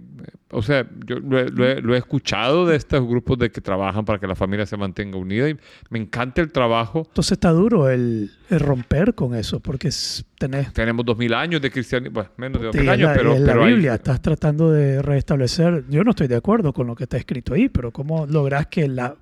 O 0.52 0.64
sea, 0.64 0.88
yo 1.06 1.20
lo, 1.20 1.38
he- 1.40 1.50
lo 1.52 1.80
lo 1.82 1.94
he 1.94 1.98
escuchado 2.00 2.66
de 2.66 2.76
estos 2.76 3.08
grupos 3.08 3.38
de 3.38 3.52
que 3.52 3.62
trabajan 3.62 4.04
para 4.04 4.18
que 4.20 4.26
la 4.26 4.36
familia 4.36 4.66
se 4.66 4.78
mantenga 4.78 5.16
unida 5.18 5.48
y 5.48 5.56
me 5.92 6.00
encanta 6.00 6.42
el 6.42 6.52
trabajo. 6.52 7.04
Entonces 7.08 7.34
está 7.34 7.52
duro 7.52 7.88
el, 7.90 8.32
el 8.50 8.60
romper 8.60 9.14
con 9.14 9.36
eso 9.36 9.60
porque 9.60 9.90
es, 9.90 10.26
tenés... 10.40 10.74
Tenemos 10.74 11.06
dos 11.06 11.18
mil 11.18 11.36
años 11.36 11.62
de 11.62 11.70
cristianismo, 11.70 12.14
bueno, 12.16 12.30
menos 12.38 12.62
de 12.62 12.66
dos 12.68 12.76
mil 12.76 12.90
años, 12.90 13.10
la, 13.10 13.14
pero, 13.14 13.34
es 13.36 13.42
la 13.42 13.52
pero 13.54 13.64
hay- 13.64 13.74
Biblia, 13.74 13.94
estás 13.94 14.22
tratando 14.24 14.72
de 14.72 15.02
restablecer. 15.04 15.86
Yo 15.88 16.04
no 16.04 16.12
estoy 16.12 16.28
de 16.28 16.36
acuerdo 16.38 16.74
con 16.74 16.88
lo 16.88 16.96
que 16.96 17.04
está 17.04 17.18
escrito 17.18 17.54
ahí, 17.54 17.70
pero 17.70 17.92
¿cómo 17.92 18.26
logras 18.26 18.66
que 18.68 18.88
la, 18.88 19.16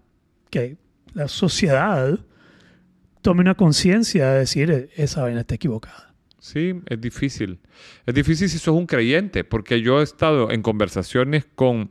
que 0.50 0.78
la 1.14 1.28
sociedad 1.28 2.18
tome 3.22 3.42
una 3.42 3.56
conciencia 3.56 4.32
de 4.32 4.40
decir 4.40 4.72
"E- 4.72 4.90
esa 4.96 5.24
vaina 5.24 5.42
está 5.42 5.56
equivocada? 5.56 6.07
Sí, 6.48 6.74
es 6.86 7.02
difícil. 7.02 7.60
Es 8.06 8.14
difícil 8.16 8.48
si 8.50 8.58
sos 8.58 8.76
un 8.76 8.86
creyente, 8.86 9.44
porque 9.44 9.82
yo 9.82 10.00
he 10.00 10.04
estado 10.04 10.50
en 10.52 10.62
conversaciones 10.62 11.46
con 11.56 11.90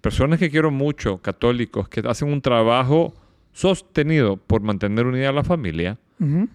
personas 0.00 0.38
que 0.38 0.50
quiero 0.50 0.70
mucho, 0.70 1.18
católicos, 1.18 1.88
que 1.88 2.00
hacen 2.06 2.32
un 2.32 2.40
trabajo 2.40 3.14
sostenido 3.52 4.36
por 4.36 4.62
mantener 4.62 5.06
unida 5.06 5.28
a 5.28 5.32
la 5.32 5.44
familia, 5.44 5.98
Ujú. 6.20 6.48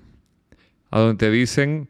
a 0.90 1.00
donde 1.00 1.18
te 1.26 1.32
dicen 1.32 1.90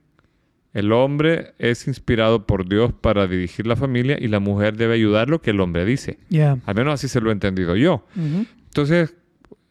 el 0.73 0.91
hombre 0.91 1.53
es 1.59 1.87
inspirado 1.87 2.47
por 2.47 2.67
Dios 2.67 2.91
para 2.99 3.27
dirigir 3.27 3.67
la 3.67 3.75
familia 3.75 4.17
y 4.19 4.27
la 4.27 4.39
mujer 4.39 4.75
debe 4.75 4.95
ayudar 4.95 5.29
lo 5.29 5.39
que 5.41 5.51
el 5.51 5.59
hombre 5.61 5.85
dice. 5.85 6.17
Ya. 6.29 6.57
Al 6.65 6.75
menos 6.75 6.95
así 6.95 7.07
se 7.07 7.21
lo 7.21 7.29
he 7.29 7.33
entendido 7.33 7.75
yo. 7.75 8.05
Ujú. 8.15 8.45
Entonces, 8.65 9.15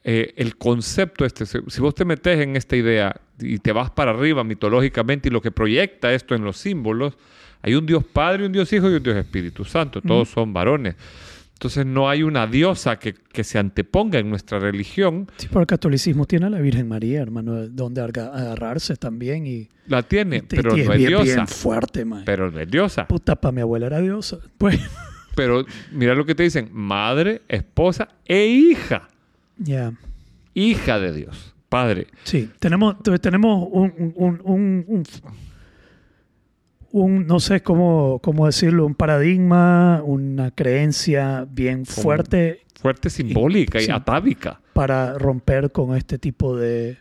eh, 0.04 0.34
el 0.36 0.56
concepto 0.56 1.24
este, 1.24 1.46
si 1.46 1.80
vos 1.80 1.94
te 1.94 2.04
metes 2.04 2.40
en 2.40 2.56
esta 2.56 2.74
idea 2.76 3.14
y 3.38 3.58
te 3.58 3.72
vas 3.72 3.90
para 3.90 4.10
arriba 4.12 4.42
mitológicamente 4.44 5.28
y 5.28 5.32
lo 5.32 5.40
que 5.40 5.50
proyecta 5.50 6.12
esto 6.12 6.34
en 6.34 6.44
los 6.44 6.56
símbolos, 6.56 7.16
hay 7.62 7.74
un 7.74 7.86
Dios 7.86 8.04
Padre, 8.04 8.46
un 8.46 8.52
Dios 8.52 8.72
Hijo 8.72 8.90
y 8.90 8.94
un 8.94 9.02
Dios 9.02 9.16
Espíritu 9.16 9.64
Santo. 9.64 10.00
Todos 10.02 10.28
son 10.28 10.52
varones. 10.52 10.96
Entonces 11.52 11.86
no 11.86 12.08
hay 12.10 12.24
una 12.24 12.48
diosa 12.48 12.98
que, 12.98 13.14
que 13.14 13.44
se 13.44 13.56
anteponga 13.56 14.18
en 14.18 14.28
nuestra 14.28 14.58
religión. 14.58 15.28
Sí, 15.36 15.46
pero 15.46 15.60
el 15.60 15.68
catolicismo 15.68 16.26
tiene 16.26 16.46
a 16.46 16.50
la 16.50 16.58
Virgen 16.58 16.88
María, 16.88 17.22
hermano, 17.22 17.54
de 17.54 17.68
donde 17.68 18.00
agarrarse 18.00 18.96
también. 18.96 19.46
Y, 19.46 19.68
La 19.86 20.02
tiene, 20.02 20.38
y- 20.38 20.42
pero 20.42 20.76
y 20.76 20.82
no 20.82 20.92
es 20.92 20.98
bien, 20.98 21.08
diosa. 21.10 21.24
bien 21.24 21.46
fuerte, 21.46 22.04
man. 22.04 22.22
Pero 22.26 22.50
no 22.50 22.58
es 22.58 22.68
diosa. 22.68 23.06
Puta, 23.06 23.36
para 23.36 23.52
mi 23.52 23.60
abuela 23.60 23.86
era 23.86 24.00
diosa. 24.00 24.38
Pues, 24.58 24.80
Pero 25.36 25.64
mira 25.92 26.14
lo 26.16 26.26
que 26.26 26.34
te 26.34 26.42
dicen, 26.42 26.68
madre, 26.72 27.42
esposa 27.48 28.08
e 28.26 28.44
hija. 28.46 29.08
Ya. 29.62 29.92
Hija 30.54 30.98
de 31.00 31.12
Dios. 31.12 31.54
Padre. 31.68 32.06
Sí, 32.24 32.50
tenemos, 32.58 33.02
te- 33.02 33.18
tenemos 33.18 33.66
un, 33.70 33.92
un, 33.96 34.12
un, 34.16 34.40
un- 34.44 34.84
un- 34.88 35.04
un, 36.90 37.26
no 37.26 37.40
sé 37.40 37.62
cómo, 37.62 38.18
cómo 38.22 38.44
decirlo, 38.46 38.84
un 38.84 38.94
paradigma, 38.94 40.02
una 40.04 40.50
creencia 40.50 41.46
bien 41.50 41.86
fuerte 41.86 42.60
Fuerte, 42.78 43.08
simbólica 43.10 43.80
y 43.80 43.84
sí. 43.86 43.90
atávica. 43.90 44.60
para 44.74 45.16
romper 45.16 45.70
con 45.72 45.96
este 45.96 46.18
tipo 46.18 46.56
de, 46.56 46.98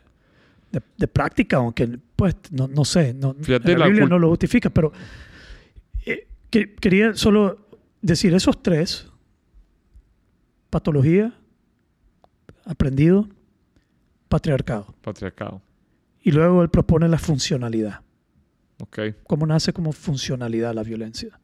de, 0.71 0.81
de 0.97 1.07
práctica, 1.07 1.57
aunque 1.57 1.97
pues 2.15 2.35
no, 2.51 2.67
no 2.69 2.85
sé, 2.85 3.13
no, 3.15 3.33
Fíjate, 3.41 3.77
la 3.77 3.87
Biblia 3.87 4.05
no 4.05 4.19
lo 4.19 4.29
justifica, 4.29 4.69
pero 4.69 4.93
eh, 6.05 6.27
que- 6.49 6.73
quería 6.75 7.13
solo 7.15 7.67
decir 8.01 8.33
esos 8.35 8.61
tres, 8.63 9.07
patología, 10.69 11.33
aprendido, 12.65 13.27
patriarcado. 14.29 14.93
Patriarcado. 15.01 15.61
Y 16.21 16.31
luego 16.31 16.61
él 16.61 16.69
propone 16.69 17.07
la 17.07 17.17
funcionalidad. 17.17 18.01
Ok. 18.79 18.99
¿Cómo 19.27 19.45
nace 19.45 19.73
como 19.73 19.91
funcionalidad 19.91 20.73
la 20.73 20.83
violencia? 20.83 21.39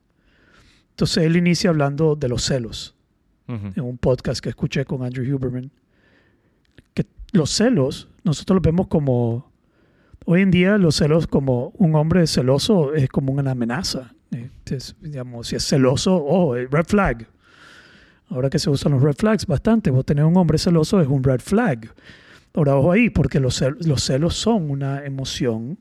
Entonces 0.91 1.23
él 1.25 1.35
inicia 1.35 1.69
hablando 1.69 2.15
de 2.15 2.29
los 2.29 2.43
celos 2.43 2.95
en 3.47 3.83
un 3.83 3.97
podcast 3.97 4.41
que 4.41 4.49
escuché 4.49 4.83
con 4.83 5.03
Andrew 5.03 5.35
Huberman. 5.35 5.71
Que 6.93 7.05
los 7.31 7.49
celos, 7.51 8.09
nosotros 8.23 8.55
los 8.55 8.61
vemos 8.61 8.87
como, 8.87 9.51
hoy 10.25 10.41
en 10.41 10.51
día 10.51 10.77
los 10.77 10.95
celos 10.95 11.27
como 11.27 11.69
un 11.77 11.95
hombre 11.95 12.27
celoso 12.27 12.93
es 12.93 13.09
como 13.09 13.31
una 13.31 13.51
amenaza. 13.51 14.13
Eh, 14.31 14.49
es, 14.65 14.95
digamos, 14.99 15.47
si 15.47 15.55
es 15.55 15.65
celoso, 15.65 16.15
oh, 16.17 16.55
red 16.55 16.85
flag. 16.85 17.27
Ahora 18.29 18.49
que 18.49 18.59
se 18.59 18.69
usan 18.69 18.91
los 18.93 19.01
red 19.01 19.15
flags 19.15 19.45
bastante, 19.45 19.89
vos 19.91 20.05
tener 20.05 20.25
un 20.25 20.35
hombre 20.37 20.57
celoso 20.57 20.99
es 21.01 21.07
un 21.07 21.23
red 21.23 21.39
flag. 21.39 21.93
Ahora, 22.53 22.75
ojo 22.75 22.91
ahí, 22.91 23.09
porque 23.09 23.39
los 23.39 23.61
cel- 23.61 23.77
los 23.85 24.03
celos 24.03 24.35
son 24.35 24.69
una 24.69 25.05
emoción 25.05 25.77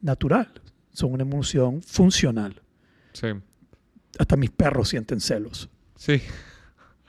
natural, 0.00 0.48
son 0.92 1.12
una 1.12 1.22
emoción 1.22 1.82
funcional. 1.82 2.60
Sí. 3.12 3.28
Hasta 4.18 4.36
mis 4.36 4.50
perros 4.50 4.88
sienten 4.88 5.20
celos. 5.20 5.68
Sí. 5.96 6.20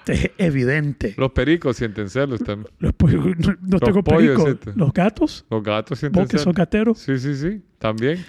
Es 0.07 0.29
evidente. 0.37 1.15
Los 1.17 1.31
pericos 1.31 1.77
sienten 1.77 2.11
celos 2.11 2.39
también. 2.43 2.71
Los 2.77 2.93
no, 3.61 3.79
tengo 3.79 4.03
pollos 4.03 4.21
perico. 4.35 4.43
sienten. 4.43 4.73
Los 4.75 4.93
gatos, 4.93 5.45
Los 5.49 5.63
gatos 5.63 5.97
sienten 5.97 6.21
vos 6.21 6.29
que 6.29 6.37
celos. 6.37 6.43
sos 6.43 6.53
gatero. 6.53 6.93
Sí, 6.93 7.17
sí, 7.17 7.33
sí. 7.33 7.63
También. 7.79 8.23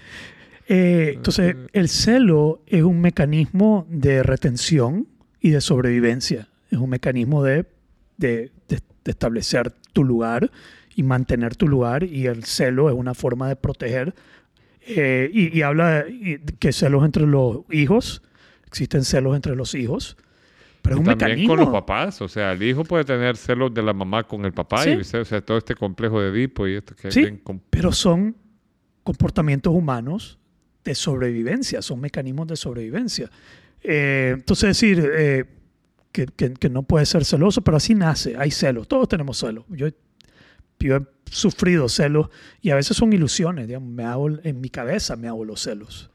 Eh, 0.68 1.12
entonces, 1.16 1.54
el 1.74 1.90
celo 1.90 2.62
es 2.66 2.82
un 2.82 3.02
mecanismo 3.02 3.86
de 3.90 4.22
retención 4.22 5.06
y 5.40 5.50
de 5.50 5.60
sobrevivencia. 5.60 6.48
Es 6.70 6.78
un 6.78 6.90
mecanismo 6.90 7.42
de, 7.42 7.66
de- 8.16 8.50
de- 8.68 8.80
de 9.04 9.10
establecer 9.10 9.72
tu 9.92 10.02
lugar 10.04 10.50
y 10.94 11.02
mantener 11.02 11.54
tu 11.56 11.68
lugar. 11.68 12.02
Y 12.04 12.26
el 12.26 12.44
celo 12.44 12.88
es 12.88 12.94
una 12.96 13.14
forma 13.14 13.48
de 13.48 13.56
proteger. 13.56 14.14
Eh, 14.88 15.30
y, 15.32 15.56
y 15.58 15.62
habla 15.62 16.04
y- 16.08 16.38
que 16.58 16.72
celos 16.72 17.04
entre 17.04 17.26
los 17.26 17.60
hijos. 17.70 18.22
Existen 18.66 19.04
celos 19.04 19.36
entre 19.36 19.54
los 19.56 19.74
hijos. 19.74 20.16
Pero 20.82 20.96
es 20.96 21.00
un 21.00 21.04
también 21.06 21.30
mecanismo. 21.30 21.54
con 21.56 21.60
los 21.64 21.70
papás. 21.70 22.20
O 22.22 22.28
sea, 22.28 22.52
el 22.52 22.62
hijo 22.62 22.84
puede 22.84 23.04
tener 23.04 23.36
celos 23.36 23.72
de 23.74 23.82
la 23.82 23.92
mamá 23.92 24.22
con 24.24 24.44
el 24.44 24.52
papá 24.52 24.82
Sí. 24.84 24.90
y. 24.90 24.96
O 24.96 25.24
sea, 25.24 25.40
todo 25.40 25.58
este 25.58 25.74
complejo 25.74 26.20
de 26.20 26.28
Edipo 26.30 26.66
y 26.68 26.74
esto 26.76 26.94
que 26.94 27.10
Sí. 27.10 27.20
bien 27.22 27.40
pero 27.70 27.90
son 27.92 28.36
comportamientos 29.02 29.72
humanos 29.74 30.38
de 30.84 30.94
sobrevivencia, 30.94 31.82
son 31.82 32.00
mecanismos 32.00 32.46
de 32.48 32.56
sobrevivencia. 32.56 33.30
Eh, 33.88 34.32
entonces 34.34 34.68
decir 34.70 35.10
eh, 35.16 35.44
que, 36.12 36.26
que- 36.26 36.54
que 36.54 36.68
no 36.70 36.82
puede 36.82 37.06
ser 37.06 37.24
celoso, 37.24 37.62
pero 37.62 37.76
así 37.76 37.94
nace, 37.94 38.36
hay 38.36 38.50
celos, 38.50 38.88
todos 38.88 39.08
tenemos 39.08 39.38
celos. 39.38 39.64
Yo, 39.68 39.88
yo 40.80 40.96
he 40.96 41.02
sufrido 41.30 41.88
celos 41.88 42.28
y 42.60 42.70
a 42.70 42.74
veces 42.74 42.96
son 42.96 43.12
ilusiones, 43.12 43.66
digamos, 43.68 43.88
me 43.90 44.04
hago, 44.04 44.28
en 44.42 44.60
mi 44.60 44.68
cabeza 44.70 45.14
me 45.16 45.28
hago 45.28 45.44
los 45.44 45.60
celos. 45.62 46.10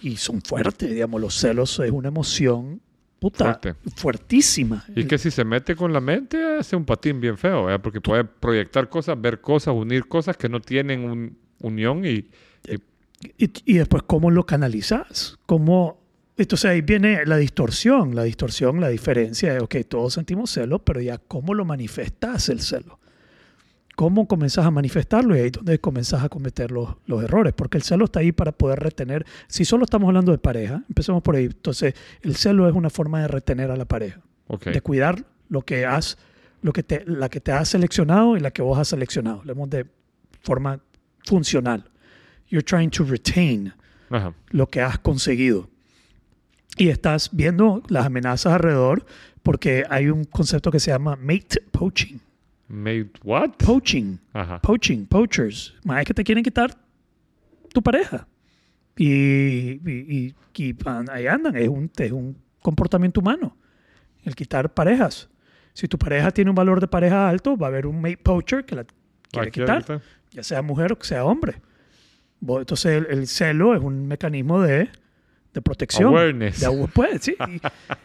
Y 0.00 0.16
son 0.16 0.40
fuertes, 0.42 0.90
digamos, 0.90 1.20
los 1.20 1.34
celos 1.34 1.78
es 1.80 1.90
una 1.90 2.08
emoción 2.08 2.80
puta, 3.20 3.44
Fuerte. 3.60 3.74
fuertísima. 3.94 4.84
Y 4.96 5.04
que 5.04 5.16
si 5.18 5.30
se 5.30 5.44
mete 5.44 5.76
con 5.76 5.92
la 5.92 6.00
mente 6.00 6.42
hace 6.58 6.74
un 6.74 6.84
patín 6.84 7.20
bien 7.20 7.38
feo, 7.38 7.66
¿verdad? 7.66 7.80
Porque 7.80 8.00
puede 8.00 8.24
proyectar 8.24 8.88
cosas, 8.88 9.20
ver 9.20 9.40
cosas, 9.40 9.74
unir 9.76 10.08
cosas 10.08 10.36
que 10.36 10.48
no 10.48 10.60
tienen 10.60 11.04
un- 11.04 11.38
unión 11.60 12.04
y, 12.04 12.10
y 12.68 12.78
Y, 13.38 13.52
y 13.64 13.74
después, 13.74 14.02
¿cómo 14.04 14.32
lo 14.32 14.44
canalizas? 14.44 15.38
¿Cómo? 15.46 16.01
Entonces 16.36 16.70
ahí 16.70 16.80
viene 16.80 17.24
la 17.26 17.36
distorsión, 17.36 18.14
la 18.14 18.24
distorsión, 18.24 18.80
la 18.80 18.88
diferencia 18.88 19.52
de, 19.52 19.60
ok, 19.60 19.76
todos 19.88 20.14
sentimos 20.14 20.50
celo, 20.50 20.78
pero 20.78 21.00
ya 21.00 21.18
cómo 21.18 21.54
lo 21.54 21.64
manifestas 21.64 22.48
el 22.48 22.60
celo. 22.60 22.98
¿Cómo 23.94 24.26
comenzás 24.26 24.64
a 24.64 24.70
manifestarlo? 24.70 25.36
Y 25.36 25.40
ahí 25.40 25.46
es 25.46 25.52
donde 25.52 25.78
comenzás 25.78 26.24
a 26.24 26.30
cometer 26.30 26.70
los, 26.70 26.96
los 27.06 27.22
errores, 27.22 27.52
porque 27.52 27.76
el 27.76 27.82
celo 27.82 28.06
está 28.06 28.20
ahí 28.20 28.32
para 28.32 28.52
poder 28.52 28.80
retener. 28.80 29.26
Si 29.48 29.66
solo 29.66 29.84
estamos 29.84 30.08
hablando 30.08 30.32
de 30.32 30.38
pareja, 30.38 30.82
empecemos 30.88 31.22
por 31.22 31.36
ahí. 31.36 31.44
Entonces, 31.44 31.94
el 32.22 32.36
celo 32.36 32.66
es 32.66 32.74
una 32.74 32.88
forma 32.88 33.20
de 33.20 33.28
retener 33.28 33.70
a 33.70 33.76
la 33.76 33.84
pareja, 33.84 34.22
ok. 34.46 34.64
de 34.64 34.80
cuidar 34.80 35.24
lo 35.50 35.60
que 35.62 35.84
has, 35.84 36.16
lo 36.62 36.72
que 36.72 36.82
te, 36.82 37.04
la 37.06 37.28
que 37.28 37.40
te 37.40 37.52
has 37.52 37.68
seleccionado 37.68 38.38
y 38.38 38.40
la 38.40 38.50
que 38.50 38.62
vos 38.62 38.78
has 38.78 38.88
seleccionado. 38.88 39.40
Hablemos 39.40 39.68
de 39.68 39.86
forma 40.40 40.80
funcional. 41.26 41.84
You're 42.48 42.64
trying 42.64 42.90
to 42.90 43.04
retain 43.04 43.74
Ajá. 44.08 44.34
lo 44.50 44.66
que 44.68 44.80
has 44.80 44.98
conseguido. 44.98 45.68
Y 46.76 46.88
estás 46.88 47.30
viendo 47.32 47.82
las 47.88 48.06
amenazas 48.06 48.54
alrededor 48.54 49.04
porque 49.42 49.84
hay 49.90 50.08
un 50.08 50.24
concepto 50.24 50.70
que 50.70 50.80
se 50.80 50.90
llama 50.90 51.16
mate 51.16 51.60
poaching. 51.70 52.18
Made 52.68 53.10
what? 53.24 53.50
Poaching. 53.58 54.16
Ajá. 54.32 54.58
Poaching, 54.60 55.04
poachers. 55.06 55.74
Más 55.84 56.00
es 56.00 56.06
que 56.06 56.14
te 56.14 56.24
quieren 56.24 56.42
quitar 56.42 56.74
tu 57.72 57.82
pareja. 57.82 58.26
Y, 58.96 59.06
y, 59.10 59.80
y- 59.86 60.34
y 60.54 60.76
ahí 61.10 61.26
andan. 61.26 61.56
Es 61.56 61.68
un, 61.68 61.90
es 61.96 62.12
un 62.12 62.36
comportamiento 62.60 63.20
humano. 63.20 63.56
El 64.24 64.34
quitar 64.34 64.72
parejas. 64.72 65.28
Si 65.74 65.88
tu 65.88 65.98
pareja 65.98 66.30
tiene 66.30 66.50
un 66.50 66.54
valor 66.54 66.80
de 66.80 66.86
pareja 66.88 67.28
alto, 67.28 67.56
va 67.56 67.66
a 67.66 67.70
haber 67.70 67.86
un 67.86 68.00
mate 68.00 68.18
poacher 68.18 68.64
que 68.64 68.76
la 68.76 68.84
quiere 69.30 69.48
Aquí 69.48 69.60
quitar 69.60 69.76
ahorita. 69.76 70.00
ya 70.30 70.42
sea 70.42 70.62
mujer 70.62 70.92
o 70.92 70.98
que 70.98 71.06
sea 71.06 71.24
hombre. 71.24 71.56
Entonces 72.46 73.04
el, 73.08 73.18
el 73.18 73.26
celo 73.26 73.74
es 73.74 73.80
un 73.82 74.06
mecanismo 74.06 74.60
de, 74.60 74.90
de 75.52 75.60
protección. 75.60 76.08
Awareness. 76.08 76.60
De 76.60 76.88
pues, 76.94 77.22
sí. 77.22 77.34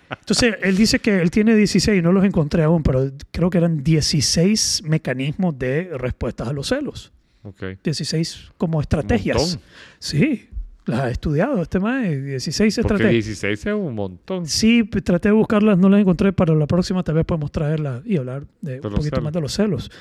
Entonces 0.09 0.55
él 0.61 0.75
dice 0.75 0.99
que 0.99 1.21
él 1.21 1.31
tiene 1.31 1.55
16, 1.55 2.03
no 2.03 2.11
los 2.11 2.25
encontré 2.25 2.63
aún, 2.63 2.83
pero 2.83 3.11
creo 3.31 3.49
que 3.49 3.57
eran 3.57 3.83
16 3.83 4.83
mecanismos 4.85 5.57
de 5.57 5.89
respuestas 5.97 6.47
a 6.47 6.53
los 6.53 6.67
celos. 6.67 7.11
Ok. 7.43 7.63
16 7.83 8.51
como 8.57 8.81
estrategias. 8.81 9.59
Sí, 9.99 10.49
las 10.85 11.01
ha 11.01 11.09
estudiado 11.09 11.61
este 11.61 11.79
más, 11.79 12.03
16 12.03 12.75
Porque 12.75 12.81
estrategias. 12.81 13.25
16 13.25 13.65
es 13.65 13.73
un 13.73 13.95
montón. 13.95 14.45
Sí, 14.45 14.83
traté 14.83 15.29
de 15.29 15.33
buscarlas, 15.33 15.77
no 15.77 15.89
las 15.89 16.01
encontré. 16.01 16.33
Para 16.33 16.53
la 16.53 16.67
próxima 16.67 17.03
tal 17.03 17.15
vez 17.15 17.25
podemos 17.25 17.51
traerlas 17.51 18.01
y 18.05 18.17
hablar 18.17 18.45
de, 18.61 18.75
un 18.75 18.81
los 18.83 18.93
poquito 18.93 19.15
celos. 19.15 19.23
más 19.23 19.33
de 19.33 19.41
los 19.41 19.53
celos. 19.53 19.91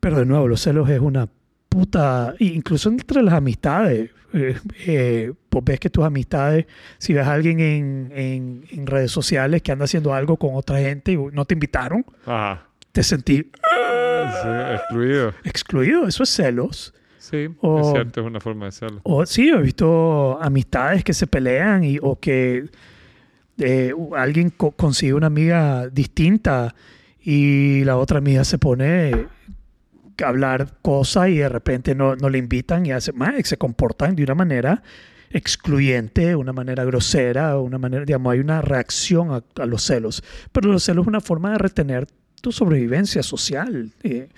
Pero 0.00 0.18
de 0.18 0.26
nuevo, 0.26 0.48
los 0.48 0.60
celos 0.60 0.88
es 0.90 1.00
una 1.00 1.28
puta... 1.68 2.34
Incluso 2.38 2.88
entre 2.88 3.22
las 3.22 3.34
amistades. 3.34 4.10
Eh, 4.34 4.56
eh, 4.86 5.32
pues 5.48 5.64
ves 5.64 5.80
que 5.80 5.90
tus 5.90 6.04
amistades, 6.04 6.66
si 6.98 7.12
ves 7.12 7.26
a 7.26 7.32
alguien 7.32 7.60
en, 7.60 8.12
en- 8.14 8.64
en 8.70 8.86
redes 8.86 9.10
sociales 9.10 9.62
que 9.62 9.72
anda 9.72 9.84
haciendo 9.84 10.14
algo 10.14 10.36
con 10.36 10.50
otra 10.54 10.78
gente 10.80 11.12
y 11.12 11.16
no 11.16 11.44
te 11.44 11.54
invitaron, 11.54 12.04
Ajá. 12.26 12.66
te 12.92 13.02
sentí 13.02 13.36
Sí, 13.42 14.48
excluido. 14.74 15.34
excluido. 15.44 16.06
Eso 16.06 16.22
es 16.22 16.30
celos. 16.30 16.94
Sí, 17.18 17.48
O- 17.60 17.80
es 17.80 17.90
cierto, 17.92 18.20
es 18.20 18.26
una 18.26 18.40
forma 18.40 18.64
de 18.66 18.68
hacerlo. 18.70 19.00
O 19.04 19.24
sí, 19.26 19.48
he 19.48 19.56
visto 19.58 20.38
amistades 20.40 21.04
que 21.04 21.12
se 21.14 21.26
pelean 21.26 21.84
y, 21.84 21.98
o 22.00 22.18
que 22.18 22.66
eh, 23.58 23.92
alguien 24.16 24.50
co- 24.50 24.72
consigue 24.72 25.14
una 25.14 25.26
amiga 25.28 25.88
distinta 25.88 26.74
y 27.24 27.84
la 27.84 27.96
otra 27.96 28.18
amiga 28.18 28.44
se 28.44 28.58
pone 28.58 29.26
hablar 30.24 30.78
cosas 30.82 31.28
y 31.28 31.38
de 31.38 31.48
repente 31.48 31.94
no, 31.94 32.16
no 32.16 32.28
le 32.28 32.38
invitan 32.38 32.86
y 32.86 32.92
hace, 32.92 33.12
más, 33.12 33.34
se 33.46 33.56
comportan 33.56 34.14
de 34.16 34.24
una 34.24 34.34
manera 34.34 34.82
excluyente, 35.30 36.36
una 36.36 36.52
manera 36.52 36.84
grosera, 36.84 37.58
una 37.58 37.78
manera, 37.78 38.04
digamos, 38.04 38.32
hay 38.32 38.40
una 38.40 38.60
reacción 38.60 39.30
a, 39.32 39.42
a 39.62 39.66
los 39.66 39.82
celos. 39.82 40.22
Pero 40.52 40.70
los 40.70 40.82
celos 40.84 41.04
es 41.04 41.08
una 41.08 41.20
forma 41.20 41.52
de 41.52 41.58
retener 41.58 42.06
tu 42.40 42.52
sobrevivencia 42.52 43.22
social. 43.22 43.92
eh. 44.02 44.28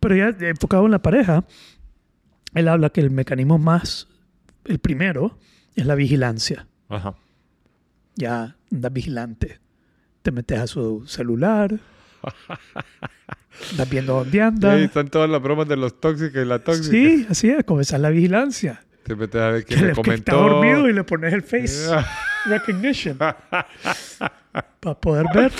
Pero 0.00 0.16
ya 0.16 0.28
enfocado 0.48 0.84
en 0.86 0.92
la 0.92 1.02
pareja, 1.02 1.44
él 2.54 2.68
habla 2.68 2.90
que 2.90 3.00
el 3.00 3.10
mecanismo 3.10 3.58
más, 3.58 4.08
el 4.64 4.78
primero, 4.78 5.38
es 5.74 5.86
la 5.86 5.94
vigilancia. 5.94 6.66
Ajá. 6.88 7.14
Ya 8.14 8.56
andas 8.70 8.92
vigilante. 8.92 9.60
Te 10.22 10.30
metes 10.30 10.58
a 10.58 10.66
su 10.66 11.04
celular. 11.06 11.80
Estás 13.70 13.88
viendo 13.90 14.14
dónde 14.14 14.36
Y 14.38 14.40
anda. 14.40 14.72
ahí 14.72 14.84
están 14.84 15.08
todas 15.08 15.28
las 15.30 15.40
bromas 15.42 15.68
de 15.68 15.76
los 15.76 16.00
tóxicos 16.00 16.42
y 16.42 16.44
la 16.46 16.58
tóxica. 16.58 16.90
Sí, 16.90 17.26
así 17.28 17.50
es, 17.50 17.64
comenzar 17.64 18.00
la 18.00 18.10
vigilancia. 18.10 18.82
Te 19.04 19.14
metes 19.16 19.40
a 19.40 19.48
ver 19.50 19.64
quién 19.64 19.80
le- 19.80 19.86
le 19.88 19.92
que 19.94 20.00
está 20.14 20.32
comentó. 20.32 20.36
dormido 20.36 20.88
y 20.88 20.92
le 20.92 21.04
pones 21.04 21.32
el 21.32 21.42
face 21.42 21.88
recognition 22.46 23.16
para 23.18 25.00
poder 25.00 25.26
ver. 25.34 25.52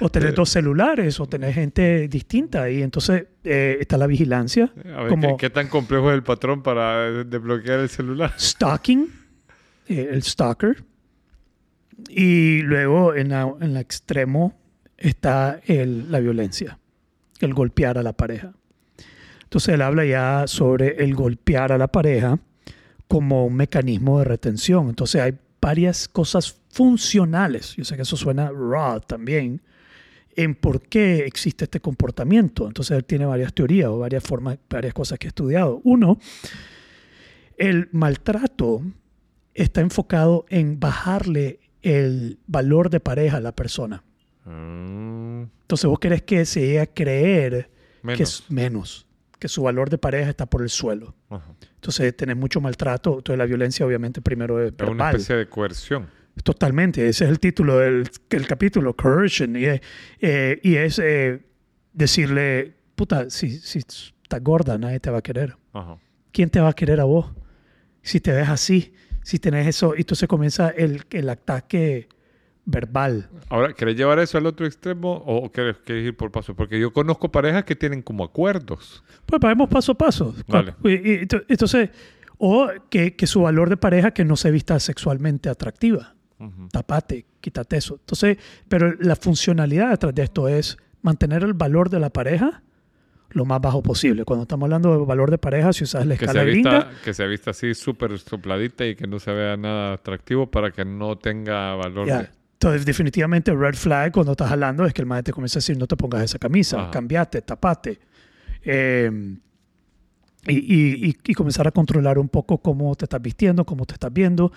O 0.00 0.08
tener 0.10 0.34
dos 0.34 0.50
celulares 0.50 1.18
o 1.20 1.26
tener 1.26 1.52
gente 1.54 2.06
distinta. 2.08 2.68
Y 2.70 2.82
entonces 2.82 3.26
eh, 3.44 3.78
está 3.80 3.96
la 3.96 4.06
vigilancia. 4.06 4.72
A 4.94 5.00
ver 5.02 5.08
como 5.08 5.36
¿qué, 5.36 5.46
qué 5.46 5.50
tan 5.50 5.68
complejo 5.68 6.10
es 6.10 6.14
el 6.16 6.22
patrón 6.22 6.62
para 6.62 7.08
eh, 7.08 7.24
desbloquear 7.24 7.80
el 7.80 7.88
celular. 7.88 8.34
stalking, 8.38 9.08
eh, 9.88 10.08
el 10.12 10.22
stalker. 10.22 10.84
Y 12.08 12.60
luego 12.62 13.14
en 13.14 13.30
la, 13.30 13.42
en 13.60 13.70
el 13.70 13.76
extremo 13.78 14.58
está 14.98 15.60
el- 15.66 16.10
la 16.12 16.20
violencia, 16.20 16.78
el 17.40 17.54
golpear 17.54 17.98
a 17.98 18.02
la 18.02 18.12
pareja. 18.12 18.52
Entonces 19.42 19.74
él 19.74 19.82
habla 19.82 20.04
ya 20.04 20.44
sobre 20.46 21.04
el 21.04 21.14
golpear 21.14 21.72
a 21.72 21.78
la 21.78 21.88
pareja 21.88 22.38
como 23.08 23.46
un 23.46 23.54
mecanismo 23.54 24.18
de 24.18 24.24
retención. 24.24 24.88
Entonces 24.88 25.22
hay 25.22 25.34
varias 25.60 26.08
cosas 26.08 26.60
funcionales, 26.70 27.74
yo 27.76 27.84
sé 27.84 27.96
que 27.96 28.02
eso 28.02 28.16
suena 28.16 28.50
raw 28.50 29.00
también, 29.00 29.62
en 30.36 30.54
por 30.54 30.82
qué 30.82 31.24
existe 31.24 31.64
este 31.64 31.80
comportamiento. 31.80 32.66
Entonces 32.66 32.96
él 32.96 33.04
tiene 33.04 33.24
varias 33.24 33.54
teorías 33.54 33.88
o 33.88 33.98
varias 33.98 34.22
formas, 34.22 34.58
varias 34.68 34.92
cosas 34.92 35.18
que 35.18 35.28
ha 35.28 35.30
estudiado. 35.30 35.80
Uno, 35.84 36.18
el 37.56 37.88
maltrato 37.92 38.82
está 39.54 39.80
enfocado 39.80 40.44
en 40.50 40.78
bajarle 40.78 41.60
el 41.82 42.38
valor 42.46 42.90
de 42.90 43.00
pareja 43.00 43.38
a 43.38 43.40
la 43.40 43.52
persona. 43.52 44.02
Mm, 44.46 45.42
Entonces 45.62 45.86
vos 45.86 45.98
querés 45.98 46.22
que 46.22 46.44
se 46.44 46.60
llegue 46.60 46.80
a 46.80 46.86
creer 46.86 47.70
que 48.00 48.06
menos. 48.06 48.20
es 48.20 48.50
menos, 48.50 49.06
que 49.38 49.48
su 49.48 49.62
valor 49.62 49.90
de 49.90 49.98
pareja 49.98 50.30
está 50.30 50.46
por 50.46 50.62
el 50.62 50.68
suelo. 50.70 51.14
Ajá. 51.28 51.52
Entonces 51.74 52.16
tenés 52.16 52.36
mucho 52.36 52.60
maltrato. 52.60 53.18
Entonces 53.18 53.38
la 53.38 53.44
violencia 53.46 53.84
obviamente 53.86 54.20
primero 54.22 54.60
es 54.62 54.68
Es 54.68 54.72
una 54.80 54.86
verbal. 54.88 55.14
especie 55.16 55.36
de 55.36 55.48
coerción. 55.48 56.08
Totalmente, 56.42 57.08
ese 57.08 57.24
es 57.24 57.30
el 57.30 57.40
título 57.40 57.78
del 57.78 58.08
el 58.30 58.46
capítulo, 58.46 58.94
coercion. 58.94 59.56
Y, 59.56 59.64
es- 59.64 59.80
eh, 60.20 60.60
y 60.62 60.76
es 60.76 60.98
eh, 61.02 61.40
decirle, 61.92 62.74
puta, 62.94 63.30
si, 63.30 63.50
si 63.58 63.78
estás 63.78 64.42
gorda, 64.42 64.76
nadie 64.78 65.00
te 65.00 65.10
va 65.10 65.18
a 65.18 65.22
querer. 65.22 65.56
Ajá. 65.72 65.96
¿Quién 66.32 66.50
te 66.50 66.60
va 66.60 66.68
a 66.68 66.72
querer 66.74 67.00
a 67.00 67.04
vos? 67.04 67.32
Si 68.02 68.20
te 68.20 68.32
ves 68.32 68.48
así, 68.48 68.92
si 69.22 69.38
tenés 69.38 69.66
eso, 69.66 69.94
y 69.96 70.00
entonces 70.00 70.28
comienza 70.28 70.68
el, 70.68 71.02
el 71.10 71.28
ataque 71.30 72.08
verbal. 72.66 73.28
Ahora, 73.48 73.72
¿querés 73.72 73.96
llevar 73.96 74.18
eso 74.18 74.36
al 74.36 74.44
otro 74.46 74.66
extremo 74.66 75.22
o 75.24 75.50
querés, 75.50 75.76
querés 75.78 76.04
ir 76.06 76.16
por 76.16 76.30
paso? 76.30 76.54
Porque 76.54 76.78
yo 76.78 76.92
conozco 76.92 77.30
parejas 77.30 77.64
que 77.64 77.76
tienen 77.76 78.02
como 78.02 78.24
acuerdos. 78.24 79.02
Pues 79.24 79.40
vamos 79.40 79.68
paso 79.70 79.92
a 79.92 79.94
paso. 79.94 80.34
Vale. 80.48 80.74
Entonces, 81.48 81.90
o 82.38 82.68
que, 82.90 83.16
que 83.16 83.26
su 83.26 83.40
valor 83.42 83.70
de 83.70 83.76
pareja 83.76 84.10
que 84.10 84.24
no 84.24 84.36
se 84.36 84.50
vista 84.50 84.78
sexualmente 84.80 85.48
atractiva. 85.48 86.14
Ujú. 86.38 86.68
Tapate, 86.70 87.24
quítate 87.40 87.76
eso. 87.78 87.94
Entonces, 88.00 88.36
pero 88.68 88.92
la 89.00 89.16
funcionalidad 89.16 89.90
detrás 89.90 90.14
de 90.14 90.22
esto 90.24 90.48
es 90.48 90.76
mantener 91.02 91.44
el 91.44 91.54
valor 91.54 91.88
de 91.88 92.00
la 92.00 92.10
pareja 92.10 92.62
lo 93.30 93.44
más 93.44 93.60
bajo 93.60 93.82
posible. 93.82 94.24
Cuando 94.24 94.42
estamos 94.42 94.66
hablando 94.66 94.98
de 94.98 95.04
valor 95.04 95.30
de 95.30 95.38
pareja, 95.38 95.72
si 95.72 95.84
usas 95.84 96.06
la 96.06 96.16
Que 96.16 96.24
escala 96.26 96.40
se, 96.44 96.46
gringa, 96.46 96.70
vista, 96.84 96.90
que 97.04 97.14
se 97.14 97.26
vista 97.26 97.50
así 97.50 97.74
súper 97.74 98.18
sopladita 98.18 98.86
y 98.86 98.94
que 98.96 99.06
no 99.06 99.18
se 99.18 99.32
vea 99.32 99.56
nada 99.56 99.94
atractivo 99.94 100.50
para 100.50 100.70
que 100.70 100.84
no 100.84 101.16
tenga 101.16 101.74
valor. 101.74 102.06
Ya. 102.06 102.18
de- 102.22 102.28
Entonces, 102.56 102.86
definitivamente, 102.86 103.52
red 103.54 103.74
flag 103.74 104.12
cuando 104.12 104.32
estás 104.32 104.50
hablando 104.50 104.86
es 104.86 104.94
que 104.94 105.02
el 105.02 105.06
maestro 105.06 105.32
te 105.32 105.34
comienza 105.34 105.58
a 105.58 105.60
decir: 105.60 105.76
no 105.78 105.86
te 105.86 105.96
pongas 105.96 106.22
esa 106.22 106.38
camisa, 106.38 106.80
Ajá. 106.82 106.90
cambiate, 106.90 107.42
tapate. 107.42 107.98
Eh, 108.62 109.10
y, 110.48 110.52
y- 110.54 111.08
y- 111.10 111.16
y 111.26 111.34
comenzar 111.34 111.66
a 111.68 111.70
controlar 111.70 112.18
un 112.18 112.28
poco 112.28 112.58
cómo 112.58 112.94
te 112.94 113.04
estás 113.04 113.20
vistiendo, 113.20 113.64
cómo 113.66 113.84
te 113.84 113.94
estás 113.94 114.12
viendo. 114.12 114.52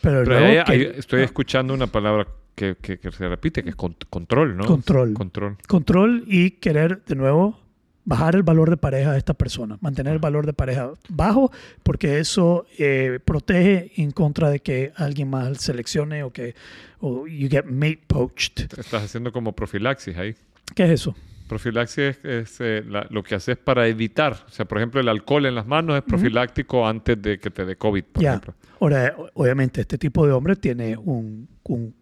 Pero, 0.00 0.24
Pero 0.24 0.38
luego 0.40 0.46
ahí- 0.46 0.64
que- 0.64 0.72
ahí 0.72 0.92
estoy 0.96 1.20
ah, 1.22 1.24
escuchando 1.24 1.74
una 1.74 1.86
palabra 1.86 2.26
que, 2.54 2.76
que- 2.80 2.98
que 2.98 3.10
se 3.10 3.28
repite, 3.28 3.62
que 3.62 3.70
es 3.70 3.76
con- 3.76 3.96
control, 4.08 4.56
¿no? 4.56 4.64
Control. 4.64 5.12
Control. 5.14 5.56
control 5.66 6.24
y 6.26 6.52
querer 6.52 7.04
de 7.04 7.14
nuevo 7.16 7.58
bajar 8.04 8.34
el 8.36 8.42
valor 8.42 8.68
de 8.70 8.76
pareja 8.76 9.12
de 9.12 9.18
esta 9.18 9.34
persona, 9.34 9.78
mantener 9.80 10.12
el 10.12 10.18
valor 10.18 10.44
de 10.46 10.52
pareja 10.52 10.90
bajo, 11.08 11.50
porque 11.82 12.18
eso 12.18 12.66
eh, 12.78 13.18
protege 13.24 13.92
en 13.96 14.10
contra 14.10 14.50
de 14.50 14.60
que 14.60 14.92
alguien 14.96 15.30
más 15.30 15.58
seleccione 15.58 16.22
o 16.22 16.30
que 16.32 16.54
o 17.00 17.26
you 17.26 17.48
get 17.48 17.64
mate 17.64 18.00
poached. 18.06 18.66
Estás 18.78 19.04
haciendo 19.04 19.32
como 19.32 19.52
profilaxis 19.52 20.16
ahí. 20.16 20.34
¿Qué 20.74 20.84
es 20.84 20.90
eso? 20.90 21.14
Profilaxis 21.48 21.98
es, 21.98 22.24
es, 22.24 22.56
eh, 22.60 22.82
la- 22.88 23.06
lo 23.10 23.22
que 23.22 23.34
haces 23.34 23.56
para 23.58 23.86
evitar. 23.86 24.32
O 24.46 24.50
sea, 24.50 24.64
por 24.64 24.78
ejemplo, 24.78 25.00
el 25.00 25.08
alcohol 25.08 25.44
en 25.46 25.54
las 25.54 25.66
manos 25.66 25.96
es 25.96 26.02
profiláctico 26.02 26.86
antes 26.86 27.20
de 27.20 27.38
que 27.38 27.50
te 27.50 27.64
dé 27.66 27.76
COVID, 27.76 28.04
por 28.04 28.22
Ya. 28.22 28.30
ejemplo. 28.30 28.54
Ahora, 28.80 29.14
obviamente, 29.34 29.80
este 29.82 29.98
tipo 29.98 30.26
de 30.26 30.32
hombre 30.32 30.56
tiene 30.56 30.96
un, 30.96 31.46
un 31.64 31.94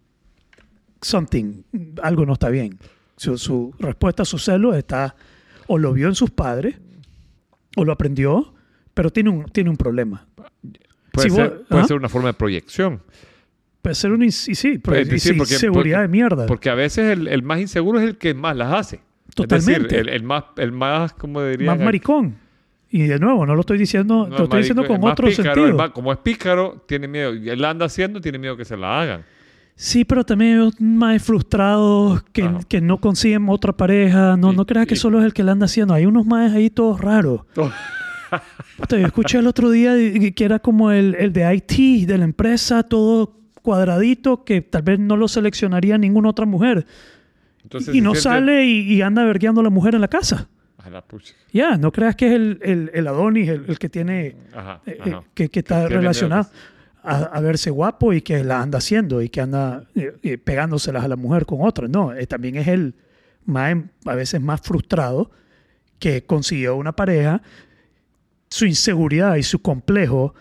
something, 1.01 1.63
algo 2.01 2.25
no 2.25 2.33
está 2.33 2.49
bien. 2.49 2.77
Su, 3.17 3.37
su 3.37 3.73
respuesta 3.79 4.23
a 4.23 4.25
su 4.25 4.37
celo 4.39 4.73
está, 4.73 5.15
o 5.67 5.77
lo 5.77 5.93
vio 5.93 6.07
en 6.07 6.15
sus 6.15 6.29
padres, 6.31 6.75
o 7.75 7.85
lo 7.85 7.91
aprendió, 7.91 8.53
pero 8.93 9.09
tiene 9.11 9.29
un, 9.29 9.45
tiene 9.45 9.69
un 9.69 9.77
problema. 9.77 10.25
Puede, 11.11 11.29
Si 11.29 11.35
ser, 11.35 11.49
vos- 11.49 11.59
puede 11.69 11.83
ser 11.85 11.97
una 11.97 12.09
forma 12.09 12.29
de 12.29 12.33
proyección. 12.33 13.01
Puede 13.81 13.95
ser 13.95 14.11
un 14.11 14.21
ins- 14.21 14.47
y 14.49 14.55
sí, 14.55 14.77
Pues, 14.77 15.07
y- 15.07 15.19
sí, 15.19 15.29
sí, 15.29 15.33
porque- 15.33 15.55
seguridad 15.55 15.97
porque- 15.97 16.01
de 16.03 16.07
mierda. 16.07 16.45
Porque 16.45 16.69
a 16.69 16.75
veces 16.75 17.11
el, 17.11 17.27
el 17.27 17.43
más 17.43 17.59
inseguro 17.59 17.99
es 17.99 18.05
el 18.07 18.17
que 18.17 18.33
más 18.33 18.55
las 18.55 18.73
hace. 18.73 19.01
Es 19.27 19.35
Totalmente. 19.35 19.81
decir, 19.83 19.99
el, 19.99 20.09
el 20.09 20.23
más, 20.23 20.43
el 20.57 20.71
más, 20.71 21.13
como 21.13 21.43
diría? 21.43 21.67
más 21.71 21.79
maricón. 21.79 22.37
Y 22.89 23.03
de 23.07 23.17
nuevo, 23.17 23.45
no 23.45 23.55
lo 23.55 23.61
estoy 23.61 23.77
diciendo, 23.79 24.27
No, 24.29 24.37
lo 24.37 24.43
estoy 24.43 24.59
diciendo 24.59 24.85
con 24.85 24.97
es 24.97 25.03
otro 25.11 25.27
pícaro, 25.27 25.29
es 25.51 25.55
sentido. 25.55 25.77
más- 25.77 25.89
como 25.89 26.11
es 26.13 26.19
pícaro, 26.19 26.83
tiene 26.87 27.07
miedo. 27.07 27.33
Y 27.33 27.49
él 27.49 27.59
la 27.61 27.71
anda 27.71 27.87
haciendo, 27.87 28.21
tiene 28.21 28.37
miedo 28.37 28.55
que 28.55 28.65
se 28.65 28.77
la 28.77 29.01
hagan. 29.01 29.25
Sí, 29.75 30.05
pero 30.05 30.23
también 30.23 30.61
hay 30.61 30.69
más 30.79 31.21
frustrados 31.23 32.23
que, 32.31 32.43
Ajá. 32.43 32.59
que 32.67 32.79
no 32.79 32.99
consiguen 33.01 33.49
otra 33.49 33.73
pareja. 33.73 34.37
No, 34.37 34.53
Y- 34.53 34.55
no 34.55 34.65
creas 34.65 34.85
que 34.87 34.93
y- 34.93 34.97
solo 34.97 35.19
es 35.19 35.25
el 35.25 35.33
que 35.33 35.43
la 35.43 35.51
anda 35.53 35.65
haciendo. 35.65 35.93
Hay 35.93 36.05
unos 36.05 36.25
más 36.25 36.53
ahí 36.53 36.69
todos 36.69 37.01
raros. 37.01 37.41
Puta, 38.77 38.97
yo 38.97 39.05
escuché 39.05 39.37
el 39.39 39.47
otro 39.47 39.69
día 39.69 39.93
que 40.35 40.45
era 40.45 40.59
como 40.59 40.91
el, 40.91 41.15
el 41.15 41.33
de 41.33 41.53
IT 41.55 42.07
de 42.07 42.17
la 42.17 42.23
empresa, 42.23 42.83
todo 42.83 43.39
cuadradito, 43.61 44.43
que 44.43 44.61
tal 44.61 44.81
vez 44.81 44.99
no 44.99 45.17
lo 45.17 45.27
seleccionaría 45.27 45.97
ninguna 45.97 46.29
otra 46.29 46.45
mujer. 46.45 46.85
Entonces 47.63 47.93
y 47.95 48.01
no 48.01 48.11
siente- 48.11 48.21
sale 48.21 48.65
y, 48.65 48.93
y 48.93 49.01
anda 49.01 49.23
vergueando 49.23 49.61
a 49.61 49.63
la 49.63 49.69
mujer 49.69 49.95
en 49.95 50.01
la 50.01 50.07
casa. 50.07 50.49
Ya, 51.53 51.77
no 51.77 51.91
creas 51.93 52.15
que 52.17 52.27
es 52.27 52.33
el, 52.33 52.59
el, 52.61 52.91
el 52.93 53.07
Adonis 53.07 53.47
el, 53.47 53.65
el 53.69 53.79
que 53.79 53.87
tiene, 53.87 54.35
Ajá, 54.53 54.81
eh, 54.85 54.97
ajá. 54.99 55.09
eh, 55.09 55.27
que, 55.33 55.47
que 55.49 55.59
está 55.59 55.87
relacionado 55.87 56.43
miedo. 56.43 56.55
A, 57.03 57.17
a 57.25 57.39
verse 57.41 57.69
guapo 57.69 58.13
y 58.13 58.21
que 58.21 58.43
la 58.43 58.61
anda 58.61 58.77
haciendo 58.79 59.21
y 59.21 59.29
que 59.29 59.41
anda 59.41 59.83
eh, 59.95 60.15
eh, 60.23 60.37
pegándoselas 60.37 61.03
a 61.03 61.07
la 61.07 61.15
mujer 61.15 61.45
con 61.45 61.59
otra. 61.61 61.87
No, 61.87 62.13
eh, 62.13 62.25
también 62.25 62.55
es 62.55 62.67
el 62.67 62.95
más, 63.45 63.75
a 64.05 64.15
veces 64.15 64.41
más 64.41 64.61
frustrado 64.61 65.29
que 65.99 66.23
consiguió 66.25 66.75
una 66.75 66.93
pareja, 66.93 67.41
su 68.49 68.65
inseguridad 68.65 69.35
y 69.35 69.43
su 69.43 69.61
complejo 69.61 70.33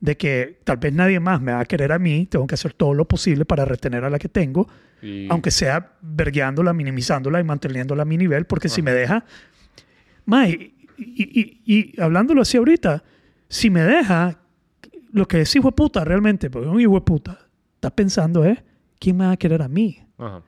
de 0.00 0.16
que 0.16 0.60
tal 0.64 0.76
vez 0.76 0.92
nadie 0.92 1.18
más 1.20 1.40
me 1.40 1.52
va 1.52 1.60
a 1.60 1.64
querer 1.64 1.92
a 1.92 1.98
mí, 1.98 2.26
tengo 2.26 2.46
que 2.46 2.54
hacer 2.54 2.72
todo 2.72 2.94
lo 2.94 3.06
posible 3.06 3.44
para 3.44 3.64
retener 3.64 4.04
a 4.04 4.10
la 4.10 4.18
que 4.18 4.28
tengo, 4.28 4.68
Y- 5.02 5.28
aunque 5.30 5.50
sea 5.50 5.92
vergueándola, 6.02 6.72
minimizándola 6.72 7.40
y 7.40 7.44
manteniéndola 7.44 8.02
a 8.02 8.04
mi 8.04 8.16
nivel, 8.16 8.44
porque 8.46 8.68
si 8.68 8.80
Ajá. 8.80 8.84
me 8.84 8.92
deja, 8.92 9.24
más, 10.24 10.48
y, 10.50 10.74
y- 10.96 11.60
y- 11.66 11.94
y 11.96 12.00
hablándolo 12.00 12.42
así 12.42 12.56
ahorita, 12.56 13.02
si 13.48 13.70
me 13.70 13.82
deja, 13.82 14.38
lo 15.18 15.28
que 15.28 15.40
es 15.42 15.54
hijo 15.56 15.68
de 15.68 15.72
puta 15.72 16.04
realmente, 16.04 16.48
porque 16.50 16.68
un 16.68 16.80
hijo 16.80 16.94
de 16.94 17.00
puta 17.02 17.38
está 17.74 17.90
pensando 17.90 18.44
es, 18.44 18.58
¿quién 18.98 19.16
me 19.16 19.26
va 19.26 19.32
a 19.32 19.36
querer 19.36 19.60
a 19.62 19.68
mí? 19.68 19.98
Ajá. 20.18 20.42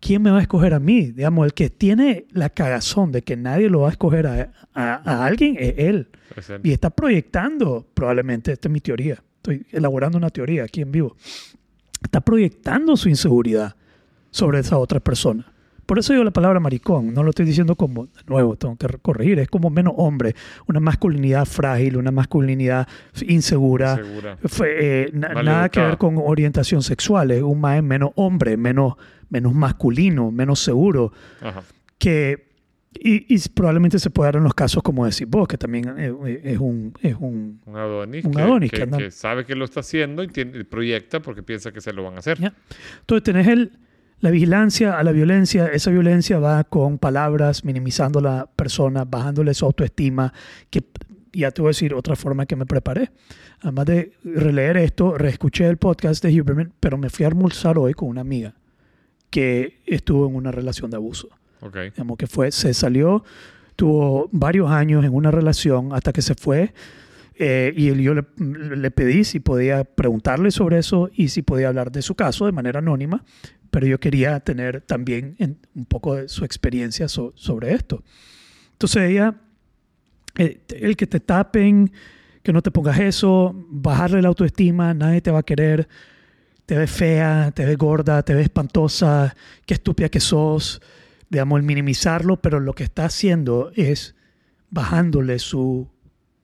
¿Quién 0.00 0.20
me 0.20 0.30
va 0.30 0.38
a 0.38 0.42
escoger 0.42 0.74
a 0.74 0.80
mí? 0.80 1.12
Digamos, 1.12 1.46
el 1.46 1.54
que 1.54 1.70
tiene 1.70 2.26
la 2.32 2.50
cagazón 2.50 3.10
de 3.10 3.22
que 3.22 3.36
nadie 3.36 3.70
lo 3.70 3.80
va 3.80 3.88
a 3.88 3.92
escoger 3.92 4.26
a, 4.26 4.52
a- 4.74 5.00
a 5.02 5.24
alguien 5.26 5.56
es 5.58 5.74
él. 5.78 6.08
Es 6.36 6.50
él. 6.50 6.60
Y 6.62 6.72
está 6.72 6.90
proyectando, 6.90 7.86
probablemente, 7.94 8.52
esta 8.52 8.68
es 8.68 8.72
mi 8.72 8.80
teoría, 8.80 9.22
estoy 9.36 9.64
elaborando 9.72 10.18
una 10.18 10.28
teoría 10.28 10.64
aquí 10.64 10.82
en 10.82 10.92
vivo, 10.92 11.16
está 12.02 12.20
proyectando 12.20 12.96
su 12.98 13.08
inseguridad 13.08 13.76
sobre 14.30 14.58
esa 14.58 14.76
otra 14.76 15.00
persona. 15.00 15.46
Por 15.86 15.98
eso 15.98 16.12
digo 16.12 16.24
la 16.24 16.30
palabra 16.30 16.60
maricón, 16.60 17.12
no 17.14 17.22
lo 17.22 17.30
estoy 17.30 17.44
diciendo 17.46 17.76
como, 17.76 18.06
de 18.06 18.12
nuevo, 18.26 18.56
tengo 18.56 18.76
que 18.76 18.86
corregir, 19.02 19.38
es 19.38 19.48
como 19.48 19.70
menos 19.70 19.94
hombre, 19.96 20.34
una 20.66 20.80
masculinidad 20.80 21.44
frágil, 21.44 21.96
una 21.96 22.10
masculinidad 22.10 22.88
insegura, 23.26 23.98
eh, 24.64 25.10
na- 25.12 25.42
nada 25.42 25.68
que 25.68 25.80
ver 25.80 25.98
con 25.98 26.16
orientación 26.18 26.82
sexual, 26.82 27.30
es 27.30 27.42
un 27.42 27.60
más 27.60 27.82
menos 27.82 28.10
hombre, 28.16 28.56
menos, 28.56 28.94
menos 29.30 29.54
masculino, 29.54 30.30
menos 30.30 30.60
seguro, 30.60 31.12
Ajá. 31.40 31.62
que 31.98 32.52
y, 32.96 33.34
y 33.34 33.48
probablemente 33.48 33.98
se 33.98 34.08
puede 34.08 34.28
dar 34.28 34.36
en 34.36 34.44
los 34.44 34.54
casos 34.54 34.80
como 34.80 35.04
decís 35.04 35.26
vos, 35.28 35.48
que 35.48 35.58
también 35.58 35.92
eh, 35.98 36.40
es 36.44 36.58
un, 36.60 36.92
es 37.02 37.16
un 37.18 37.60
Un 37.66 37.76
Adonis, 37.76 38.24
Un 38.24 38.32
que, 38.34 38.40
Adonis 38.40 38.70
que- 38.70 38.86
que 38.88 38.96
que 38.96 39.10
sabe 39.10 39.44
que 39.44 39.56
lo 39.56 39.64
está 39.64 39.80
haciendo 39.80 40.22
y 40.22 40.28
tiene- 40.28 40.64
proyecta 40.64 41.20
porque 41.20 41.42
piensa 41.42 41.72
que 41.72 41.80
se 41.80 41.92
lo 41.92 42.04
van 42.04 42.14
a 42.14 42.18
hacer. 42.20 42.38
Entonces 43.00 43.24
tenés 43.24 43.48
el, 43.48 43.72
la 44.24 44.30
vigilancia 44.30 44.98
a 44.98 45.02
la 45.04 45.12
violencia, 45.12 45.66
esa 45.66 45.90
violencia 45.90 46.38
va 46.38 46.64
con 46.64 46.96
palabras, 46.96 47.62
minimizando 47.62 48.20
a 48.20 48.22
la 48.22 48.46
persona, 48.46 49.04
bajándole 49.04 49.52
su 49.52 49.66
autoestima, 49.66 50.32
que 50.70 50.82
ya 51.34 51.50
te 51.50 51.60
voy 51.60 51.68
a 51.68 51.72
decir 51.72 51.92
otra 51.92 52.16
forma 52.16 52.46
que 52.46 52.56
me 52.56 52.64
preparé. 52.64 53.10
Además 53.60 53.84
de 53.84 54.12
releer 54.24 54.78
esto, 54.78 55.18
reescuché 55.18 55.68
el 55.68 55.76
podcast 55.76 56.24
de 56.24 56.40
Huberman, 56.40 56.72
pero 56.80 56.96
me 56.96 57.10
fui 57.10 57.26
a 57.26 57.28
almorzar 57.28 57.76
hoy 57.76 57.92
con 57.92 58.08
una 58.08 58.22
amiga 58.22 58.54
que 59.28 59.82
estuvo 59.84 60.26
en 60.26 60.36
una 60.36 60.50
relación 60.50 60.90
de 60.90 60.96
abuso. 60.96 61.28
Ok. 61.60 61.76
Digamos 61.92 62.16
que 62.16 62.26
fue, 62.26 62.50
se 62.50 62.72
salió, 62.72 63.24
tuvo 63.76 64.30
varios 64.32 64.70
años 64.70 65.04
en 65.04 65.12
una 65.12 65.32
relación 65.32 65.90
hasta 65.92 66.14
que 66.14 66.22
se 66.22 66.34
fue. 66.34 66.72
eh, 67.36 67.74
y 67.76 68.02
yo 68.02 68.14
le, 68.14 68.24
le 68.38 68.90
pedí 68.90 69.24
si 69.24 69.38
podía 69.40 69.84
preguntarle 69.84 70.50
sobre 70.50 70.78
eso 70.78 71.10
y 71.12 71.28
si 71.28 71.42
podía 71.42 71.68
hablar 71.68 71.92
de 71.92 72.00
su 72.00 72.14
caso 72.14 72.46
de 72.46 72.52
manera 72.52 72.78
anónima, 72.78 73.22
pero 73.74 73.88
yo 73.88 73.98
quería 73.98 74.38
tener 74.38 74.82
también 74.82 75.34
en- 75.40 75.58
un 75.74 75.84
poco 75.84 76.14
de 76.14 76.28
su 76.28 76.44
experiencia 76.44 77.08
so- 77.08 77.32
sobre 77.34 77.72
esto. 77.74 78.04
Entonces 78.70 79.10
ella, 79.10 79.34
eh, 80.38 80.60
el 80.68 80.96
que 80.96 81.08
te 81.08 81.18
tapen, 81.18 81.90
que 82.44 82.52
no 82.52 82.62
te 82.62 82.70
pongas 82.70 83.00
eso, 83.00 83.52
bajarle 83.68 84.22
la 84.22 84.28
autoestima, 84.28 84.94
nadie 84.94 85.20
te 85.20 85.32
va 85.32 85.40
a 85.40 85.42
querer, 85.42 85.88
te 86.66 86.76
ves 86.78 86.88
fea, 86.88 87.50
te 87.52 87.64
ves 87.64 87.76
gorda, 87.76 88.22
te 88.22 88.32
ves 88.34 88.44
espantosa, 88.44 89.34
qué 89.66 89.74
estúpida 89.74 90.08
que 90.08 90.20
sos, 90.20 90.80
digamos, 91.28 91.58
el 91.58 91.66
minimizarlo, 91.66 92.40
pero 92.40 92.60
lo 92.60 92.74
que 92.74 92.84
está 92.84 93.06
haciendo 93.06 93.72
es 93.74 94.14
bajándole 94.70 95.40
su, 95.40 95.88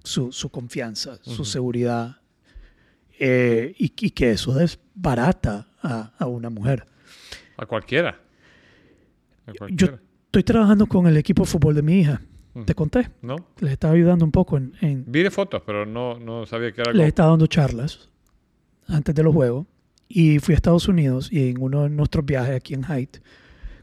su, 0.03 0.33
su 0.33 0.49
confianza, 0.51 1.19
su 1.23 1.31
Ujú. 1.33 1.45
seguridad, 1.45 2.17
eh, 3.21 3.73
y, 3.79 3.93
y 4.01 4.11
que 4.11 4.33
eso 4.33 4.53
desbarata 4.55 5.69
a, 5.81 6.13
a 6.19 6.27
una 6.27 6.51
mujer. 6.51 6.87
A 7.61 7.67
cualquiera. 7.67 8.19
A 9.47 9.53
Yo 9.53 9.59
cualquiera. 9.59 10.01
estoy 10.27 10.43
trabajando 10.45 10.87
con 10.87 11.07
el 11.07 11.17
equipo 11.17 11.43
de 11.43 11.49
fútbol 11.51 11.75
de 11.75 11.83
mi 11.83 12.01
hija, 12.01 12.23
Ujú. 12.55 12.65
te 12.65 12.75
conté, 12.75 13.09
¿No? 13.23 13.37
les 13.61 13.73
estaba 13.73 13.93
ayudando 13.95 14.25
un 14.25 14.33
poco 14.33 14.57
en, 14.57 14.73
en- 14.81 15.05
Vi 15.07 15.23
de 15.23 15.31
fotos, 15.31 15.63
pero 15.67 15.85
no, 15.87 16.19
no 16.19 16.47
sabía 16.47 16.73
que 16.73 16.81
era 16.81 16.93
les 16.93 17.07
estaba 17.09 17.31
dando 17.31 17.47
charlas 17.47 18.09
antes 18.89 19.15
de 19.15 19.23
los 19.23 19.35
juegos 19.35 19.67
y 20.09 20.39
fui 20.39 20.55
a 20.55 20.57
Estados 20.57 20.89
Unidos 20.89 21.31
y 21.33 21.51
en 21.51 21.63
uno 21.63 21.83
de 21.85 21.91
nuestros 21.91 22.25
viajes 22.25 22.57
aquí 22.57 22.75
en 22.75 22.83
Hyde 22.85 23.21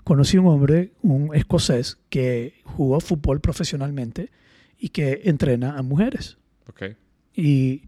conocí 0.03 0.37
un 0.37 0.47
hombre, 0.47 0.91
un 1.01 1.35
escocés 1.35 1.97
que 2.09 2.55
jugó 2.63 2.99
fútbol 2.99 3.39
profesionalmente 3.41 4.31
y 4.79 4.89
que 4.89 5.21
entrena 5.25 5.77
a 5.77 5.81
mujeres. 5.83 6.37
Ok. 6.67 6.95
Y, 7.35 7.83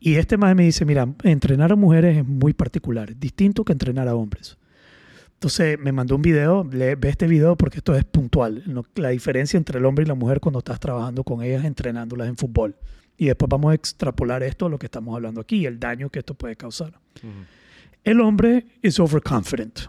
y 0.00 0.14
este 0.16 0.36
más 0.36 0.54
me 0.56 0.64
dice, 0.64 0.84
mira, 0.84 1.06
entrenar 1.22 1.72
a 1.72 1.76
mujeres 1.76 2.18
es 2.18 2.26
muy 2.26 2.52
particular, 2.52 3.16
distinto 3.18 3.64
que 3.64 3.72
entrenar 3.72 4.08
a 4.08 4.14
hombres. 4.14 4.56
Entonces 5.44 5.78
me 5.78 5.92
mandó 5.92 6.16
un 6.16 6.22
video, 6.22 6.66
le, 6.72 6.96
ve 6.96 7.10
este 7.10 7.26
video 7.26 7.54
porque 7.54 7.76
esto 7.76 7.94
es 7.94 8.02
puntual, 8.02 8.62
¿no? 8.64 8.82
la 8.94 9.10
diferencia 9.10 9.58
entre 9.58 9.78
el 9.78 9.84
hombre 9.84 10.02
y 10.02 10.08
la 10.08 10.14
mujer 10.14 10.40
cuando 10.40 10.60
estás 10.60 10.80
trabajando 10.80 11.22
con 11.22 11.42
ellas, 11.42 11.66
entrenándolas 11.66 12.28
en 12.28 12.38
fútbol. 12.38 12.74
Y 13.18 13.26
después 13.26 13.50
vamos 13.50 13.72
a 13.72 13.74
extrapolar 13.74 14.42
esto 14.42 14.64
a 14.64 14.68
lo 14.70 14.78
que 14.78 14.86
estamos 14.86 15.14
hablando 15.14 15.42
aquí 15.42 15.56
y 15.56 15.66
el 15.66 15.78
daño 15.78 16.08
que 16.08 16.20
esto 16.20 16.32
puede 16.32 16.56
causar. 16.56 16.98
Ujú. 17.18 17.28
El 18.04 18.22
hombre 18.22 18.64
es 18.80 18.98
overconfident. 18.98 19.80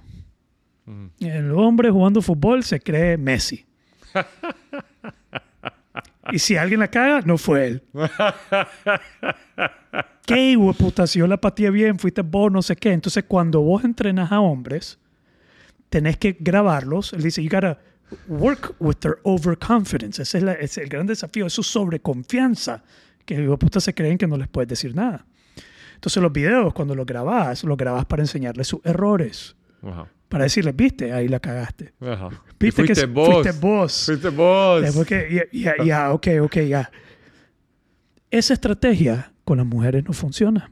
Ujú. 0.87 1.09
El 1.21 1.49
hombre 1.51 1.89
jugando 1.89 2.21
fútbol 2.21 2.65
se 2.65 2.81
cree 2.81 3.15
Messi. 3.15 3.65
y 6.33 6.39
si 6.39 6.57
alguien 6.57 6.81
la 6.81 6.89
caga, 6.89 7.21
no 7.21 7.37
fue 7.37 7.67
él. 7.67 7.83
¿Qué 10.25 10.57
puta? 10.77 11.07
Si 11.07 11.19
yo 11.19 11.27
la 11.27 11.37
pateé 11.37 11.69
bien, 11.69 11.97
fuiste 11.97 12.23
vos, 12.23 12.51
no 12.51 12.61
sé 12.61 12.75
qué. 12.75 12.91
Entonces, 12.91 13.23
cuando 13.25 13.61
vos 13.61 13.85
entrenas 13.85 14.33
a 14.33 14.41
hombres, 14.41 14.99
tenés 15.89 16.17
que 16.17 16.37
grabarlos. 16.39 17.13
Él 17.13 17.23
dice, 17.23 17.43
you 17.43 17.49
gotta 17.49 17.79
work 18.27 18.75
with 18.79 18.95
their 18.99 19.17
overconfidence. 19.23 20.21
Ese 20.21 20.37
es, 20.39 20.43
la- 20.43 20.53
es 20.53 20.77
el 20.77 20.89
gran 20.89 21.07
desafío, 21.07 21.45
es 21.47 21.53
su 21.53 21.63
sobreconfianza. 21.63 22.83
Que 23.25 23.39
los 23.39 23.57
putas 23.57 23.83
se 23.83 23.93
creen 23.93 24.17
que 24.17 24.27
no 24.27 24.37
les 24.37 24.47
puedes 24.47 24.67
decir 24.69 24.95
nada. 24.95 25.25
Entonces, 25.95 26.21
los 26.21 26.31
videos, 26.31 26.73
cuando 26.73 26.93
los 26.93 27.05
grabás, 27.05 27.63
los 27.63 27.77
grabás 27.77 28.05
para 28.05 28.21
enseñarles 28.21 28.67
sus 28.67 28.81
errores. 28.85 29.55
Ajá. 29.81 30.07
Para 30.29 30.43
decirles, 30.43 30.75
viste, 30.75 31.13
ahí 31.13 31.27
la 31.27 31.39
cagaste. 31.39 31.93
Ajá. 32.01 32.29
Viste 32.59 32.83
que 32.83 32.87
fuiste 32.87 32.93
s- 32.93 33.05
vos. 33.05 33.29
fuiste 33.33 33.51
vos. 33.59 34.05
Fuiste 34.05 34.29
vos. 34.29 34.81
Después 34.81 35.07
que, 35.07 35.47
ya, 35.51 35.73
ya, 35.77 35.83
ya, 35.83 36.11
ok, 36.13 36.27
ok, 36.41 36.57
ya. 36.67 36.91
Esa 38.31 38.53
estrategia 38.53 39.31
con 39.45 39.57
las 39.57 39.65
mujeres 39.67 40.03
no 40.05 40.13
funciona. 40.13 40.71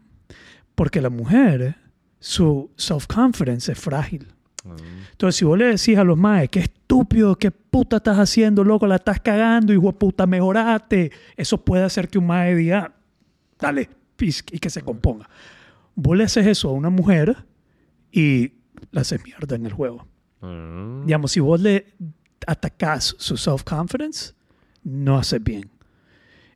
Porque 0.75 1.01
la 1.01 1.09
mujer, 1.09 1.75
su 2.19 2.71
self-confidence 2.75 3.71
es 3.71 3.79
frágil. 3.79 4.27
Mm. 4.63 4.71
Entonces, 5.11 5.37
si 5.37 5.45
vos 5.45 5.57
le 5.57 5.65
decís 5.65 5.97
a 5.97 6.03
los 6.03 6.17
maes, 6.17 6.49
qué 6.49 6.59
estúpido, 6.59 7.35
qué 7.37 7.51
puta 7.51 7.97
estás 7.97 8.17
haciendo, 8.17 8.63
loco, 8.63 8.87
la 8.87 8.95
estás 8.95 9.19
cagando, 9.19 9.73
hijo 9.73 9.87
de 9.87 9.93
puta, 9.93 10.25
mejorate. 10.25 11.11
Eso 11.35 11.63
puede 11.63 11.83
hacer 11.83 12.07
que 12.09 12.17
un 12.17 12.27
mae 12.27 12.55
diga, 12.55 12.93
dale, 13.59 13.89
y 14.19 14.59
que 14.59 14.69
se 14.69 14.81
componga. 14.81 15.29
Vos 15.95 16.17
le 16.17 16.23
haces 16.23 16.47
eso 16.47 16.69
a 16.69 16.73
una 16.73 16.89
mujer 16.89 17.45
y 18.11 18.53
la 18.91 19.01
haces 19.01 19.23
mierda 19.23 19.55
en 19.55 19.65
el 19.65 19.73
juego. 19.73 20.07
Mm. 20.41 21.05
Digamos, 21.05 21.31
si 21.31 21.39
vos 21.39 21.59
le 21.59 21.87
atacás 22.45 23.15
su 23.17 23.35
self-confidence, 23.35 24.33
no 24.83 25.17
haces 25.17 25.43
bien. 25.43 25.69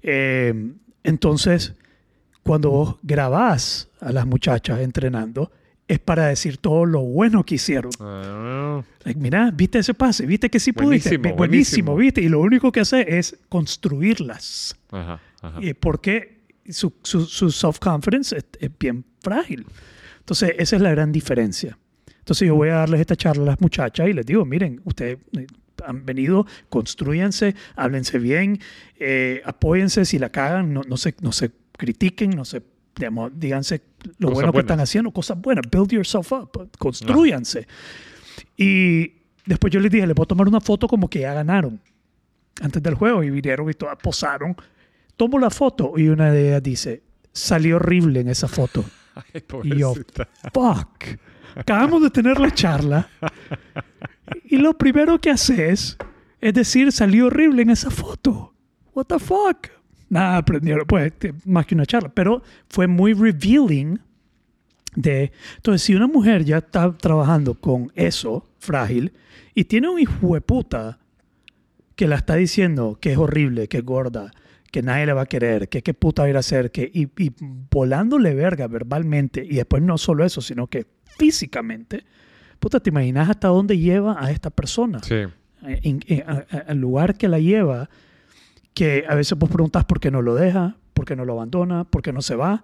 Eh, 0.01 0.73
entonces, 1.03 1.75
cuando 2.43 2.71
vos 2.71 2.95
grabás 3.03 3.89
a 3.99 4.11
las 4.11 4.25
muchachas 4.25 4.79
entrenando, 4.79 5.51
es 5.87 5.99
para 5.99 6.27
decir 6.27 6.57
todo 6.57 6.85
lo 6.85 7.01
bueno 7.01 7.45
que 7.45 7.55
hicieron. 7.55 7.91
Ah. 7.99 8.83
Like, 9.03 9.19
mira, 9.19 9.51
viste 9.51 9.79
ese 9.79 9.93
pase, 9.93 10.25
viste 10.25 10.49
que 10.49 10.59
sí 10.59 10.73
pudiste. 10.73 11.17
Buenísimo, 11.17 11.35
Buenísimo, 11.37 11.91
buenísimo. 11.93 11.95
viste. 11.95 12.21
Y 12.21 12.29
lo 12.29 12.39
único 12.41 12.71
que 12.71 12.81
hace 12.81 13.17
es 13.17 13.37
construirlas. 13.49 14.75
Ajá, 14.91 15.21
porque 15.79 16.41
su, 16.69 16.93
su, 17.03 17.25
su 17.25 17.49
self-confidence 17.51 18.35
es, 18.37 18.45
es 18.59 18.71
bien 18.77 19.05
frágil. 19.21 19.65
Entonces, 20.19 20.53
esa 20.57 20.75
es 20.75 20.81
la 20.81 20.91
gran 20.91 21.11
diferencia. 21.11 21.77
Entonces, 22.19 22.45
yo 22.45 22.55
voy 22.55 22.67
a 22.69 22.75
darles 22.75 22.99
esta 22.99 23.15
charla 23.15 23.43
a 23.43 23.45
las 23.45 23.61
muchachas 23.61 24.09
y 24.09 24.13
les 24.13 24.25
digo, 24.25 24.43
miren, 24.43 24.81
ustedes 24.83 25.19
eh, 25.37 25.47
han 25.85 26.05
venido, 26.05 26.45
construyanse, 26.67 27.55
háblense 27.77 28.19
bien, 28.19 28.59
eh, 28.99 29.41
apóyense, 29.45 30.03
si 30.03 30.19
la 30.19 30.29
cagan, 30.29 30.73
no, 30.73 30.81
no, 30.85 30.97
se, 30.97 31.15
no 31.21 31.31
se 31.31 31.51
critiquen, 31.77 32.31
no 32.31 32.43
se, 32.43 32.61
digamos, 32.97 33.31
díganse 33.35 33.81
lo 34.17 34.29
Cosas 34.29 34.33
bueno 34.33 34.51
que 34.51 34.55
buenas. 34.57 34.63
están 34.65 34.79
haciendo, 34.79 35.11
cosas 35.11 35.39
buenas, 35.39 35.65
build 35.69 35.91
yourself 35.91 36.31
up, 36.31 36.69
construyanse. 36.77 37.67
Y 38.55 39.13
después 39.45 39.71
yo 39.71 39.79
les 39.79 39.91
dije, 39.91 40.05
les 40.07 40.15
voy 40.15 40.23
a 40.23 40.27
tomar 40.27 40.47
una 40.47 40.61
foto 40.61 40.87
como 40.87 41.09
que 41.09 41.19
ya 41.21 41.33
ganaron 41.33 41.79
antes 42.61 42.81
del 42.81 42.95
juego 42.95 43.23
y 43.23 43.29
vinieron 43.29 43.69
y 43.69 43.73
todas 43.73 43.97
posaron. 43.97 44.55
Tomo 45.15 45.39
la 45.39 45.49
foto 45.49 45.93
y 45.97 46.07
una 46.09 46.31
de 46.31 46.49
ellas 46.49 46.63
dice, 46.63 47.03
salió 47.31 47.77
horrible 47.77 48.19
en 48.19 48.29
esa 48.29 48.47
foto. 48.47 48.83
Ay, 49.33 49.43
Y 49.63 49.77
yo, 49.77 49.93
fuck. 50.53 51.03
Acabamos 51.55 52.03
de 52.03 52.09
tener 52.11 52.39
la 52.39 52.51
charla. 52.51 53.09
Y 54.45 54.57
lo 54.57 54.77
primero 54.77 55.19
que 55.19 55.31
haces 55.31 55.97
es 56.39 56.53
decir, 56.53 56.91
salió 56.91 57.27
horrible 57.27 57.63
en 57.63 57.71
esa 57.71 57.89
foto. 57.89 58.53
What 58.93 59.05
the 59.05 59.19
fuck? 59.19 59.67
Nada, 60.09 60.37
aprendieron, 60.37 60.85
pues, 60.87 61.11
te- 61.17 61.33
más 61.45 61.65
que 61.65 61.75
una 61.75 61.85
charla. 61.85 62.09
Pero 62.13 62.41
fue 62.69 62.87
muy 62.87 63.13
revealing 63.13 63.99
de... 64.95 65.31
Entonces, 65.57 65.81
si 65.83 65.95
una 65.95 66.07
mujer 66.07 66.43
ya 66.45 66.57
está 66.57 66.91
trabajando 66.97 67.53
con 67.55 67.91
eso, 67.95 68.45
frágil, 68.59 69.13
y 69.53 69.65
tiene 69.65 69.89
un 69.89 69.99
hijo 69.99 70.33
de 70.33 70.41
puta 70.41 70.99
que 71.95 72.07
la 72.07 72.15
está 72.15 72.35
diciendo 72.35 72.97
que 73.01 73.11
es 73.11 73.17
horrible, 73.17 73.67
que 73.67 73.77
es 73.79 73.83
gorda, 73.85 74.31
que 74.71 74.81
nadie 74.81 75.05
le 75.07 75.13
va 75.13 75.21
a 75.23 75.25
querer, 75.25 75.67
que 75.69 75.81
qué 75.81 75.93
puta 75.93 76.21
va 76.21 76.27
a 76.27 76.29
ir 76.29 76.35
a 76.37 76.39
hacer, 76.39 76.71
que, 76.71 76.89
y, 76.93 77.07
y 77.21 77.31
volándole 77.71 78.33
verga 78.35 78.67
verbalmente, 78.67 79.43
y 79.43 79.55
después 79.55 79.81
no 79.81 79.97
solo 79.97 80.23
eso, 80.23 80.41
sino 80.41 80.67
que 80.67 80.85
físicamente, 81.17 82.03
puta, 82.59 82.79
¿te 82.79 82.89
imaginas 82.91 83.29
hasta 83.29 83.47
dónde 83.47 83.77
lleva 83.77 84.23
a 84.23 84.29
esta 84.31 84.49
persona? 84.51 84.99
Sí. 85.03 85.15
En- 85.63 86.01
en- 86.07 86.23
a- 86.29 86.45
al 86.67 86.77
lugar 86.77 87.17
que 87.17 87.27
la 87.27 87.39
lleva, 87.39 87.89
que 88.77 89.05
a 89.09 89.15
veces 89.15 89.37
vos 89.39 89.49
preguntas 89.49 89.85
por 89.85 89.99
qué 89.99 90.11
no 90.11 90.21
lo 90.21 90.35
deja, 90.35 90.75
por 90.93 91.05
qué 91.05 91.15
no 91.15 91.25
lo 91.25 91.33
abandona, 91.33 91.83
por 91.83 92.01
qué 92.03 92.13
no 92.13 92.21
se 92.21 92.35
va, 92.35 92.63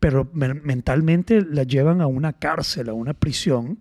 pero 0.00 0.28
men- 0.32 0.60
mentalmente 0.64 1.42
la 1.42 1.62
llevan 1.62 2.00
a 2.00 2.06
una 2.08 2.32
cárcel, 2.32 2.88
a 2.88 2.92
una 2.92 3.14
prisión, 3.14 3.78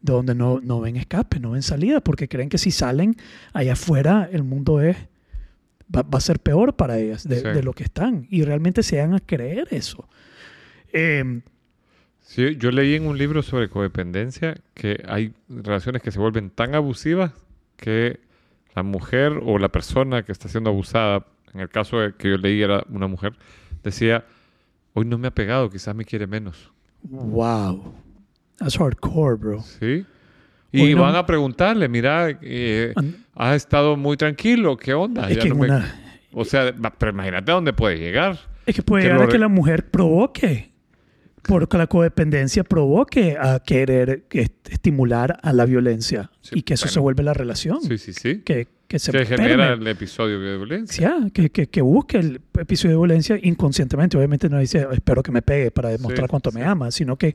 de 0.00 0.12
donde 0.12 0.34
no, 0.36 0.60
no 0.62 0.80
ven 0.80 0.96
escape, 0.96 1.40
no 1.40 1.50
ven 1.50 1.62
salida, 1.62 2.00
porque 2.00 2.28
creen 2.28 2.48
que 2.48 2.58
si 2.58 2.70
salen 2.70 3.16
allá 3.52 3.72
afuera 3.72 4.28
el 4.30 4.44
mundo 4.44 4.80
es 4.80 4.96
va, 5.94 6.02
va 6.02 6.18
a 6.18 6.20
ser 6.20 6.38
peor 6.38 6.76
para 6.76 6.98
ellas 6.98 7.26
de, 7.26 7.40
Sí. 7.40 7.48
de 7.48 7.62
lo 7.64 7.72
que 7.72 7.82
están. 7.82 8.26
Y 8.30 8.44
realmente 8.44 8.84
se 8.84 9.00
van 9.00 9.14
a 9.14 9.20
creer 9.20 9.66
eso. 9.72 10.08
Eh, 10.92 11.40
Sí, 12.20 12.56
yo 12.58 12.70
leí 12.70 12.94
en 12.94 13.06
un 13.06 13.16
libro 13.16 13.42
sobre 13.42 13.70
codependencia 13.70 14.54
que 14.74 15.02
hay 15.08 15.32
relaciones 15.48 16.02
que 16.02 16.10
se 16.10 16.18
vuelven 16.18 16.50
tan 16.50 16.74
abusivas 16.74 17.32
que 17.78 18.20
la 18.78 18.82
mujer 18.84 19.40
o 19.44 19.58
la 19.58 19.68
persona 19.68 20.22
que 20.22 20.30
está 20.32 20.48
siendo 20.48 20.70
abusada, 20.70 21.26
en 21.52 21.60
el 21.60 21.68
caso 21.68 21.96
que 22.16 22.30
yo 22.30 22.36
leí 22.36 22.62
era 22.62 22.84
una 22.90 23.06
mujer, 23.08 23.32
decía, 23.82 24.24
hoy 24.94 25.04
no 25.04 25.18
me 25.18 25.26
ha 25.28 25.30
pegado, 25.34 25.68
quizás 25.70 25.94
me 25.94 26.04
quiere 26.04 26.26
menos. 26.26 26.70
wow. 27.02 27.92
That's 28.58 28.76
hardcore, 28.76 29.36
bro. 29.36 29.60
¿Sí? 29.62 30.04
Y 30.72 30.82
Hoy 30.82 30.94
no- 30.94 31.02
van 31.02 31.14
a 31.16 31.24
preguntarle, 31.24 31.88
mira, 31.88 32.28
eh, 32.42 32.92
has 33.34 33.56
estado 33.56 33.96
muy 33.96 34.16
tranquilo, 34.16 34.76
¿qué 34.76 34.94
onda? 34.94 35.28
Es 35.30 35.38
que, 35.38 35.48
no 35.48 35.54
me- 35.56 35.66
una- 35.66 35.94
O 36.32 36.44
sea, 36.44 36.74
pero 36.98 37.12
imagínate 37.12 37.50
a 37.50 37.54
dónde 37.54 37.72
puede 37.72 37.98
llegar. 37.98 38.38
es 38.66 38.74
que 38.74 38.82
puede 38.82 39.02
que 39.02 39.08
llegar 39.08 39.20
lo 39.20 39.26
a 39.26 39.32
que 39.32 39.38
la 39.38 39.48
mujer 39.48 39.90
provoque, 39.90 40.72
porque 41.42 41.78
la 41.78 41.86
codependencia 41.86 42.64
provoque 42.64 43.36
a 43.40 43.60
querer 43.60 44.24
est- 44.30 44.68
estimular 44.70 45.38
a 45.42 45.52
la 45.52 45.64
violencia 45.64 46.30
Sí, 46.40 46.56
y 46.58 46.62
que 46.62 46.74
eso 46.74 46.84
bueno. 46.86 46.92
se 46.94 47.00
vuelve 47.00 47.22
la 47.22 47.34
relación. 47.34 47.80
Sí, 47.82 47.98
sí, 47.98 48.12
sí. 48.12 48.42
Que, 48.44 48.66
que 48.86 48.98
se 48.98 49.12
genera 49.26 49.74
el 49.74 49.86
episodio 49.86 50.40
de 50.40 50.56
violencia. 50.56 51.16
Sí, 51.24 51.30
que, 51.30 51.50
que, 51.50 51.66
que 51.68 51.82
busque 51.82 52.18
el 52.18 52.40
episodio 52.58 52.96
de 52.96 53.00
violencia 53.00 53.38
inconscientemente. 53.42 54.16
Obviamente 54.16 54.48
no 54.48 54.58
dice, 54.58 54.86
espero 54.92 55.22
que 55.22 55.30
me 55.32 55.42
pegue 55.42 55.70
para 55.70 55.90
demostrar 55.90 56.26
Sí, 56.26 56.30
cuánto 56.30 56.52
me 56.52 56.64
ama, 56.64 56.90
sino 56.90 57.16
que 57.16 57.34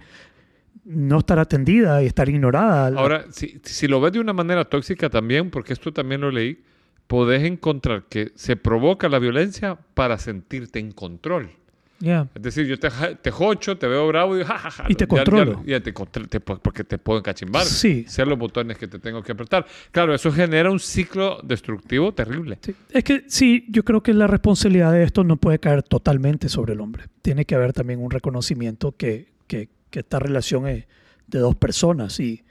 no 0.86 1.20
estar 1.20 1.39
atendida 1.39 2.04
y 2.04 2.08
estar 2.08 2.28
ignorada. 2.28 2.88
Ahora, 2.99 3.26
si, 3.32 3.60
si 3.64 3.88
lo 3.88 4.01
ves 4.01 4.14
de 4.14 4.20
una 4.20 4.34
manera 4.34 4.66
tóxica 4.66 5.10
también, 5.10 5.49
porque 5.49 5.74
esto 5.74 5.93
también 5.93 6.22
lo 6.22 6.32
leí, 6.32 6.62
podés 7.08 7.43
encontrar 7.43 8.04
que 8.10 8.32
se 8.36 8.56
provoca 8.56 9.08
la 9.08 9.20
violencia 9.20 9.78
para 9.93 10.18
sentirte 10.18 10.80
en 10.80 10.91
control. 10.91 11.51
Yeah. 12.00 12.28
Es 12.36 12.41
decir, 12.41 12.66
yo 12.68 12.78
te, 12.78 12.89
te 13.22 13.32
jocho, 13.32 13.78
te 13.78 13.88
veo 13.88 14.06
bravo 14.08 14.36
y 14.36 14.39
digo, 14.39 14.50
"Ja, 14.50 14.58
ja, 14.58 14.72
ja", 14.72 14.84
Y 14.89 14.96
te 14.96 15.06
ya- 15.06 15.06
ya- 15.06 15.08
controlo. 15.08 15.64
Ya, 15.66 15.80
te 15.80 15.94
contro- 15.94 16.28
te 16.28 16.39
po- 16.41 16.58
porque 16.60 16.84
te 16.84 16.98
puedo 16.98 17.20
encachimbar. 17.20 17.64
Sí. 17.66 18.04
Sé 18.10 18.26
los 18.26 18.38
botones 18.38 18.78
que 18.78 18.88
te 18.88 19.00
tengo 19.00 19.24
que 19.24 19.32
apretar. 19.32 19.66
Claro, 19.91 20.14
eso 20.14 20.30
genera 20.32 20.70
un 20.70 20.80
ciclo 20.80 21.39
destructivo 21.44 22.14
terrible. 22.14 22.58
Sí. 22.62 22.76
Es 22.91 23.04
que 23.06 23.24
sí, 23.28 23.66
yo 23.70 23.84
creo 23.86 24.04
que 24.04 24.14
la 24.14 24.28
responsabilidad 24.28 24.91
de 24.91 25.04
esto 25.04 25.24
no 25.24 25.38
puede 25.38 25.60
caer 25.60 25.82
totalmente 25.84 26.50
sobre 26.50 26.74
el 26.74 26.82
hombre. 26.82 27.06
Tiene 27.22 27.46
que 27.46 27.56
haber 27.56 27.72
también 27.72 28.02
un 28.02 28.12
reconocimiento 28.12 28.91
que, 28.98 29.32
que, 29.48 29.70
que 29.89 30.00
esta 30.00 30.20
relación 30.20 30.68
es 30.68 30.86
de 31.28 31.39
dos 31.39 31.56
personas 31.56 32.20
y, 32.20 32.44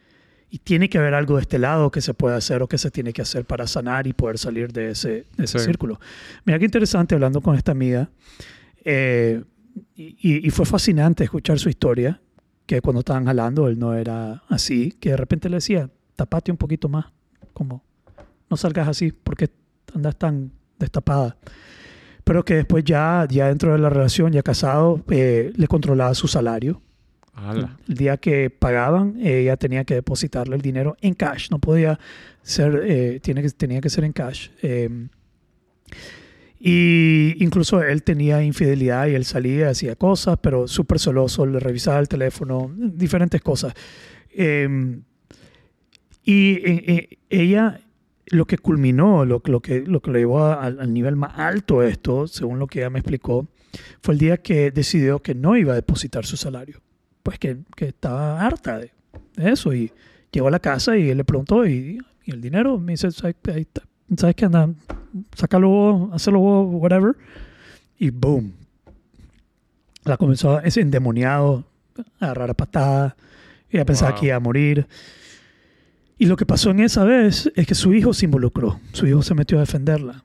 y 0.49 0.59
tiene 0.61 0.89
que 0.89 0.97
haber 0.97 1.13
algo 1.13 1.37
de 1.37 1.43
este 1.43 1.59
lado 1.59 1.91
que 1.91 2.01
se 2.01 2.15
puede 2.15 2.37
hacer 2.37 2.63
o 2.63 2.69
que 2.69 2.79
se 2.79 2.91
tiene 2.91 3.13
que 3.13 3.21
hacer 3.21 3.45
para 3.45 3.67
sanar 3.67 4.07
y 4.07 4.15
poder 4.15 4.39
salir 4.39 4.73
de 4.73 4.93
ese, 4.93 5.27
de 5.37 5.45
ese 5.45 5.59
Sí. 5.59 5.67
círculo. 5.67 6.01
Mira 6.47 6.59
qué 6.59 6.65
interesante 6.65 7.15
hablando 7.15 7.43
con 7.43 7.55
esta 7.55 7.73
amiga. 7.73 8.09
Eh, 8.85 9.43
y, 9.95 10.47
y- 10.47 10.51
fue 10.51 10.67
fascinante 10.67 11.25
escuchar 11.25 11.59
su 11.59 11.69
historia, 11.69 12.21
que 12.67 12.81
cuando 12.81 13.01
estaban 13.01 13.25
jalando 13.25 13.69
él 13.69 13.79
no 13.79 13.95
era 13.95 14.43
así, 14.49 14.93
que 15.01 15.11
de 15.11 15.17
repente 15.17 15.49
le 15.49 15.57
decía, 15.57 15.91
tapate 16.17 16.51
un 16.51 16.57
poquito 16.59 16.89
más, 16.89 17.07
como 17.53 17.83
no 18.51 18.57
salgas 18.57 18.89
así 18.89 19.13
porque 19.13 19.49
andas 19.95 20.17
tan 20.17 20.51
destapada. 20.79 21.37
Pero 22.25 22.45
que 22.45 22.55
después 22.55 22.85
ya, 22.85 23.27
ya 23.29 23.49
dentro 23.49 23.73
de 23.73 23.79
la 23.79 23.91
relación, 23.91 24.33
ya 24.33 24.43
casado, 24.43 25.03
eh, 25.11 25.53
le 25.57 25.67
controlaba 25.67 26.15
su 26.15 26.29
salario. 26.29 26.81
Ala. 27.35 27.79
El 27.89 27.95
día 27.97 28.17
que 28.19 28.51
pagaban, 28.51 29.17
ella 29.21 29.57
tenía 29.57 29.85
que 29.85 29.95
depositarle 29.95 30.55
el 30.55 30.63
dinero 30.63 30.97
en 31.01 31.15
cash. 31.15 31.49
No 31.51 31.59
podía 31.59 31.99
ser, 32.43 32.83
eh, 32.85 33.21
tiene 33.21 33.43
que, 33.43 33.51
tenía 33.51 33.81
que 33.81 33.89
ser 33.91 34.05
en 34.05 34.13
cash. 34.13 34.51
Eh, 34.63 35.09
y 36.65 37.43
incluso 37.43 37.83
él 37.83 38.05
tenía 38.05 38.41
infidelidad 38.45 39.09
y 39.09 39.17
él 39.17 39.25
salía, 39.25 39.71
hacía 39.71 39.97
cosas, 39.97 40.39
pero 40.41 40.69
súper 40.69 41.01
celoso, 41.01 41.45
le 41.45 41.59
revisaba 41.59 41.99
el 41.99 42.07
teléfono, 42.07 42.73
diferentes 42.77 43.41
cosas. 43.41 43.75
Eh, 44.31 45.01
y 46.23 46.53
eh, 46.65 47.19
ella, 47.31 47.81
lo 48.27 48.47
que 48.47 48.59
culminó, 48.59 49.25
lo, 49.25 49.43
lo 49.45 49.59
que, 49.59 49.81
lo 49.81 50.01
que 50.01 50.13
lo 50.13 50.19
llevó 50.21 50.47
al, 50.47 50.93
nivel 50.93 51.17
más 51.17 51.37
alto 51.37 51.83
esto, 51.83 52.29
según 52.29 52.61
lo 52.61 52.69
que 52.69 52.79
ella 52.79 52.91
me 52.91 53.01
explicó, 53.01 53.49
fue 54.01 54.15
el 54.15 54.21
día 54.21 54.37
que 54.37 54.71
decidió 54.71 55.19
que 55.19 55.35
no 55.35 55.57
iba 55.57 55.73
a 55.73 55.75
depositar 55.75 56.25
su 56.27 56.37
salario. 56.37 56.81
Pues 57.25 57.41
que, 57.41 57.59
que 57.75 57.87
estaba 57.87 58.41
harta 58.41 58.79
de, 58.79 58.93
eso. 59.37 59.75
Y 59.75 59.91
llegó 60.31 60.47
a 60.47 60.53
la 60.53 60.61
casa 60.61 60.97
y 60.97 61.11
él 61.11 61.17
le 61.17 61.25
preguntó, 61.25 61.67
¿y, 61.67 61.99
y 62.25 62.31
el 62.31 62.41
dinero? 62.41 62.79
Me 62.79 62.93
dice, 62.93 63.11
¿sabes, 63.11 63.35
ahí 63.53 63.63
está. 63.63 63.83
¿Sabes 64.17 64.35
qué 64.37 64.45
anda? 64.47 64.71
Sácalo 65.37 65.69
vos, 65.69 66.11
hazlo 66.13 66.39
vos, 66.41 66.69
whatever. 66.81 67.15
Y 67.99 68.11
boom. 68.11 68.53
La 70.05 70.17
comenzó, 70.17 70.61
ese 70.61 70.81
endemoniado, 70.81 71.65
a 72.21 72.25
agarrar 72.27 72.51
a 72.51 72.55
patadas. 72.55 73.15
Ella 73.71 73.85
pensaba 73.85 74.11
Wow. 74.13 74.21
que 74.21 74.27
iba 74.27 74.37
a 74.37 74.41
morir. 74.41 74.87
Y 76.19 76.27
lo 76.27 76.37
que 76.37 76.47
pasó 76.47 76.71
en 76.71 76.81
esa 76.81 77.05
vez 77.05 77.51
es 77.57 77.67
que 77.67 77.75
su 77.75 77.95
hijo 77.95 78.13
se 78.15 78.25
involucró. 78.27 78.81
Su 78.93 79.07
hijo 79.07 79.23
se 79.23 79.35
metió 79.35 79.59
a 79.59 79.61
defenderla. 79.61 80.25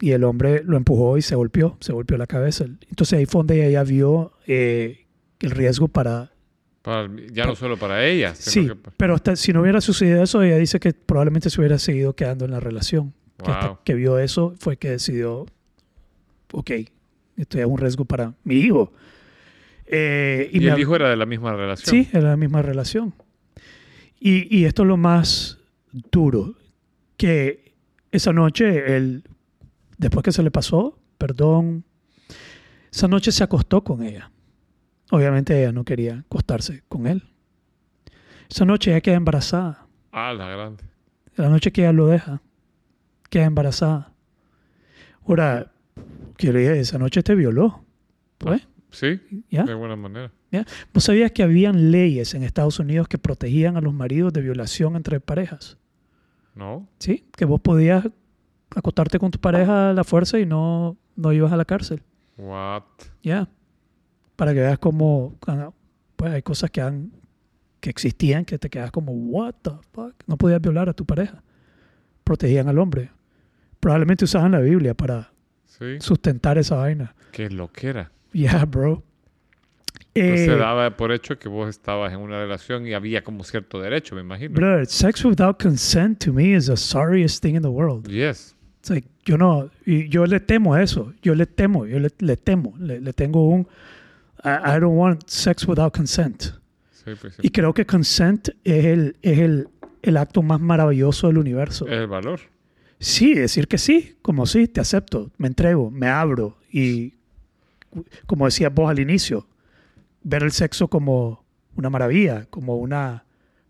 Y 0.00 0.12
el 0.12 0.22
hombre 0.24 0.62
lo 0.64 0.76
empujó 0.76 1.16
y 1.18 1.22
se 1.22 1.34
golpeó, 1.34 1.76
se 1.80 1.92
golpeó 1.92 2.16
la 2.18 2.26
cabeza. 2.26 2.64
Entonces 2.88 3.18
ahí 3.18 3.26
fue 3.26 3.40
donde 3.40 3.66
ella 3.66 3.82
vio 3.82 4.32
eh, 4.46 5.06
el 5.40 5.50
riesgo 5.50 5.88
para... 5.88 6.30
Ya 7.32 7.44
no 7.44 7.54
solo 7.54 7.76
para 7.76 8.06
ella, 8.06 8.34
Sí, 8.34 8.66
que 8.66 8.74
pero 8.96 9.14
hasta 9.14 9.36
si 9.36 9.52
no 9.52 9.60
hubiera 9.60 9.80
sucedido 9.82 10.22
eso, 10.22 10.42
ella 10.42 10.56
dice 10.56 10.80
que 10.80 10.94
probablemente 10.94 11.50
se 11.50 11.60
hubiera 11.60 11.78
seguido 11.78 12.14
quedando 12.14 12.46
en 12.46 12.52
la 12.52 12.60
relación. 12.60 13.12
Que 13.42 13.50
hasta 13.50 13.68
Wow. 13.68 13.78
que 13.84 13.94
vio 13.94 14.18
eso 14.18 14.54
fue 14.58 14.76
que 14.76 14.90
decidió, 14.90 15.46
ok, 16.52 16.70
esto 17.36 17.58
es 17.58 17.64
un 17.66 17.78
riesgo 17.78 18.04
para 18.04 18.34
mi 18.44 18.56
hijo. 18.56 18.92
Eh, 19.86 20.50
Y, 20.52 20.60
me 20.60 20.68
el 20.70 20.78
hijo 20.80 20.96
era 20.96 21.08
de 21.08 21.16
la 21.16 21.24
misma 21.26 21.52
relación. 21.54 21.88
Sí, 21.90 22.08
era 22.12 22.30
la 22.30 22.36
misma 22.36 22.62
relación. 22.62 23.14
Y, 24.20 24.54
y 24.54 24.64
esto 24.64 24.82
es 24.82 24.88
lo 24.88 24.96
más 24.96 25.58
duro, 26.10 26.54
que 27.16 27.72
esa 28.10 28.32
noche, 28.32 28.96
él, 28.96 29.22
después 29.96 30.24
que 30.24 30.32
se 30.32 30.42
le 30.42 30.50
pasó, 30.50 30.98
perdón, 31.16 31.84
esa 32.92 33.06
noche 33.08 33.30
se 33.32 33.44
acostó 33.44 33.84
con 33.84 34.02
ella. 34.02 34.30
Obviamente 35.10 35.58
ella 35.60 35.72
no 35.72 35.84
quería 35.84 36.18
acostarse 36.26 36.82
con 36.88 37.06
él. 37.06 37.22
Esa 38.50 38.64
noche 38.64 38.90
ella 38.90 39.00
queda 39.00 39.14
embarazada. 39.16 39.86
Ah, 40.12 40.32
la 40.34 40.48
grande. 40.48 40.84
La 41.36 41.48
noche 41.48 41.70
que 41.70 41.82
ella 41.82 41.92
lo 41.92 42.08
deja, 42.08 42.42
queda 43.28 43.44
embarazada. 43.44 44.12
Ahora, 45.26 45.72
que 46.36 46.52
le 46.52 46.60
dije, 46.60 46.80
esa 46.80 46.98
noche 46.98 47.22
te 47.22 47.34
violó. 47.34 47.84
Pues, 48.38 48.66
Sí, 48.90 49.20
¿ya? 49.50 49.64
de 49.64 49.74
buena 49.74 49.96
manera. 49.96 50.32
¿Vos 50.94 51.04
sabías 51.04 51.30
que 51.32 51.42
habían 51.42 51.90
leyes 51.90 52.34
en 52.34 52.42
Estados 52.42 52.78
Unidos 52.78 53.06
que 53.06 53.18
protegían 53.18 53.76
a 53.76 53.80
los 53.80 53.92
maridos 53.92 54.32
de 54.32 54.40
violación 54.40 54.96
entre 54.96 55.20
parejas? 55.20 55.76
¿No? 56.54 56.88
¿Sí? 56.98 57.26
Que 57.36 57.44
vos 57.44 57.60
podías 57.60 58.08
acostarte 58.74 59.18
con 59.18 59.30
tu 59.30 59.38
pareja 59.38 59.90
a 59.90 59.92
la 59.92 60.04
fuerza 60.04 60.38
y 60.38 60.46
no, 60.46 60.96
no 61.16 61.32
ibas 61.32 61.52
a 61.52 61.56
la 61.56 61.64
cárcel. 61.64 62.02
What? 62.38 62.84
Ya. 63.22 63.48
Para 64.36 64.54
que 64.54 64.60
veas 64.60 64.78
cómo 64.78 65.36
ah, 65.46 65.70
pues 66.16 66.32
hay 66.32 66.42
cosas 66.42 66.70
que 66.70 66.80
han 66.80 67.12
que 67.80 67.90
existían 67.90 68.44
que 68.44 68.58
te 68.58 68.70
quedas 68.70 68.90
como 68.90 69.12
what 69.12 69.54
the 69.62 69.70
fuck. 69.92 70.14
No 70.26 70.36
podías 70.36 70.60
violar 70.60 70.88
a 70.88 70.94
tu 70.94 71.04
pareja. 71.04 71.42
Protegían 72.24 72.68
al 72.68 72.78
hombre. 72.78 73.10
Probablemente 73.80 74.24
usaban 74.24 74.52
la 74.52 74.60
Biblia 74.60 74.94
para 74.94 75.30
Sí. 75.66 75.96
sustentar 76.00 76.58
esa 76.58 76.76
vaina. 76.76 77.14
Qué 77.32 77.48
lo 77.50 77.70
que 77.70 77.88
era. 77.88 78.10
Yeah, 78.32 78.64
bro. 78.64 79.02
Eh, 80.14 80.46
se 80.46 80.56
daba 80.56 80.96
por 80.96 81.12
hecho 81.12 81.38
que 81.38 81.48
vos 81.48 81.68
estabas 81.68 82.12
en 82.12 82.18
una 82.18 82.40
relación 82.40 82.86
y 82.86 82.94
había 82.94 83.22
como 83.22 83.44
cierto 83.44 83.80
derecho, 83.80 84.14
me 84.16 84.22
imagino. 84.22 84.54
brother, 84.54 84.86
sex 84.86 85.24
without 85.24 85.62
consent 85.62 86.18
to 86.24 86.32
me 86.32 86.54
is 86.56 86.66
the 86.66 86.76
sorriest 86.76 87.40
thing 87.42 87.54
in 87.54 87.62
the 87.62 87.68
world. 87.68 88.08
Yes. 88.08 88.56
It's 88.80 88.90
like, 88.90 89.06
yo 89.24 89.36
no, 89.38 89.70
yo 89.86 90.26
le 90.26 90.40
temo 90.40 90.74
a 90.74 90.82
eso. 90.82 91.12
Yo 91.22 91.34
le 91.34 91.46
temo, 91.46 91.86
yo 91.86 92.00
le, 92.00 92.10
le 92.18 92.36
temo. 92.36 92.74
Le, 92.78 93.00
le 93.00 93.12
tengo 93.12 93.48
un 93.48 93.68
I, 94.44 94.76
I 94.76 94.80
don't 94.80 94.96
want 94.98 95.28
sex 95.28 95.66
without 95.68 95.94
consent. 95.94 96.42
Sí, 96.90 97.12
pues 97.20 97.34
sí. 97.34 97.42
Y 97.44 97.50
creo 97.50 97.72
que 97.74 97.86
consent 97.86 98.48
es 98.64 98.84
el, 98.84 99.16
es 99.22 99.38
el, 99.38 99.68
el 100.02 100.16
acto 100.16 100.42
más 100.42 100.60
maravilloso 100.60 101.28
del 101.28 101.38
universo. 101.38 101.86
Es 101.86 101.92
el 101.98 102.06
valor. 102.06 102.40
Sí, 103.00 103.34
decir 103.34 103.68
que 103.68 103.78
sí, 103.78 104.16
como 104.22 104.46
sí, 104.46 104.66
te 104.68 104.80
acepto, 104.80 105.30
me 105.38 105.46
entrego, 105.48 105.90
me 105.90 106.08
abro. 106.08 106.58
Y 106.72 107.14
como 108.26 108.44
decías 108.46 108.72
vos 108.74 108.90
al 108.90 108.98
inicio, 108.98 109.46
ver 110.22 110.42
el 110.42 110.52
sexo 110.52 110.88
como 110.88 111.44
una 111.76 111.90
maravilla, 111.90 112.46
como 112.50 112.76
una 112.76 113.24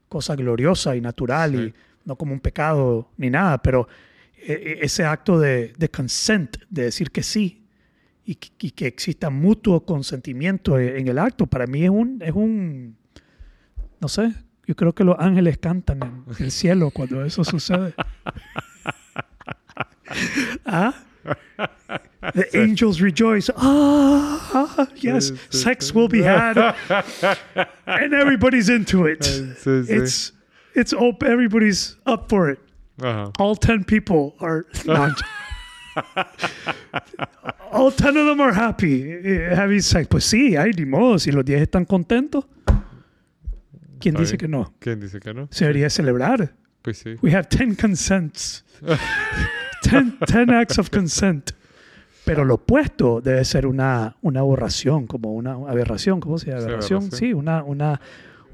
cosa 0.08 0.34
gloriosa 0.34 0.96
y 0.96 1.00
natural 1.02 1.52
Sí. 1.52 1.58
y 1.58 1.74
no 2.08 2.16
como 2.16 2.32
un 2.32 2.40
pecado 2.40 3.10
ni 3.18 3.28
nada, 3.28 3.58
pero 3.62 3.86
e- 4.38 4.52
e- 4.52 4.78
ese 4.84 5.04
acto 5.04 5.38
de, 5.38 5.74
de 5.76 5.90
consent, 5.90 6.56
de 6.70 6.84
decir 6.84 7.10
que 7.10 7.22
sí 7.22 7.66
y, 8.24 8.36
que- 8.36 8.66
y 8.66 8.70
que 8.70 8.86
exista 8.86 9.28
mutuo 9.28 9.84
consentimiento 9.84 10.78
e- 10.78 10.98
en 10.98 11.08
el 11.08 11.18
acto, 11.18 11.46
para 11.46 11.66
mí 11.66 11.84
es 11.84 11.90
un, 11.90 12.22
es 12.22 12.32
un, 12.32 12.96
no 14.00 14.08
sé, 14.08 14.32
yo 14.66 14.74
creo 14.74 14.94
que 14.94 15.04
los 15.04 15.16
ángeles 15.18 15.58
cantan 15.58 16.02
en 16.02 16.44
el 16.44 16.50
cielo 16.50 16.90
cuando 16.90 17.22
eso 17.24 17.44
sucede. 17.44 17.94
¿Ah? 20.66 20.94
The 22.34 22.48
angels 22.54 23.00
rejoice. 23.00 23.50
Ah, 23.56 24.88
yes, 24.96 25.32
sex 25.50 25.94
will 25.94 26.08
be 26.08 26.22
had, 26.22 26.56
and 27.86 28.14
everybody's 28.14 28.68
into 28.68 29.06
it. 29.06 29.26
It's 29.66 30.32
it's 30.74 30.92
up. 30.92 31.22
Everybody's 31.22 31.96
up 32.06 32.28
for 32.28 32.50
it. 32.50 32.58
Ajá. 33.00 33.32
All 33.38 33.56
ten 33.56 33.84
people 33.84 34.34
are. 34.40 34.66
no, 34.86 35.12
all 37.72 37.90
ten 37.90 38.16
of 38.16 38.26
them 38.26 38.40
are 38.40 38.52
happy 38.52 39.12
eh, 39.12 39.54
having 39.54 39.80
sex. 39.80 40.08
Pues 40.08 40.24
sí, 40.24 40.56
hay 40.56 40.72
ni 40.76 40.84
modo. 40.84 41.18
Si 41.18 41.30
los 41.30 41.44
10 41.44 41.62
están 41.62 41.84
contentos, 41.84 42.44
¿quién 44.00 44.14
dice 44.14 44.36
que 44.36 44.48
no? 44.48 44.72
¿Quién 44.80 45.00
dice 45.00 45.20
que 45.20 45.32
no? 45.34 45.48
Se 45.50 45.64
debería 45.64 45.90
celebrar. 45.90 46.54
Pues 46.82 46.98
sí. 46.98 47.16
We 47.22 47.32
have 47.32 47.48
10 47.48 47.76
consents. 47.76 48.64
10, 49.82 50.18
10 50.26 50.50
acts 50.50 50.78
of 50.78 50.90
consent. 50.90 51.50
Pero 52.24 52.44
lo 52.44 52.54
opuesto 52.54 53.20
debe 53.22 53.44
ser 53.44 53.66
una, 53.66 54.16
una 54.20 54.40
aberración, 54.40 55.06
como 55.06 55.32
una 55.34 55.52
aberración, 55.52 56.20
¿cómo 56.20 56.36
se 56.38 56.46
llama? 56.50 56.60
Sí, 56.60 56.66
Aberración, 56.66 57.10
sí, 57.12 57.32
una, 57.32 57.62
una, 57.62 58.00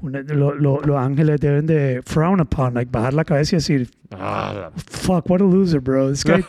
una- 0.01 0.21
lo- 0.21 0.53
lo- 0.55 0.79
los 0.81 0.97
ángeles 0.97 1.41
deben 1.41 1.65
de 1.65 2.01
frown 2.05 2.39
upon, 2.39 2.73
like 2.75 2.89
bajar 2.89 3.13
la 3.13 3.25
cabeza 3.25 3.55
y 3.55 3.57
decir, 3.57 3.89
Ah, 4.11 4.69
fuck, 4.75 5.29
what 5.29 5.41
a 5.41 5.43
loser, 5.43 5.81
bro. 5.81 6.09
This 6.09 6.23
guy, 6.23 6.41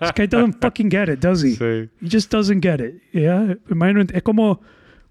this 0.00 0.12
guy 0.14 0.26
doesn't 0.28 0.60
fucking 0.60 0.88
get 0.88 1.08
it, 1.08 1.18
does 1.20 1.42
he? 1.42 1.56
sí. 1.56 1.88
He 2.00 2.08
just 2.08 2.30
doesn't 2.30 2.62
get 2.62 2.80
it. 2.80 3.02
Yeah? 3.12 3.56
Es 4.12 4.22
como 4.22 4.60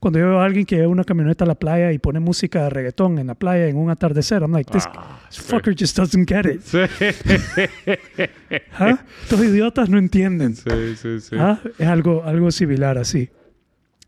cuando 0.02 0.18
yo 0.20 0.26
veo 0.26 0.40
a 0.42 0.46
alguien 0.46 0.66
que 0.66 0.76
lleva 0.78 0.88
una 0.90 1.04
camioneta 1.04 1.46
a 1.46 1.48
la 1.48 1.56
playa 1.56 1.92
y 1.94 2.00
pone 2.00 2.20
música 2.20 2.64
de 2.64 2.70
reggaetón 2.72 3.20
en 3.20 3.28
la 3.28 3.36
playa 3.36 3.68
en 3.68 3.78
un 3.78 3.90
atardecer. 3.92 4.42
I'm 4.42 4.52
like, 4.52 4.70
this, 4.72 4.84
Ah, 4.94 5.22
sí. 5.30 5.42
fucker 5.42 5.76
just 5.80 5.96
doesn't 5.96 6.28
get 6.28 6.46
it. 6.46 6.62
Sí. 6.62 6.80
¿Ah? 8.80 9.00
Estos 9.24 9.40
idiotas 9.44 9.90
no 9.90 9.98
entienden. 9.98 10.56
Sí, 10.56 10.96
sí, 10.96 11.20
sí. 11.22 11.36
¿Ah? 11.40 11.60
Es 11.78 11.88
algo, 11.88 12.24
algo 12.24 12.52
similar 12.52 12.98
así. 12.98 13.30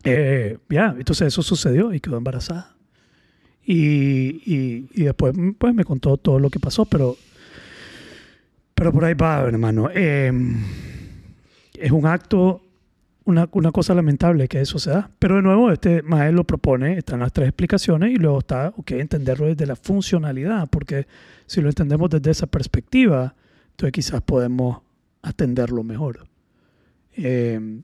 Eh, 0.02 0.58
ya, 0.68 0.94
entonces 0.98 1.28
eso 1.28 1.42
sucedió 1.42 1.92
y 1.94 2.00
quedó 2.00 2.18
embarazada. 2.18 2.74
Y, 3.64 4.42
y, 4.44 4.88
y 4.94 5.04
después 5.04 5.34
pues, 5.58 5.74
me 5.74 5.84
contó 5.84 6.16
todo 6.18 6.38
lo 6.38 6.50
que 6.50 6.58
pasó, 6.60 6.84
pero, 6.84 7.16
pero 8.74 8.92
por 8.92 9.04
ahí 9.04 9.14
va, 9.14 9.40
hermano. 9.42 9.88
Eh, 9.94 10.30
es 11.78 11.90
un 11.92 12.04
acto, 12.04 12.62
una, 13.24 13.48
una 13.52 13.72
cosa 13.72 13.94
lamentable 13.94 14.48
que 14.48 14.60
eso 14.60 14.78
se 14.78 14.90
da. 14.90 15.10
Pero 15.18 15.36
de 15.36 15.42
nuevo, 15.42 15.70
este 15.70 16.02
Mael 16.02 16.34
lo 16.34 16.44
propone, 16.44 16.98
están 16.98 17.20
las 17.20 17.32
tres 17.32 17.48
explicaciones 17.48 18.10
y 18.12 18.16
luego 18.16 18.38
está, 18.38 18.72
ok, 18.76 18.92
entenderlo 18.92 19.46
desde 19.46 19.66
la 19.66 19.76
funcionalidad, 19.76 20.68
porque 20.68 21.06
si 21.46 21.60
lo 21.60 21.68
entendemos 21.68 22.10
desde 22.10 22.30
esa 22.30 22.46
perspectiva, 22.46 23.34
entonces 23.70 23.92
quizás 23.92 24.22
podemos 24.22 24.78
atenderlo 25.22 25.82
mejor. 25.82 26.26
Eh, 27.16 27.80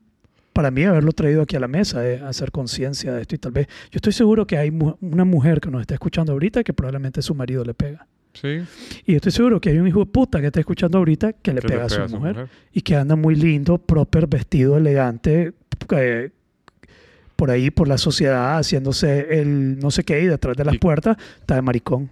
para 0.52 0.70
mí 0.70 0.84
haberlo 0.84 1.12
traído 1.12 1.42
aquí 1.42 1.56
a 1.56 1.60
la 1.60 1.68
mesa 1.68 2.06
es 2.06 2.20
hacer 2.22 2.50
conciencia 2.50 3.14
de 3.14 3.22
esto 3.22 3.34
y 3.36 3.38
tal 3.38 3.52
vez 3.52 3.68
yo 3.90 3.96
estoy 3.96 4.12
seguro 4.12 4.46
que 4.46 4.58
hay 4.58 4.70
una 5.00 5.24
mujer 5.24 5.60
que 5.60 5.70
nos 5.70 5.80
está 5.80 5.94
escuchando 5.94 6.32
ahorita 6.32 6.64
que 6.64 6.72
probablemente 6.72 7.22
su 7.22 7.34
marido 7.34 7.64
le 7.64 7.72
pega 7.72 8.06
Sí. 8.32 8.60
y 9.06 9.12
yo 9.12 9.16
estoy 9.16 9.32
seguro 9.32 9.60
que 9.60 9.70
hay 9.70 9.78
un 9.78 9.88
hijo 9.88 10.00
de 10.00 10.06
puta 10.06 10.40
que 10.40 10.46
está 10.46 10.60
escuchando 10.60 10.98
ahorita 10.98 11.32
que 11.34 11.52
le 11.52 11.60
pega, 11.60 11.84
a 11.84 11.88
su 11.88 12.16
mujer, 12.16 12.46
y 12.72 12.80
que 12.82 12.94
anda 12.94 13.16
muy 13.16 13.34
lindo, 13.34 13.78
proper, 13.78 14.26
vestido, 14.28 14.76
elegante, 14.76 15.52
eh, 15.96 16.30
por 17.36 17.50
ahí, 17.50 17.70
por 17.70 17.88
la 17.88 17.98
sociedad, 17.98 18.58
haciéndose 18.58 19.40
el 19.40 19.78
no 19.80 19.90
sé 19.90 20.04
qué 20.04 20.20
y 20.22 20.26
detrás 20.26 20.56
de 20.56 20.64
las 20.64 20.74
Y- 20.74 20.78
puertas 20.78 21.16
está 21.40 21.56
de 21.56 21.62
maricón. 21.62 22.10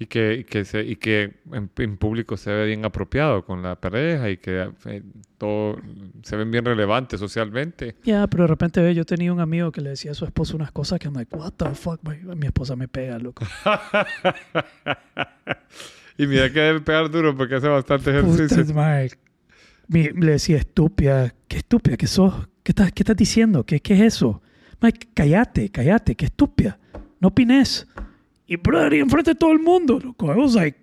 Y 0.00 0.06
que, 0.06 0.34
y 0.34 0.44
que, 0.44 0.64
se, 0.64 0.82
y 0.84 0.94
que 0.94 1.40
en, 1.52 1.68
en 1.76 1.96
público 1.96 2.36
se 2.36 2.52
ve 2.52 2.66
bien 2.66 2.84
apropiado 2.84 3.44
con 3.44 3.62
la 3.64 3.74
pareja 3.74 4.30
y 4.30 4.36
que 4.36 4.70
eh, 4.84 5.02
todo 5.38 5.76
se 6.22 6.36
ven 6.36 6.52
bien 6.52 6.64
relevantes 6.64 7.18
socialmente. 7.18 7.96
Ya, 8.04 8.26
pero 8.28 8.44
de 8.44 8.48
repente 8.48 8.80
ve, 8.80 8.94
yo 8.94 9.04
tenía 9.04 9.32
un 9.32 9.40
amigo 9.40 9.72
que 9.72 9.80
le 9.80 9.90
decía 9.90 10.12
a 10.12 10.14
su 10.14 10.24
esposa 10.24 10.54
unas 10.54 10.70
cosas 10.70 11.00
que 11.00 11.08
I'm 11.08 11.14
like, 11.16 11.34
what 11.34 11.52
the 11.56 11.74
fuck, 11.74 12.00
my- 12.04 12.36
mi 12.36 12.46
esposa 12.46 12.76
me 12.76 12.86
pega, 12.86 13.18
loco. 13.18 13.44
Y 16.16 16.26
mira 16.26 16.52
que 16.52 16.58
debe 16.60 16.80
pegar 16.80 17.08
duro 17.10 17.36
porque 17.36 17.54
hace 17.54 17.68
bastante 17.68 18.10
ejercicio. 18.10 18.56
Mi- 19.86 20.08
le 20.10 20.32
decía, 20.32 20.56
estúpida, 20.58 21.32
qué 21.46 21.58
estúpida 21.58 21.96
que 21.96 22.06
sos. 22.08 22.34
¿Qué 22.64 22.72
estás, 22.72 22.92
qué 22.92 23.02
estás 23.02 23.16
diciendo? 23.16 23.64
¿Qué, 23.64 23.80
¿Qué 23.80 23.94
es 23.94 24.00
eso? 24.00 24.42
Mike, 24.80 25.08
cállate, 25.14 25.70
cállate, 25.70 26.14
qué 26.16 26.26
estúpida. 26.26 26.78
No 27.20 27.28
opines. 27.28 27.86
Y 28.48 28.56
brother, 28.56 28.94
y 28.94 28.98
enfrente 29.00 29.32
de 29.32 29.34
todo 29.36 29.52
el 29.52 29.60
mundo, 29.60 30.00
loco. 30.02 30.32
I 30.34 30.36
was 30.38 30.54
like, 30.54 30.76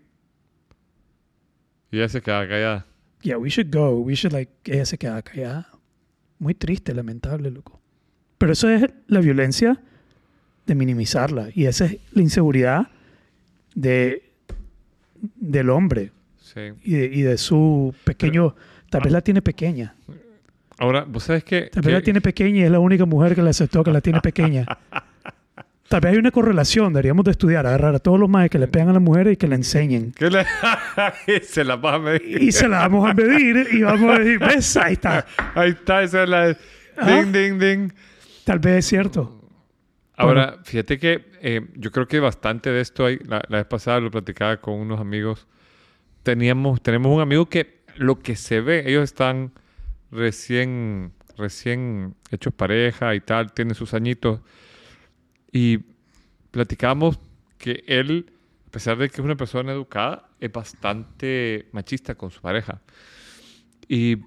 Y 1.91 1.97
ella 1.97 2.07
se 2.09 2.21
queda 2.21 2.47
callada. 2.47 2.85
yeah, 3.21 3.37
we 3.37 3.49
should 3.49 3.73
go. 3.73 3.97
We 3.99 4.13
should 4.15 4.33
like, 4.33 4.51
ella 4.65 4.85
se 4.85 4.97
queda 4.97 5.21
callada. 5.21 5.67
Muy 6.39 6.53
triste, 6.53 6.93
lamentable, 6.93 7.49
loco. 7.51 7.81
Pero 8.37 8.53
eso 8.53 8.69
es 8.69 8.85
la 9.07 9.19
violencia 9.19 9.81
de 10.65 10.75
minimizarla. 10.75 11.49
Y 11.53 11.65
esa 11.65 11.85
es 11.85 11.97
la 12.11 12.21
inseguridad 12.21 12.87
de, 13.73 14.31
del 15.35 15.69
hombre 15.69 16.11
Sí. 16.37 16.59
y 16.83 16.93
de, 16.93 17.05
y 17.05 17.21
de 17.23 17.37
su 17.37 17.93
pequeño... 18.03 18.55
Tal 18.89 19.01
vez 19.01 19.11
la 19.11 19.21
tiene 19.21 19.41
pequeña. 19.41 19.95
Ahora, 20.77 21.03
vos 21.05 21.23
sabes 21.23 21.43
que... 21.43 21.63
Tal 21.71 21.81
vez 21.83 21.93
la 21.93 22.01
tiene 22.01 22.21
pequeña 22.21 22.59
y 22.59 22.63
es 22.63 22.71
la 22.71 22.79
única 22.79 23.05
mujer 23.05 23.33
que 23.35 23.41
le 23.41 23.49
aceptó 23.49 23.83
que 23.83 23.91
la 23.91 24.01
tiene 24.01 24.21
pequeña. 24.21 24.65
Tal 25.87 26.01
vez 26.01 26.13
hay 26.13 26.17
una 26.17 26.31
correlación, 26.31 26.93
deberíamos 26.93 27.25
de 27.25 27.31
estudiar, 27.31 27.65
agarrar 27.67 27.93
a 27.95 27.99
todos 27.99 28.19
los 28.19 28.27
más 28.27 28.49
que 28.49 28.57
le 28.57 28.67
pegan 28.67 28.89
a 28.89 28.93
las 28.93 29.01
mujeres 29.01 29.33
y 29.33 29.37
que 29.37 29.47
la 29.47 29.55
enseñen. 29.55 30.11
que 30.13 30.29
le- 30.31 30.45
se 31.43 31.63
la 31.63 31.75
vas 31.75 31.95
a 31.95 31.99
medir. 31.99 32.41
Y 32.41 32.51
se 32.51 32.67
la 32.67 32.79
vamos 32.79 33.09
a 33.09 33.13
medir 33.13 33.67
y 33.71 33.83
vamos 33.83 34.15
a 34.15 34.19
decir, 34.19 34.39
¿ves? 34.39 34.77
Ahí 34.77 34.93
está. 34.93 35.25
Ahí 35.53 35.69
está, 35.71 36.01
esa 36.03 36.23
es 36.23 36.29
la... 36.29 36.57
Ah. 36.97 37.05
Ding, 37.11 37.31
ding, 37.31 37.59
ding. 37.59 37.91
Tal 38.45 38.59
vez 38.59 38.77
es 38.79 38.85
cierto. 38.87 39.41
Ahora, 40.17 40.59
fíjate 40.63 40.97
que 40.97 41.25
eh, 41.41 41.61
yo 41.75 41.91
creo 41.91 42.07
que 42.07 42.19
bastante 42.21 42.71
de 42.71 42.79
esto 42.81 43.05
hay. 43.05 43.17
La, 43.19 43.43
la 43.49 43.57
vez 43.57 43.65
pasada 43.67 43.99
lo 43.99 44.09
platicaba 44.09 44.57
con 44.57 44.75
unos 44.75 44.99
amigos. 44.99 45.45
Teníamos, 46.23 46.81
tenemos 46.81 47.13
un 47.13 47.21
amigo 47.21 47.47
que 47.49 47.81
lo 47.97 48.19
que 48.19 48.35
se 48.37 48.61
ve, 48.61 48.83
ellos 48.87 49.03
están 49.03 49.51
recién, 50.11 51.11
recién 51.37 52.15
hechos 52.31 52.53
pareja 52.53 53.13
y 53.13 53.19
tal, 53.19 53.51
tienen 53.53 53.75
sus 53.75 53.93
añitos. 53.93 54.39
Y 55.55 55.79
platicamos 56.51 57.17
que 57.57 57.85
él, 57.87 58.29
a 58.67 58.71
pesar 58.71 58.97
de 58.97 59.07
que 59.07 59.21
es 59.21 59.25
una 59.25 59.37
persona 59.37 59.71
educada, 59.71 60.27
es 60.37 60.51
bastante 60.51 61.69
machista 61.71 62.15
con 62.15 62.29
su 62.29 62.41
pareja. 62.41 62.81
Y 63.87 64.17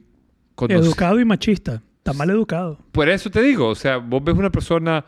Educado 0.57 1.21
y 1.21 1.27
machista. 1.27 1.83
Está 1.99 2.15
mal 2.15 2.31
educado. 2.31 2.79
Por 2.93 3.11
eso 3.11 3.31
te 3.31 3.43
digo, 3.43 3.69
o 3.69 3.75
sea, 3.75 3.99
vos 3.99 4.25
ves 4.25 4.37
una 4.39 4.49
persona 4.49 5.05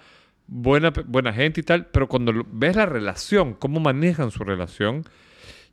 buena, 0.46 0.92
buena 1.06 1.32
gente 1.32 1.62
y 1.62 1.64
tal, 1.64 1.86
pero 1.86 2.06
cuando 2.06 2.34
ves 2.52 2.76
la 2.76 2.84
relación, 2.84 3.54
cómo 3.54 3.80
manejan 3.80 4.30
su 4.30 4.44
relación, 4.44 5.04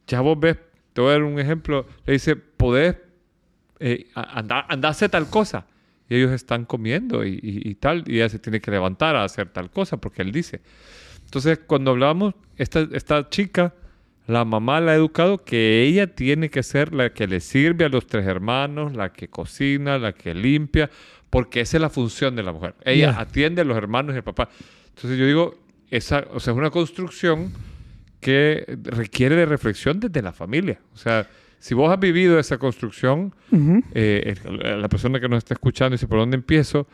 ya 0.08 0.22
vos 0.22 0.40
ves, 0.40 0.58
te 0.94 1.02
voy 1.02 1.10
a 1.10 1.14
dar 1.14 1.24
un 1.24 1.40
ejemplo, 1.42 1.86
le 2.06 2.14
dice, 2.14 2.38
podés 2.38 2.96
eh, 3.82 4.08
andar, 4.16 4.66
andar 4.70 4.90
a 4.90 4.92
hacer 4.92 5.10
tal 5.10 5.30
cosa. 5.30 5.68
Y 6.10 6.16
ellos 6.16 6.32
están 6.32 6.66
comiendo 6.66 7.26
y, 7.26 7.34
y- 7.42 7.70
y 7.70 7.76
tal, 7.76 8.04
y 8.08 8.16
ella 8.18 8.30
se 8.30 8.40
tiene 8.40 8.62
que 8.62 8.72
levantar 8.72 9.16
a 9.16 9.24
hacer 9.24 9.50
tal 9.50 9.70
cosa 9.70 9.98
porque 9.98 10.22
él 10.22 10.32
dice. 10.32 10.62
Entonces, 11.26 11.60
cuando 11.68 11.92
hablamos, 11.92 12.34
esta, 12.58 12.88
esta 12.94 13.30
chica, 13.30 13.74
la 14.28 14.46
mamá 14.46 14.80
la 14.82 14.94
ha 14.94 14.96
educado 14.96 15.38
que 15.44 15.84
ella 15.84 16.08
tiene 16.08 16.50
que 16.50 16.64
ser 16.64 16.94
la 16.94 17.14
que 17.14 17.28
le 17.28 17.40
sirve 17.42 17.86
a 17.86 17.90
los 17.90 18.08
tres 18.08 18.26
hermanos, 18.26 18.96
la 18.96 19.12
que 19.12 19.28
cocina, 19.28 19.98
la 19.98 20.14
que 20.14 20.34
limpia, 20.34 20.90
porque 21.30 21.60
esa 21.62 21.78
es 21.78 21.82
la 21.82 21.90
función 21.90 22.36
de 22.36 22.44
la 22.44 22.52
mujer. 22.54 22.76
Ella 22.86 23.12
atiende 23.20 23.62
a 23.62 23.66
los 23.66 23.78
hermanos 23.78 24.14
y 24.16 24.18
al 24.18 24.24
papá. 24.24 24.50
Entonces 24.96 25.20
yo 25.20 25.26
digo, 25.26 25.60
esa, 25.92 26.26
o 26.32 26.40
sea, 26.40 26.54
es 26.54 26.58
una 26.60 26.70
construcción 26.72 27.52
que 28.22 28.78
requiere 28.84 29.36
de 29.36 29.46
reflexión 29.46 30.00
desde 30.00 30.22
la 30.22 30.32
familia. 30.34 30.80
O 30.94 30.98
sea, 30.98 31.28
si 31.60 31.74
vos 31.76 31.92
has 31.92 32.00
vivido 32.00 32.40
esa 32.40 32.58
construcción, 32.58 33.34
Ujú. 33.52 33.84
eh, 33.94 34.36
el- 34.46 34.82
la 34.82 34.90
persona 34.90 35.20
que 35.20 35.28
nos 35.30 35.40
está 35.40 35.54
escuchando 35.54 35.94
dice, 35.94 36.08
¿por 36.08 36.20
dónde 36.20 36.36
empiezo? 36.36 36.88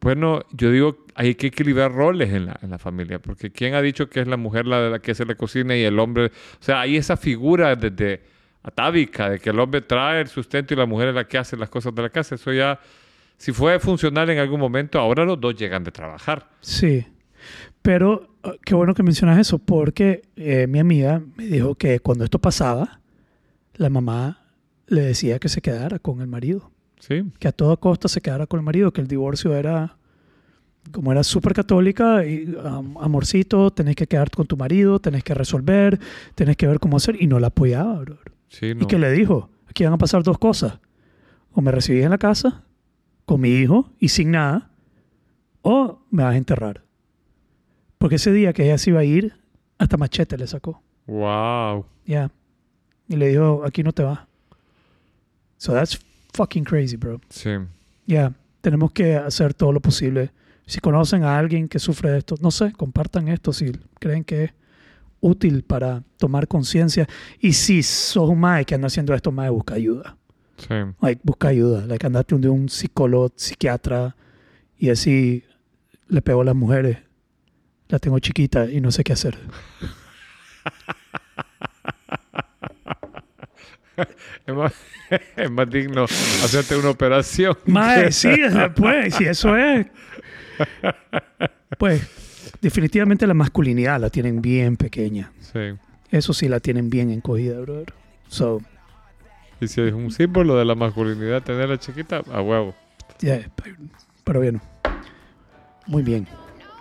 Bueno, 0.00 0.40
yo 0.52 0.70
digo, 0.70 1.04
hay 1.14 1.34
que 1.34 1.48
equilibrar 1.48 1.92
roles 1.92 2.30
en 2.32 2.46
la, 2.46 2.58
en 2.62 2.70
la 2.70 2.78
familia, 2.78 3.18
porque 3.18 3.50
¿quién 3.50 3.74
ha 3.74 3.82
dicho 3.82 4.08
que 4.08 4.20
es 4.20 4.26
la 4.26 4.36
mujer 4.38 4.66
la, 4.66 4.80
de 4.80 4.90
la 4.90 4.98
que 4.98 5.10
hace 5.10 5.26
la 5.26 5.34
cocina 5.34 5.76
y 5.76 5.82
el 5.82 5.98
hombre? 5.98 6.26
O 6.26 6.62
sea, 6.62 6.80
hay 6.80 6.96
esa 6.96 7.16
figura 7.18 7.76
desde 7.76 8.22
atávica 8.62 9.28
de 9.30 9.38
que 9.38 9.50
el 9.50 9.58
hombre 9.60 9.80
trae 9.82 10.20
el 10.22 10.28
sustento 10.28 10.72
y 10.74 10.76
la 10.76 10.86
mujer 10.86 11.08
es 11.08 11.14
la 11.14 11.24
que 11.28 11.38
hace 11.38 11.56
las 11.56 11.68
cosas 11.68 11.94
de 11.94 12.02
la 12.02 12.08
casa. 12.10 12.34
Eso 12.36 12.52
ya, 12.52 12.80
si 13.36 13.52
fue 13.52 13.78
funcional 13.78 14.30
en 14.30 14.38
algún 14.38 14.60
momento, 14.60 14.98
ahora 14.98 15.24
los 15.24 15.38
dos 15.40 15.54
llegan 15.56 15.84
de 15.84 15.90
trabajar. 15.92 16.48
Sí. 16.60 17.06
Pero 17.82 18.28
uh, 18.44 18.50
qué 18.64 18.74
bueno 18.74 18.94
que 18.94 19.02
mencionas 19.02 19.38
eso, 19.38 19.58
porque 19.58 20.22
eh, 20.36 20.66
mi 20.66 20.78
amiga 20.78 21.22
me 21.36 21.44
dijo 21.46 21.74
que 21.74 22.00
cuando 22.00 22.24
esto 22.24 22.38
pasaba, 22.38 22.99
la 23.80 23.88
mamá 23.90 24.38
le 24.86 25.00
decía 25.00 25.38
que 25.38 25.48
se 25.48 25.62
quedara 25.62 25.98
con 25.98 26.20
el 26.20 26.26
marido, 26.26 26.70
¿Sí? 26.98 27.24
que 27.38 27.48
a 27.48 27.52
toda 27.52 27.76
costa 27.78 28.08
se 28.08 28.20
quedara 28.20 28.46
con 28.46 28.60
el 28.60 28.64
marido, 28.64 28.92
que 28.92 29.00
el 29.00 29.06
divorcio 29.06 29.54
era, 29.56 29.96
como 30.92 31.12
era 31.12 31.22
súper 31.24 31.54
católica, 31.54 32.26
y, 32.26 32.54
am- 32.62 32.98
amorcito, 32.98 33.70
tenés 33.70 33.96
que 33.96 34.06
quedarte 34.06 34.36
con 34.36 34.46
tu 34.46 34.56
marido, 34.56 34.98
tenés 34.98 35.24
que 35.24 35.32
resolver, 35.32 35.98
tenés 36.34 36.56
que 36.58 36.66
ver 36.66 36.78
cómo 36.78 36.98
hacer, 36.98 37.16
y 37.22 37.26
no 37.26 37.40
la 37.40 37.46
apoyaba, 37.46 38.00
bro. 38.00 38.18
Sí, 38.48 38.74
no. 38.74 38.82
¿Y 38.82 38.86
qué 38.86 38.98
le 38.98 39.10
dijo? 39.12 39.48
Aquí 39.66 39.84
van 39.84 39.94
a 39.94 39.98
pasar 39.98 40.22
dos 40.22 40.38
cosas. 40.38 40.78
O 41.52 41.62
me 41.62 41.70
recibís 41.72 42.04
en 42.04 42.10
la 42.10 42.18
casa, 42.18 42.64
con 43.24 43.40
mi 43.40 43.48
hijo 43.50 43.90
y 43.98 44.08
sin 44.08 44.32
nada, 44.32 44.70
o 45.62 46.02
me 46.10 46.22
vas 46.22 46.34
a 46.34 46.36
enterrar. 46.36 46.82
Porque 47.98 48.16
ese 48.16 48.32
día 48.32 48.52
que 48.52 48.64
ella 48.64 48.76
se 48.78 48.90
iba 48.90 49.00
a 49.00 49.04
ir, 49.04 49.32
hasta 49.78 49.96
machete 49.96 50.36
le 50.36 50.46
sacó. 50.46 50.82
Wow. 51.06 51.86
Ya. 52.04 52.30
Y 53.10 53.16
le 53.16 53.30
dijo, 53.30 53.64
aquí 53.64 53.82
no 53.82 53.92
te 53.92 54.04
vas. 54.04 54.20
So 55.56 55.72
that's 55.72 55.98
fucking 56.32 56.62
crazy, 56.62 56.96
bro. 56.96 57.20
Sí. 57.28 57.50
Ya. 58.06 58.32
Tenemos 58.60 58.92
que 58.92 59.16
hacer 59.16 59.52
todo 59.52 59.72
lo 59.72 59.80
posible. 59.80 60.30
Si 60.64 60.78
conocen 60.78 61.24
a 61.24 61.36
alguien 61.36 61.66
que 61.66 61.80
sufre 61.80 62.12
de 62.12 62.18
esto, 62.18 62.36
no 62.40 62.52
sé, 62.52 62.72
compartan 62.72 63.26
esto 63.26 63.52
si 63.52 63.72
creen 63.98 64.22
que 64.22 64.44
es 64.44 64.50
útil 65.18 65.64
para 65.64 66.04
tomar 66.18 66.46
conciencia. 66.46 67.08
Y 67.40 67.54
si 67.54 67.82
sos 67.82 68.28
un 68.28 68.38
mae 68.38 68.64
que 68.64 68.76
anda 68.76 68.86
haciendo 68.86 69.12
esto, 69.12 69.32
mae, 69.32 69.50
busca 69.50 69.74
ayuda. 69.74 70.16
Sí. 70.56 70.74
Like, 71.02 71.20
busca 71.24 71.48
ayuda. 71.48 71.86
Like, 71.86 72.06
andate 72.06 72.38
de 72.38 72.48
un 72.48 72.68
psicólogo, 72.68 73.32
psiquiatra 73.34 74.14
y 74.78 74.90
así 74.90 75.42
le 76.06 76.22
pego 76.22 76.42
a 76.42 76.44
las 76.44 76.54
mujeres. 76.54 76.98
La 77.88 77.98
tengo 77.98 78.20
chiquita 78.20 78.70
y 78.70 78.80
no 78.80 78.92
sé 78.92 79.02
qué 79.02 79.14
hacer. 79.14 79.36
Es 84.46 84.54
más, 84.54 84.72
es 85.36 85.50
más 85.50 85.70
digno 85.70 86.04
hacerte 86.04 86.76
una 86.76 86.90
operación. 86.90 87.56
Mae, 87.66 88.12
sí, 88.12 88.34
pues, 88.74 89.14
si 89.14 89.24
eso 89.24 89.56
es. 89.56 89.86
Pues, 91.78 92.02
definitivamente 92.60 93.26
la 93.26 93.34
masculinidad 93.34 94.00
la 94.00 94.10
tienen 94.10 94.42
bien 94.42 94.76
pequeña. 94.76 95.32
Sí. 95.40 95.76
Eso 96.10 96.32
sí 96.32 96.48
la 96.48 96.60
tienen 96.60 96.90
bien 96.90 97.10
encogida, 97.10 97.60
brother. 97.60 97.92
So, 98.28 98.60
Y 99.60 99.68
si 99.68 99.80
es 99.80 99.92
un 99.92 100.10
símbolo 100.10 100.56
de 100.56 100.64
la 100.64 100.74
masculinidad 100.74 101.42
tenerla 101.42 101.78
chiquita, 101.78 102.22
a 102.32 102.42
huevo. 102.42 102.74
yeah, 103.20 103.48
pero 104.24 104.40
bien. 104.40 104.60
Muy 105.86 106.02
bien. 106.02 106.26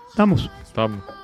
Estamos. 0.10 0.50
Estamos. 0.64 1.19